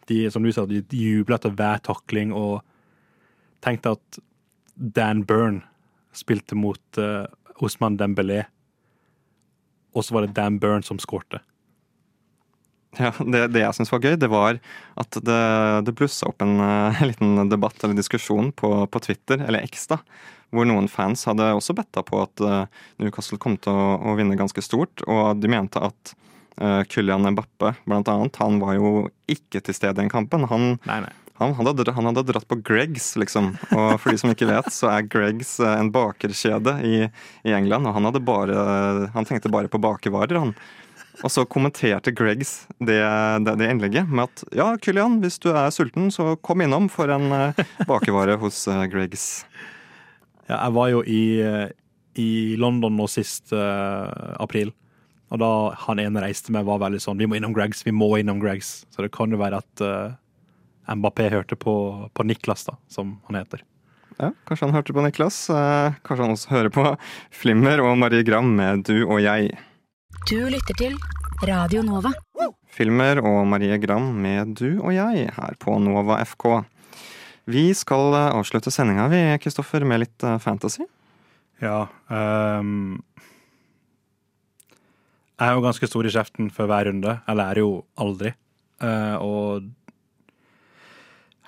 De, 0.08 0.24
som 0.32 0.44
du 0.44 0.52
sa, 0.52 0.64
de 0.66 0.82
jubla 0.96 1.36
etter 1.36 1.52
hver 1.56 1.82
takling 1.84 2.32
og 2.36 2.62
tenkte 3.62 3.96
at 3.96 4.22
Dan 4.82 5.22
Byrne 5.28 5.62
spilte 6.16 6.58
mot 6.58 7.00
uh, 7.00 7.24
Osman 7.62 7.96
Dembélé, 8.00 8.42
og 9.94 10.04
så 10.04 10.16
var 10.16 10.26
det 10.26 10.34
Dan 10.36 10.58
Byrne 10.60 10.84
som 10.86 11.00
skårte. 11.00 11.40
Ja, 12.98 13.12
det, 13.24 13.46
det 13.54 13.62
jeg 13.62 13.76
syns 13.76 13.92
var 13.92 14.02
gøy, 14.04 14.18
det 14.20 14.28
var 14.28 14.58
at 15.00 15.16
det, 15.24 15.42
det 15.86 15.94
blussa 15.96 16.28
opp 16.28 16.42
en 16.44 16.58
eh, 16.60 17.00
liten 17.08 17.48
debatt 17.48 17.78
eller 17.80 17.96
diskusjon 17.96 18.50
på, 18.52 18.72
på 18.84 19.02
Twitter, 19.06 19.40
eller 19.46 19.64
X, 19.64 19.86
da, 19.94 20.02
hvor 20.52 20.68
noen 20.68 20.90
fans 20.92 21.24
hadde 21.28 21.54
også 21.56 21.76
betta 21.78 22.02
på 22.04 22.20
at 22.20 22.42
uh, 22.44 22.66
Newcastle 23.00 23.40
kom 23.40 23.56
til 23.56 23.72
å, 23.72 23.96
å 23.96 24.16
vinne 24.18 24.36
ganske 24.36 24.64
stort, 24.64 25.04
og 25.08 25.40
de 25.40 25.48
mente 25.48 25.80
at 25.80 26.12
uh, 26.60 26.82
Kylian 26.84 27.30
Mbappe, 27.32 27.72
blant 27.88 28.12
annet, 28.12 28.36
han 28.42 28.60
var 28.60 28.76
jo 28.76 28.92
ikke 29.32 29.64
til 29.64 29.78
stede 29.78 29.96
i 29.96 30.02
den 30.02 30.12
kampen. 30.12 30.44
Han, 30.52 30.74
Nei, 30.84 31.00
nei. 31.06 31.14
Han, 31.40 31.54
hadde, 31.56 31.92
han 31.92 32.08
hadde 32.10 32.26
dratt 32.28 32.46
på 32.48 32.60
Greggs, 32.64 33.14
liksom. 33.18 33.54
Og 33.72 33.96
for 34.00 34.12
de 34.12 34.20
som 34.20 34.32
ikke 34.32 34.50
vet, 34.50 34.68
så 34.74 34.90
er 34.92 35.08
Greggs 35.10 35.56
eh, 35.62 35.78
en 35.80 35.90
bakerkjede 35.94 36.76
i, 36.86 36.94
i 37.48 37.56
England, 37.56 37.88
og 37.88 37.96
han, 37.96 38.08
hadde 38.10 38.24
bare, 38.26 38.64
han 39.14 39.28
tenkte 39.28 39.52
bare 39.52 39.72
på 39.72 39.80
bakervarer, 39.82 40.38
han. 40.38 40.54
Og 41.22 41.30
så 41.30 41.44
kommenterte 41.44 42.14
Greggs 42.16 42.62
det, 42.80 42.98
det, 43.44 43.56
det 43.60 43.68
innlegget 43.68 44.08
med 44.08 44.30
at 44.30 44.44
ja, 44.56 44.70
Kylian, 44.80 45.20
hvis 45.22 45.36
du 45.42 45.50
er 45.52 45.68
sulten, 45.74 46.08
så 46.10 46.32
kom 46.40 46.64
innom 46.64 46.88
for 46.90 47.12
en 47.12 47.28
uh, 47.28 47.64
bakevare 47.90 48.38
hos 48.40 48.64
Greggs. 48.90 49.44
Ja, 50.48 50.56
jeg 50.56 50.74
var 50.76 50.88
jo 50.90 51.02
i, 51.06 51.24
eh, 51.44 51.68
i 52.18 52.30
London 52.60 52.96
nå 52.98 53.06
sist 53.10 53.52
uh, 53.54 54.08
april, 54.42 54.72
Og 55.32 55.40
da 55.40 55.52
han 55.86 56.00
ene 56.02 56.24
reiste 56.24 56.52
med, 56.52 56.66
var 56.68 56.82
veldig 56.82 57.00
sånn 57.00 57.20
Vi 57.20 57.28
må 57.30 57.38
innom 57.38 57.54
Gregs, 57.56 57.84
vi 57.86 57.94
må 57.94 58.10
innom 58.18 58.40
Gregs. 58.42 58.82
Så 58.92 59.04
det 59.04 59.12
kan 59.14 59.32
jo 59.32 59.40
være 59.40 59.62
at 59.62 59.84
uh, 59.84 60.16
Mbappé 60.88 61.28
hørte 61.32 61.56
på, 61.58 61.74
på 62.14 62.26
Niklas, 62.26 62.66
da, 62.66 62.76
som 62.90 63.16
han 63.28 63.42
heter. 63.42 63.62
Ja, 64.18 64.32
Kanskje 64.48 64.66
han 64.68 64.74
hørte 64.76 64.94
på 64.94 65.02
Niklas. 65.04 65.44
Eh, 65.50 65.98
kanskje 66.06 66.26
han 66.26 66.34
også 66.34 66.52
hører 66.52 66.72
på 66.74 66.86
Flimmer 67.42 67.82
og 67.84 67.96
Marie 68.00 68.26
Gram 68.26 68.50
med 68.58 68.84
Du 68.88 69.04
og 69.06 69.22
jeg. 69.22 69.54
Du 70.28 70.38
lytter 70.52 70.76
til 70.78 70.98
Radio 71.48 71.82
Nova. 71.86 72.12
Filmer 72.72 73.18
og 73.20 73.42
Marie 73.50 73.76
Gram 73.82 74.12
med 74.22 74.54
Du 74.56 74.80
og 74.80 74.92
jeg 74.94 75.26
her 75.36 75.56
på 75.60 75.74
Nova 75.82 76.20
FK. 76.24 76.62
Vi 77.50 77.64
skal 77.74 78.14
eh, 78.14 78.30
avslutte 78.38 78.70
sendinga, 78.72 79.08
vi, 79.12 79.22
Kristoffer, 79.42 79.84
med 79.88 80.04
litt 80.04 80.26
eh, 80.26 80.38
fantasy. 80.42 80.86
Ja. 81.62 81.86
Um, 82.08 83.02
jeg 85.36 85.48
er 85.48 85.56
jo 85.56 85.64
ganske 85.64 85.88
stor 85.90 86.06
i 86.06 86.14
kjeften 86.14 86.50
for 86.54 86.70
hver 86.70 86.86
runde, 86.88 87.16
eller 87.28 87.50
er 87.50 87.62
jo 87.62 87.72
aldri. 87.98 88.32
Uh, 88.82 89.16
og 89.18 89.68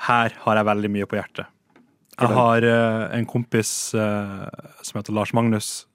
her 0.09 0.35
har 0.45 0.57
jeg 0.59 0.67
veldig 0.69 0.91
mye 0.91 1.07
på 1.07 1.17
hjertet. 1.19 1.47
Jeg 2.15 2.31
har 2.31 2.63
uh, 2.63 3.09
en 3.17 3.27
kompis 3.27 3.71
uh, 3.99 4.47
som 4.87 5.01
heter 5.01 5.15
Lars 5.17 5.33
Magnus, 5.35 5.87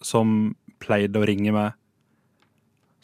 som 0.00 0.54
pleide 0.80 1.20
å 1.20 1.26
ringe 1.28 1.52
meg 1.52 1.74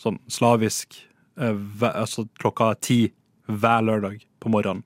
sånn 0.00 0.16
slavisk 0.32 0.96
uh, 1.40 1.52
hver- 1.52 1.98
altså 2.04 2.24
klokka 2.40 2.72
ti 2.80 3.12
hver 3.48 3.84
lørdag 3.84 4.22
på 4.40 4.52
morgenen. 4.52 4.84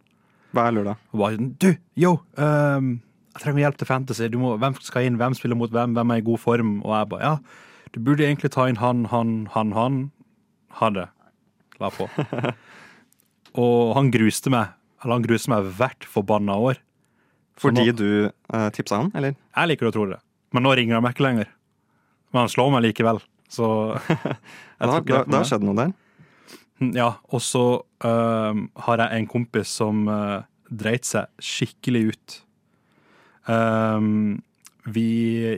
Hver 0.57 0.73
lørdag. 0.75 0.99
Og 1.13 1.21
bare 1.23 1.37
sånn, 1.39 1.53
Du, 1.63 1.69
yo! 2.01 2.17
ehm, 2.41 2.97
jeg 3.37 3.43
trenger 3.43 3.61
hjelp 3.67 3.79
til 3.83 3.89
fantasy. 3.91 4.29
Du 4.33 4.39
må, 4.41 4.55
hvem 4.59 4.75
skal 4.81 5.05
inn? 5.07 5.19
Hvem 5.21 5.35
spiller 5.37 5.59
mot 5.61 5.71
hvem? 5.71 5.93
Hvem 5.95 6.15
er 6.15 6.23
i 6.23 6.25
god 6.25 6.41
form? 6.41 6.71
Og 6.87 6.95
jeg 6.97 7.11
bare 7.13 7.27
Ja, 7.27 7.35
du 7.93 8.01
burde 8.01 8.25
egentlig 8.25 8.51
ta 8.55 8.65
inn 8.71 8.79
han, 8.81 9.05
han, 9.13 9.35
han, 9.53 9.75
han. 9.77 9.99
Ha 10.81 10.89
det. 10.97 11.07
La 11.83 11.91
på. 11.93 12.09
og 13.63 13.95
han 13.99 14.11
gruste 14.15 14.51
meg. 14.53 14.73
Eller 15.07 15.21
han 15.21 15.25
gruer 15.25 15.43
meg 15.53 15.69
hvert 15.79 16.07
forbanna 16.11 16.57
år. 16.59 16.81
Fordi 17.63 17.85
nå- 17.87 17.95
du 17.97 18.09
uh, 18.27 18.69
tipsa 18.75 18.99
han, 18.99 19.13
eller? 19.15 19.37
Jeg 19.55 19.71
liker 19.71 19.89
å 19.89 19.93
tro 19.95 20.09
det. 20.11 20.19
Men 20.51 20.67
nå 20.67 20.73
ringer 20.75 20.99
han 20.99 21.05
meg 21.07 21.15
ikke 21.15 21.29
lenger. 21.29 21.53
Men 22.35 22.43
han 22.43 22.51
slår 22.51 22.73
meg 22.75 22.83
likevel, 22.89 23.23
så 23.49 23.69
Da, 24.83 24.99
da, 25.01 25.23
da 25.31 25.45
skjedde 25.47 25.65
noe 25.65 25.79
der. 25.79 25.95
Ja, 26.93 27.13
og 27.33 27.41
så 27.41 27.63
uh, 28.05 28.59
har 28.85 29.01
jeg 29.01 29.21
en 29.23 29.29
kompis 29.31 29.71
som 29.79 30.03
uh, 30.11 30.43
dreit 30.69 31.07
seg 31.09 31.31
skikkelig 31.41 32.03
ut. 32.11 32.35
Um, 33.47 34.43
vi 34.91 35.07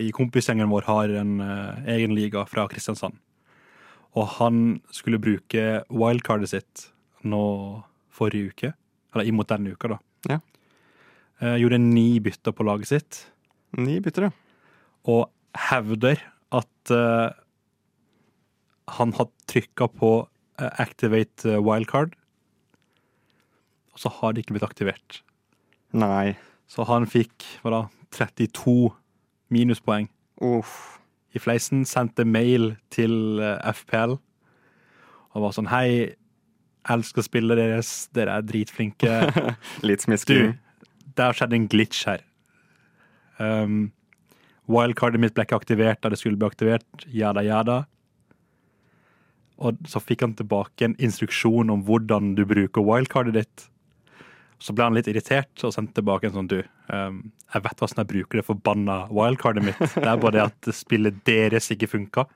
i 0.05 0.12
kompisgjengen 0.14 0.70
vår 0.70 0.86
har 0.86 1.16
en 1.24 1.40
uh, 1.40 1.80
egen 1.90 2.14
liga 2.14 2.44
fra 2.46 2.68
Kristiansand. 2.70 3.16
Og 4.14 4.28
han 4.38 4.78
skulle 4.94 5.18
bruke 5.20 5.80
wildcardet 5.90 6.53
sitt 6.53 6.86
nå 7.26 7.42
forrige 8.14 8.53
uke, 8.53 8.72
eller 9.15 9.29
imot 9.29 9.51
denne 9.51 9.75
uka, 9.75 9.95
da. 9.95 9.99
Ja. 10.29 10.39
Eh, 11.41 11.59
gjorde 11.63 11.79
ni 11.83 12.19
bytter 12.23 12.55
på 12.55 12.67
laget 12.67 12.91
sitt. 12.91 13.21
Ni 13.79 13.99
bytter, 14.03 14.29
ja. 14.29 14.33
Og 15.09 15.29
hevder 15.69 16.21
at 16.55 16.93
eh, 16.95 17.31
han 18.99 19.15
har 19.19 19.31
trykka 19.51 19.89
på 19.99 20.13
eh, 20.61 20.71
activate 20.81 21.55
eh, 21.55 21.63
wildcard, 21.63 22.15
og 23.93 24.03
så 24.03 24.13
har 24.21 24.33
det 24.33 24.45
ikke 24.45 24.59
blitt 24.59 24.69
aktivert. 24.69 25.23
Nei. 25.97 26.37
Så 26.69 26.85
han 26.85 27.09
fikk 27.09 27.47
hva 27.63 27.73
da, 27.73 27.83
32 28.15 28.93
minuspoeng. 29.55 30.09
Uff. 30.45 30.99
I 31.37 31.41
fleisen 31.41 31.85
sendte 31.89 32.25
mail 32.25 32.75
til 32.95 33.41
eh, 33.43 33.73
FPL 33.75 34.17
og 35.37 35.45
var 35.45 35.55
sånn 35.55 35.69
Hei, 35.71 36.17
elsker 36.93 37.24
spillet 37.26 37.59
deres, 37.61 37.93
dere 38.16 38.39
er 38.39 38.47
dritflinke. 38.47 39.20
Litt 39.89 40.05
smisking. 40.05 40.55
Du, 40.55 40.89
det 41.18 41.26
har 41.26 41.36
skjedd 41.36 41.55
en 41.57 41.68
glitch 41.70 42.05
her. 42.09 42.24
Um, 43.39 43.91
wildcardet 44.68 45.20
mitt 45.22 45.36
ble 45.36 45.47
ikke 45.47 45.59
aktivert 45.59 46.03
da 46.03 46.12
det 46.12 46.20
skulle 46.20 46.39
bli 46.41 46.49
aktivert. 46.49 47.07
Jada, 47.12 47.45
jada. 47.47 47.82
Og 49.59 49.78
så 49.91 50.03
fikk 50.03 50.22
han 50.26 50.36
tilbake 50.39 50.86
en 50.86 50.97
instruksjon 51.03 51.72
om 51.74 51.82
hvordan 51.86 52.34
du 52.39 52.45
bruker 52.47 52.84
wildcardet 52.86 53.41
ditt. 53.41 53.66
Så 54.62 54.74
ble 54.74 54.86
han 54.86 54.97
litt 54.99 55.09
irritert 55.11 55.62
og 55.66 55.74
sendte 55.74 56.01
tilbake 56.01 56.26
en 56.26 56.34
sånn 56.34 56.51
Du, 56.51 56.59
um, 56.91 57.20
jeg 57.55 57.64
vet 57.64 57.80
hvordan 57.82 58.03
jeg 58.03 58.11
bruker 58.12 58.41
det 58.41 58.47
forbanna 58.47 58.99
wildcardet 59.14 59.66
mitt. 59.66 59.80
Det 59.95 60.07
er 60.07 60.18
bare 60.18 60.36
det 60.36 60.45
at 60.49 60.70
spillet 60.74 61.22
deres 61.26 61.70
ikke 61.74 61.91
funka. 61.91 62.26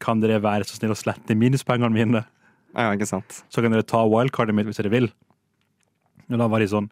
Kan 0.00 0.22
dere 0.22 0.40
være 0.42 0.66
så 0.66 0.78
snill 0.78 0.94
å 0.94 0.98
slette 0.98 1.36
minuspoengene 1.38 1.94
mine? 1.94 2.24
Ja, 2.74 2.92
ikke 2.94 3.08
sant. 3.08 3.42
Så 3.50 3.62
kan 3.62 3.74
dere 3.74 3.86
ta 3.86 4.02
wildcardet 4.06 4.54
mitt 4.56 4.68
hvis 4.68 4.80
dere 4.80 4.92
vil. 4.92 5.10
Og 6.30 6.38
da 6.38 6.48
var 6.50 6.62
de 6.62 6.70
sånn 6.70 6.90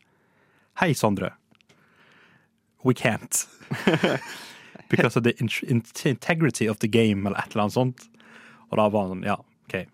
Hei, 0.78 0.92
Sondre. 0.94 1.32
We 2.86 2.94
can't. 2.94 3.46
Because 4.90 5.16
of 5.18 5.24
the 5.24 5.34
in 5.42 5.50
integrity 6.04 6.68
of 6.68 6.78
the 6.78 6.88
game, 6.88 7.26
eller 7.26 7.38
et 7.38 7.50
eller 7.50 7.66
annet 7.66 7.74
sånt. 7.74 8.06
Og 8.70 8.78
da 8.78 8.86
var 8.88 9.06
han 9.08 9.16
sånn, 9.16 9.26
ja, 9.26 9.36
OK. 9.66 9.88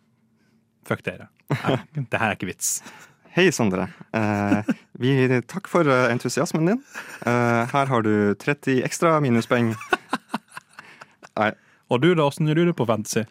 Fuck 0.85 1.05
dere. 1.07 1.31
Det 2.11 2.21
her 2.21 2.29
er 2.29 2.37
ikke 2.37 2.51
vits. 2.51 2.77
Hei, 3.35 3.49
Sondre. 3.51 3.89
Eh, 4.15 4.75
vi, 5.03 5.15
takk 5.51 5.67
for 5.67 5.89
eh, 5.91 6.11
entusiasmen 6.13 6.69
din. 6.69 6.83
Eh, 7.27 7.63
her 7.73 7.91
har 7.91 8.05
du 8.07 8.35
30 8.39 8.85
ekstra 8.87 9.17
minuspoeng. 9.25 9.73
Nei. 11.41 11.51
Og 11.91 12.05
du, 12.05 12.13
da? 12.15 12.29
Åssen 12.29 12.47
gjør 12.47 12.61
du 12.61 12.69
det 12.69 12.77
på 12.79 12.87
Fantasy? 12.87 13.25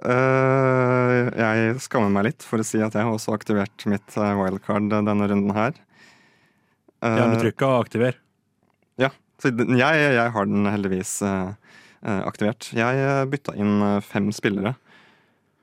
Eh, 0.00 1.28
jeg 1.36 1.80
skammer 1.84 2.12
meg 2.12 2.30
litt 2.30 2.44
for 2.46 2.62
å 2.62 2.64
si 2.64 2.80
at 2.80 2.94
jeg 2.96 3.04
har 3.04 3.12
også 3.12 3.34
aktivert 3.36 3.84
mitt 3.90 4.16
eh, 4.16 4.36
wildcard 4.38 4.88
denne 4.92 5.28
runden 5.28 5.52
her. 5.56 5.76
Ja, 7.00 7.26
du 7.32 7.38
trykka 7.40 7.68
aktiver. 7.80 8.16
Ja. 9.00 9.10
Så 9.40 9.52
jeg, 9.52 10.00
jeg 10.16 10.32
har 10.34 10.48
den 10.48 10.68
heldigvis 10.68 11.18
eh, 11.24 11.52
aktivert. 12.24 12.70
Jeg 12.76 13.28
bytta 13.32 13.56
inn 13.60 14.00
fem 14.04 14.28
spillere. 14.36 14.74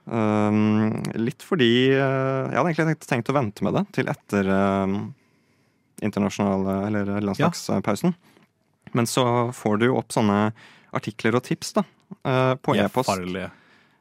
Um, 0.08 1.02
litt 1.20 1.44
fordi 1.44 1.90
Jeg 1.92 2.54
hadde 2.54 2.70
egentlig 2.70 2.94
tenkt, 3.04 3.28
å 3.28 3.36
vente 3.36 3.66
med 3.68 3.76
det 3.76 3.82
til 3.98 4.08
etter 4.08 4.48
um, 4.48 4.94
internasjonale 6.00 6.78
eller 6.88 7.12
landslagspausen. 7.28 8.16
Men 8.96 9.10
så 9.10 9.26
får 9.52 9.82
du 9.82 9.90
jo 9.90 9.98
opp 10.00 10.16
sånne 10.16 10.54
artikler 10.96 11.36
og 11.36 11.44
tips 11.50 11.76
da, 11.76 11.84
på 12.64 12.78
e-post. 12.80 13.12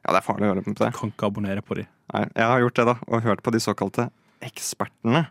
Ja, 0.07 0.15
det 0.15 0.21
er 0.21 0.27
farlig 0.29 0.47
å 0.47 0.53
gjøre 0.53 0.63
på 0.63 0.73
det. 0.79 0.93
Du 0.95 0.99
Kan 1.01 1.11
ikke 1.11 1.27
abonnere 1.27 1.63
på 1.67 1.75
de. 1.75 1.83
Nei, 2.15 2.23
jeg 2.31 2.47
har 2.47 2.61
gjort 2.63 2.79
det, 2.79 2.85
da, 2.87 2.95
og 3.11 3.25
hørt 3.25 3.43
på 3.43 3.51
de 3.51 3.61
såkalte 3.63 4.05
ekspertene. 4.47 5.25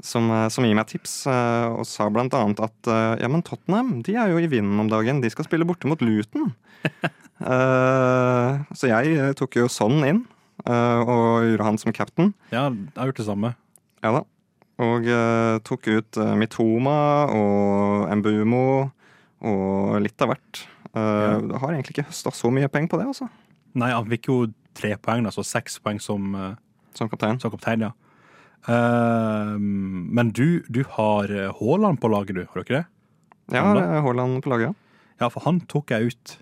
Som, 0.00 0.30
eh, 0.30 0.46
som 0.48 0.64
gir 0.64 0.76
meg 0.78 0.86
tips, 0.88 1.26
eh, 1.26 1.66
og 1.74 1.84
sa 1.88 2.06
blant 2.08 2.32
annet 2.38 2.62
at 2.62 2.88
eh, 2.88 3.18
ja, 3.20 3.28
men 3.28 3.42
Tottenham 3.44 3.98
de 4.06 4.14
er 4.16 4.30
jo 4.32 4.38
i 4.40 4.48
vinden 4.48 4.80
om 4.80 4.88
dagen. 4.88 5.20
De 5.20 5.28
skal 5.28 5.44
spille 5.44 5.66
borte 5.68 5.90
mot 5.90 6.00
Luton. 6.00 6.54
uh, 7.42 8.62
så 8.78 8.88
jeg 8.92 9.34
tok 9.36 9.58
jo 9.58 9.66
sånn 9.68 10.00
inn, 10.06 10.22
uh, 10.64 11.02
og 11.02 11.50
gjorde 11.50 11.66
han 11.66 11.80
som 11.82 11.92
captain. 11.92 12.32
Ja, 12.54 12.68
jeg 12.70 12.94
har 12.96 13.10
gjort 13.10 13.20
det 13.20 13.28
samme. 13.28 13.52
Ja 14.06 14.14
da. 14.14 14.22
Og 14.86 15.10
uh, 15.10 15.58
tok 15.66 15.90
ut 15.90 16.20
Mitoma 16.38 16.98
og 17.34 18.08
Embumo 18.14 18.64
og 19.42 19.98
litt 20.00 20.22
av 20.22 20.32
hvert. 20.32 20.64
Ja. 20.94 21.36
Har 21.60 21.74
egentlig 21.74 21.98
ikke 21.98 22.08
høsta 22.08 22.30
så 22.34 22.48
mye 22.50 22.70
penger 22.72 22.90
på 22.90 22.98
det, 22.98 23.10
altså. 23.10 23.28
Nei, 23.74 23.90
han 23.92 24.06
fikk 24.08 24.28
jo 24.30 24.36
tre 24.74 24.94
poeng, 24.96 25.26
altså 25.26 25.44
seks 25.44 25.78
poeng 25.82 25.98
som, 26.00 26.34
eh, 26.34 26.54
Som 26.94 27.08
kaptein. 27.08 27.38
som 27.40 27.50
kaptein, 27.50 27.80
ja. 27.80 27.92
uh, 28.68 29.56
men 29.58 30.30
du, 30.32 30.62
du 30.68 30.82
har 30.96 31.24
eh, 31.30 31.52
Haaland 31.60 32.00
på 32.00 32.08
laget, 32.10 32.34
du, 32.34 32.44
har 32.46 32.54
du 32.54 32.60
ikke 32.64 32.78
det? 32.80 32.86
Ja, 33.54 33.62
Haaland 34.02 34.42
på 34.42 34.50
laget. 34.50 34.74
Ja, 35.20 35.28
for 35.28 35.40
han 35.44 35.60
tok 35.70 35.90
jeg 35.90 36.12
ut. 36.12 36.36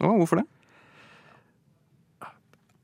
Å, 0.00 0.14
hvorfor 0.18 0.40
det? 0.40 0.46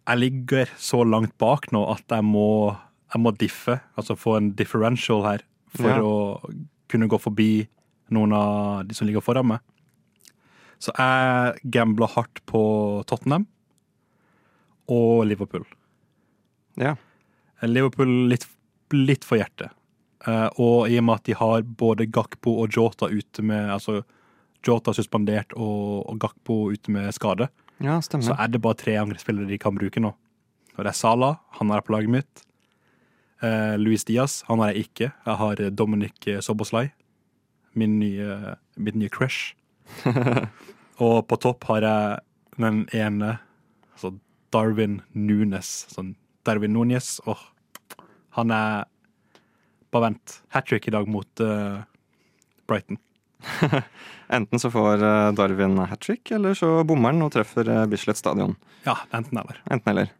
Jeg 0.07 0.19
ligger 0.21 0.71
så 0.79 1.01
langt 1.03 1.33
bak 1.43 1.71
nå 1.75 1.81
at 1.91 2.05
jeg 2.13 2.23
må, 2.23 2.77
jeg 3.15 3.23
må 3.25 3.33
diffe, 3.35 3.81
altså 3.99 4.15
få 4.19 4.37
en 4.39 4.53
differential 4.59 5.25
her, 5.27 5.43
for 5.75 5.91
Ja. 5.91 5.99
å 6.03 6.55
kunne 6.89 7.09
gå 7.11 7.19
forbi 7.19 7.67
noen 8.15 8.33
av 8.37 8.85
de 8.87 8.95
som 8.95 9.07
ligger 9.09 9.25
foran 9.25 9.49
meg. 9.51 9.61
Så 10.83 10.93
jeg 10.97 11.71
gambler 11.73 12.11
hardt 12.13 12.43
på 12.47 12.61
Tottenham 13.09 13.47
og 14.93 15.25
Liverpool. 15.27 15.65
Ja. 16.79 16.95
Liverpool 17.65 18.29
litt, 18.31 18.45
litt 18.93 19.25
for 19.27 19.41
hjertet. 19.41 19.73
Uh, 20.27 20.49
og 20.59 20.91
i 20.91 20.97
og 20.99 21.05
med 21.07 21.21
at 21.21 21.27
de 21.29 21.37
har 21.39 21.63
både 21.79 22.07
Gakpo 22.11 22.57
og 22.63 22.73
Jota 22.75 23.07
ute 23.13 23.45
med 23.47 23.69
Altså 23.71 24.01
Jota 24.67 24.91
suspendert 24.97 25.53
og, 25.55 26.03
og 26.09 26.17
Gakpo 26.19 26.57
ute 26.73 26.91
med 26.91 27.13
skade, 27.15 27.47
Ja, 27.79 28.01
stemmer. 28.03 28.25
så 28.27 28.35
er 28.41 28.49
det 28.51 28.63
bare 28.65 28.79
tre 28.81 28.97
angrepsspillere 28.99 29.47
de 29.47 29.59
kan 29.63 29.77
bruke 29.77 30.01
nå. 30.03 30.11
Og 30.77 30.81
det 30.83 30.91
er 30.91 30.97
Salah, 30.99 31.37
han 31.61 31.71
er 31.71 31.85
på 31.85 31.95
laget 31.95 32.11
mitt. 32.11 32.43
Uh, 33.45 33.77
Luis 33.79 34.05
Diaz, 34.09 34.41
han 34.49 34.59
har 34.65 34.73
jeg 34.73 34.89
ikke. 34.89 35.13
Jeg 35.13 35.37
har 35.43 35.63
Dominic 35.77 36.27
Soboslai, 36.43 36.89
min 37.77 37.99
nye, 38.01 38.57
mitt 38.81 38.97
nye 38.99 39.13
crush. 39.13 39.55
og 41.05 41.17
på 41.29 41.39
topp 41.43 41.67
har 41.71 41.87
jeg 41.87 42.23
den 42.57 42.85
ene 42.97 43.37
Altså 43.97 44.13
Darwin 44.53 44.99
Nunes. 45.17 45.87
Sånn 45.89 46.15
Darwin 46.45 46.75
Nunes. 46.77 47.17
Åh, 47.25 47.41
han 48.37 48.53
er 48.53 48.85
Bare 49.95 50.11
vent. 50.11 50.41
Hat 50.53 50.67
trick 50.69 50.89
i 50.91 50.93
dag 50.93 51.07
mot 51.09 51.41
uh, 51.41 51.81
Brighton. 52.69 52.99
Enten 54.37 54.61
så 54.61 54.71
får 54.75 55.03
eh, 55.07 55.33
Darwin 55.39 55.79
hat 55.79 56.01
trick, 56.01 56.31
eller 56.31 56.55
så 56.59 56.83
bommer 56.85 57.13
han 57.15 57.23
og 57.23 57.31
treffer 57.37 57.69
eh, 57.71 57.85
Bislett 57.91 58.19
stadion. 58.19 58.57
Ja, 58.83 58.97
enten 59.15 59.39
eller. 59.39 59.61
Enten 59.71 59.93
eller. 59.93 60.11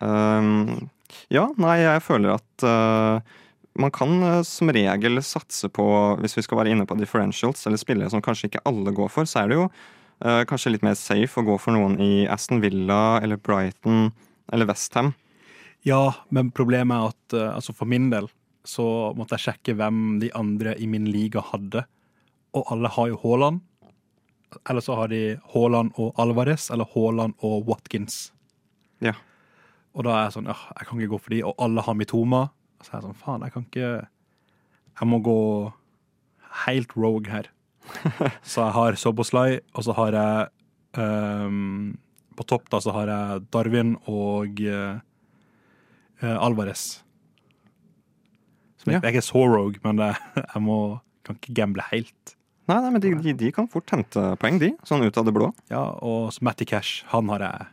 Um, 0.00 0.88
ja, 1.28 1.44
nei, 1.60 1.76
jeg 1.82 2.02
føler 2.06 2.38
at 2.38 2.64
uh, 2.64 3.36
man 3.80 3.92
kan 3.94 4.22
uh, 4.22 4.42
som 4.46 4.70
regel 4.72 5.22
satse 5.24 5.68
på, 5.72 5.86
hvis 6.22 6.38
vi 6.38 6.44
skal 6.46 6.60
være 6.60 6.74
inne 6.74 6.86
på 6.86 6.96
differentials, 6.98 7.66
eller 7.66 7.80
spillere 7.80 8.12
som 8.12 8.22
kanskje 8.24 8.52
ikke 8.52 8.64
alle 8.70 8.94
går 8.94 9.10
for, 9.12 9.28
så 9.28 9.42
er 9.42 9.50
det 9.50 9.58
jo 9.58 9.66
uh, 9.66 10.42
kanskje 10.48 10.76
litt 10.76 10.86
mer 10.86 10.96
safe 10.98 11.40
å 11.40 11.46
gå 11.46 11.58
for 11.62 11.76
noen 11.76 11.98
i 12.02 12.24
Aston 12.30 12.62
Villa 12.64 13.18
eller 13.22 13.40
Brighton 13.40 14.08
eller 14.52 14.68
Westham. 14.70 15.12
Ja, 15.84 16.14
men 16.32 16.48
problemet 16.54 16.96
er 16.96 17.12
at 17.12 17.36
eh, 17.36 17.50
altså 17.52 17.74
for 17.76 17.88
min 17.88 18.08
del 18.12 18.30
så 18.64 19.12
måtte 19.16 19.36
jeg 19.36 19.50
sjekke 19.50 19.74
hvem 19.76 20.18
de 20.22 20.30
andre 20.36 20.72
i 20.80 20.86
min 20.88 21.04
liga 21.12 21.42
hadde. 21.44 21.82
Og 22.56 22.70
alle 22.72 22.88
har 22.94 23.10
jo 23.10 23.18
Haaland. 23.20 23.60
Eller 24.70 24.84
så 24.84 24.96
har 24.96 25.10
de 25.12 25.36
Haaland 25.52 25.92
og 26.00 26.16
Alvarez, 26.20 26.70
eller 26.72 26.88
Haaland 26.94 27.36
og 27.44 27.68
Watkins. 27.68 28.30
Ja. 29.04 29.12
Og 29.92 30.06
da 30.06 30.14
er 30.14 30.24
jeg 30.24 30.36
sånn, 30.38 30.48
ja, 30.48 30.56
jeg 30.78 30.88
kan 30.88 31.02
ikke 31.02 31.12
gå 31.12 31.20
for 31.26 31.34
de, 31.36 31.42
og 31.50 31.60
alle 31.66 31.84
har 31.84 31.98
Mitoma. 31.98 32.42
Så 32.84 32.92
er 32.92 32.98
jeg 32.98 33.06
sånn, 33.06 33.16
faen, 33.18 33.44
jeg 33.46 33.54
kan 33.54 33.64
ikke 33.64 33.90
Jeg 35.00 35.08
må 35.10 35.20
gå 35.24 35.40
helt 36.64 36.92
rogue 36.94 37.32
her. 37.32 37.48
så 38.46 38.66
jeg 38.66 38.74
har 38.76 38.98
Soboslay, 39.00 39.58
og 39.74 39.86
så 39.86 39.96
har 39.98 40.16
jeg 40.16 41.00
um, 41.00 41.96
På 42.38 42.46
topp 42.48 42.70
da 42.72 42.80
så 42.82 42.94
har 42.94 43.10
jeg 43.10 43.48
Darwin 43.54 43.96
og 44.10 44.60
eh, 44.62 45.00
Alvarez. 46.34 47.04
Ja. 48.84 48.98
jeg, 48.98 49.02
er 49.02 49.12
ikke 49.14 49.24
så 49.24 49.44
rogue, 49.48 49.80
men 49.84 50.00
det, 50.00 50.12
jeg 50.52 50.62
må, 50.64 50.78
kan 51.24 51.38
ikke 51.38 51.54
gamble 51.56 51.84
helt. 51.90 52.34
Nei, 52.68 52.78
nei 52.80 52.90
men 52.94 53.02
de, 53.04 53.12
de, 53.20 53.34
de 53.44 53.52
kan 53.52 53.68
fort 53.70 53.92
hente 53.92 54.24
poeng, 54.40 54.58
de. 54.60 54.72
Sånn 54.88 55.04
ut 55.04 55.20
av 55.20 55.28
det 55.28 55.34
blå. 55.36 55.50
Ja, 55.72 55.84
og 56.04 56.34
Matty 56.44 56.66
Cash, 56.68 57.04
han 57.12 57.28
har 57.32 57.44
jeg. 57.44 57.70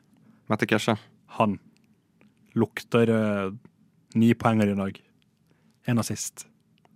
Matty 0.51 0.68
Cash, 0.68 0.91
ja. 0.91 0.97
Han 1.39 1.57
lukter 2.59 3.12
eh, 3.16 3.51
ni 4.16 4.34
poenger 4.34 4.72
i 4.74 4.78
dag. 4.78 4.99
En 5.88 5.97
assist. 6.01 6.45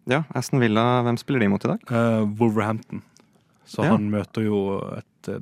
Ja, 0.09 0.23
Aston 0.37 0.59
Villa, 0.61 1.01
hvem 1.05 1.17
spiller 1.17 1.41
de 1.41 1.47
mot 1.49 1.63
i 1.65 1.71
dag? 1.71 1.81
Uh, 1.89 2.25
Wolverhampton. 2.39 3.01
Så 3.65 3.83
Ja. 3.83 3.95
han 3.95 4.11
møter 4.13 4.43
jo 4.45 4.59
et 4.93 5.27
eh, 5.33 5.39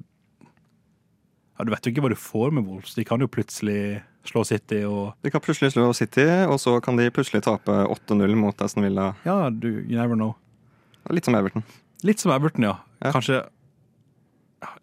ja, 1.59 1.65
Du 1.65 1.71
vet 1.73 1.83
jo 1.85 1.91
ikke 1.91 2.01
hva 2.05 2.09
du 2.13 2.15
får 2.15 2.53
med 2.55 2.63
Wolves. 2.65 2.93
De 2.95 3.03
kan 3.03 3.19
jo 3.19 3.27
plutselig 3.27 4.01
slå 4.23 4.45
City 4.47 4.83
og 4.87 5.13
De 5.21 5.29
kan 5.33 5.41
plutselig 5.43 5.73
slå 5.75 5.89
City, 5.93 6.23
og 6.47 6.55
så 6.63 6.77
kan 6.81 6.95
de 6.95 7.09
plutselig 7.11 7.43
tape 7.43 7.67
8-0 7.91 8.35
mot 8.39 8.61
Aston 8.63 8.83
Villa. 8.87 9.09
Ja, 9.25 9.49
du, 9.49 9.67
you 9.83 9.97
never 9.99 10.15
know. 10.15 10.35
Litt 11.11 11.25
som 11.27 11.35
Everton. 11.35 11.65
Litt 12.07 12.19
som 12.23 12.31
Everton, 12.31 12.63
ja. 12.63 12.77
Ja. 13.03 13.11
Kanskje 13.11 13.41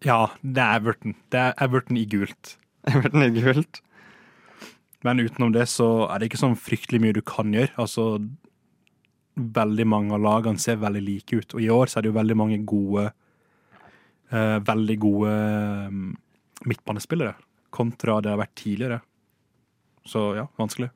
Ja, 0.05 0.27
det 0.45 0.61
er 0.61 0.77
Everton. 0.77 1.15
Det 1.33 1.41
er 1.41 1.55
Everton 1.65 1.97
i 1.97 2.05
gult. 2.05 2.59
Everton 2.93 3.23
i 3.25 3.31
gult. 3.41 3.81
Men 5.07 5.23
utenom 5.23 5.53
det 5.55 5.67
så 5.73 5.89
er 6.11 6.21
det 6.21 6.31
ikke 6.31 6.43
sånn 6.43 6.59
fryktelig 6.61 7.01
mye 7.03 7.17
du 7.17 7.23
kan 7.25 7.53
gjøre. 7.55 7.73
Altså, 7.81 8.07
veldig 9.41 9.87
mange 9.89 10.17
av 10.17 10.25
lagene 10.25 10.61
ser 10.61 10.81
veldig 10.83 11.03
like 11.07 11.41
ut. 11.41 11.57
Og 11.57 11.65
i 11.65 11.71
år 11.73 11.91
så 11.91 11.99
er 11.99 12.05
det 12.05 12.13
jo 12.13 12.19
veldig 12.19 12.37
mange 12.37 12.59
gode 12.69 13.07
eh, 13.09 14.59
Veldig 14.67 14.99
gode 15.01 15.31
eh, 15.33 16.01
midtbanespillere 16.69 17.35
kontra 17.71 18.19
det 18.21 18.33
har 18.33 18.41
vært 18.41 18.57
tidligere. 18.59 19.01
Så 20.07 20.33
ja, 20.37 20.47
vanskelig. 20.59 20.91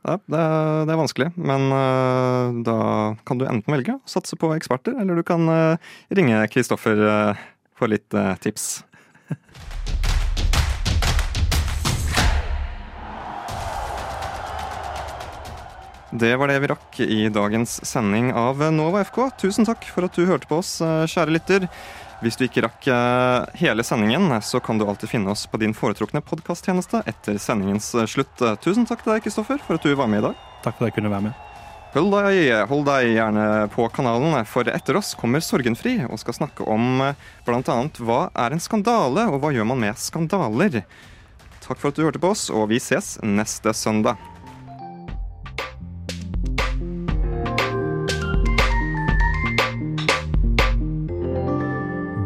Ja, 0.00 0.16
det 0.16 0.40
er, 0.40 0.84
det 0.88 0.94
er 0.94 1.00
vanskelig, 1.00 1.28
men 1.36 1.66
uh, 1.72 2.52
da 2.64 2.76
kan 3.28 3.40
du 3.40 3.46
enten 3.48 3.72
velge 3.72 3.96
å 3.96 4.00
satse 4.08 4.36
på 4.40 4.52
eksperter, 4.56 4.96
eller 5.00 5.20
du 5.20 5.24
kan 5.28 5.44
uh, 5.48 5.92
ringe 6.12 6.40
Kristoffer 6.52 7.00
uh, 7.00 7.42
for 7.76 7.92
litt 7.92 8.08
tips. 8.44 8.70
Det 16.10 16.36
var 16.36 16.50
det 16.50 16.58
vi 16.58 16.66
rakk 16.66 16.96
i 17.00 17.28
dagens 17.30 17.76
sending 17.86 18.32
av 18.34 18.58
Nova 18.74 19.04
FK. 19.06 19.28
Tusen 19.38 19.66
takk 19.66 19.84
for 19.86 20.08
at 20.08 20.16
du 20.18 20.24
hørte 20.26 20.48
på 20.50 20.56
oss, 20.58 20.80
øh, 20.82 21.04
kjære 21.06 21.36
lytter. 21.36 21.66
Hvis 22.18 22.34
du 22.34 22.48
ikke 22.48 22.64
rakk 22.64 22.88
øh, 22.90 23.46
hele 23.60 23.84
sendingen, 23.86 24.26
så 24.42 24.58
kan 24.58 24.80
du 24.80 24.88
alltid 24.90 25.12
finne 25.12 25.30
oss 25.30 25.46
på 25.46 25.60
din 25.62 25.70
foretrukne 25.70 26.18
podkasttjeneste 26.26 27.04
etter 27.06 27.38
sendingens 27.38 27.92
øh, 27.94 28.08
slutt. 28.10 28.42
Tusen 28.64 28.88
takk 28.90 29.04
til 29.04 29.12
deg, 29.12 29.22
Kristoffer, 29.22 29.62
for 29.62 29.78
at 29.78 29.86
du 29.86 29.94
var 29.94 30.10
med 30.10 30.24
i 30.24 30.24
dag. 30.26 30.42
Takk 30.64 30.80
for 30.80 30.88
at 30.88 30.90
jeg 30.90 30.98
kunne 30.98 31.14
være 31.14 31.28
med. 31.28 31.46
Hold 31.94 32.10
deg, 32.16 32.50
hold 32.72 32.84
deg 32.90 33.12
gjerne 33.14 33.46
på 33.70 33.86
kanalen, 33.94 34.34
for 34.50 34.66
etter 34.66 34.98
oss 34.98 35.14
kommer 35.18 35.42
Sorgenfri 35.42 35.94
og 36.08 36.18
skal 36.22 36.40
snakke 36.40 36.66
om 36.66 37.04
bl.a. 37.46 37.78
hva 38.02 38.20
er 38.34 38.54
en 38.54 38.62
skandale, 38.62 39.28
og 39.30 39.44
hva 39.44 39.54
gjør 39.54 39.70
man 39.70 39.82
med 39.86 39.98
skandaler. 39.98 40.82
Takk 41.62 41.78
for 41.78 41.90
at 41.90 41.98
du 41.98 42.02
hørte 42.02 42.18
på 42.22 42.34
oss, 42.34 42.48
og 42.50 42.66
vi 42.74 42.82
ses 42.82 43.14
neste 43.22 43.74
søndag. 43.78 44.18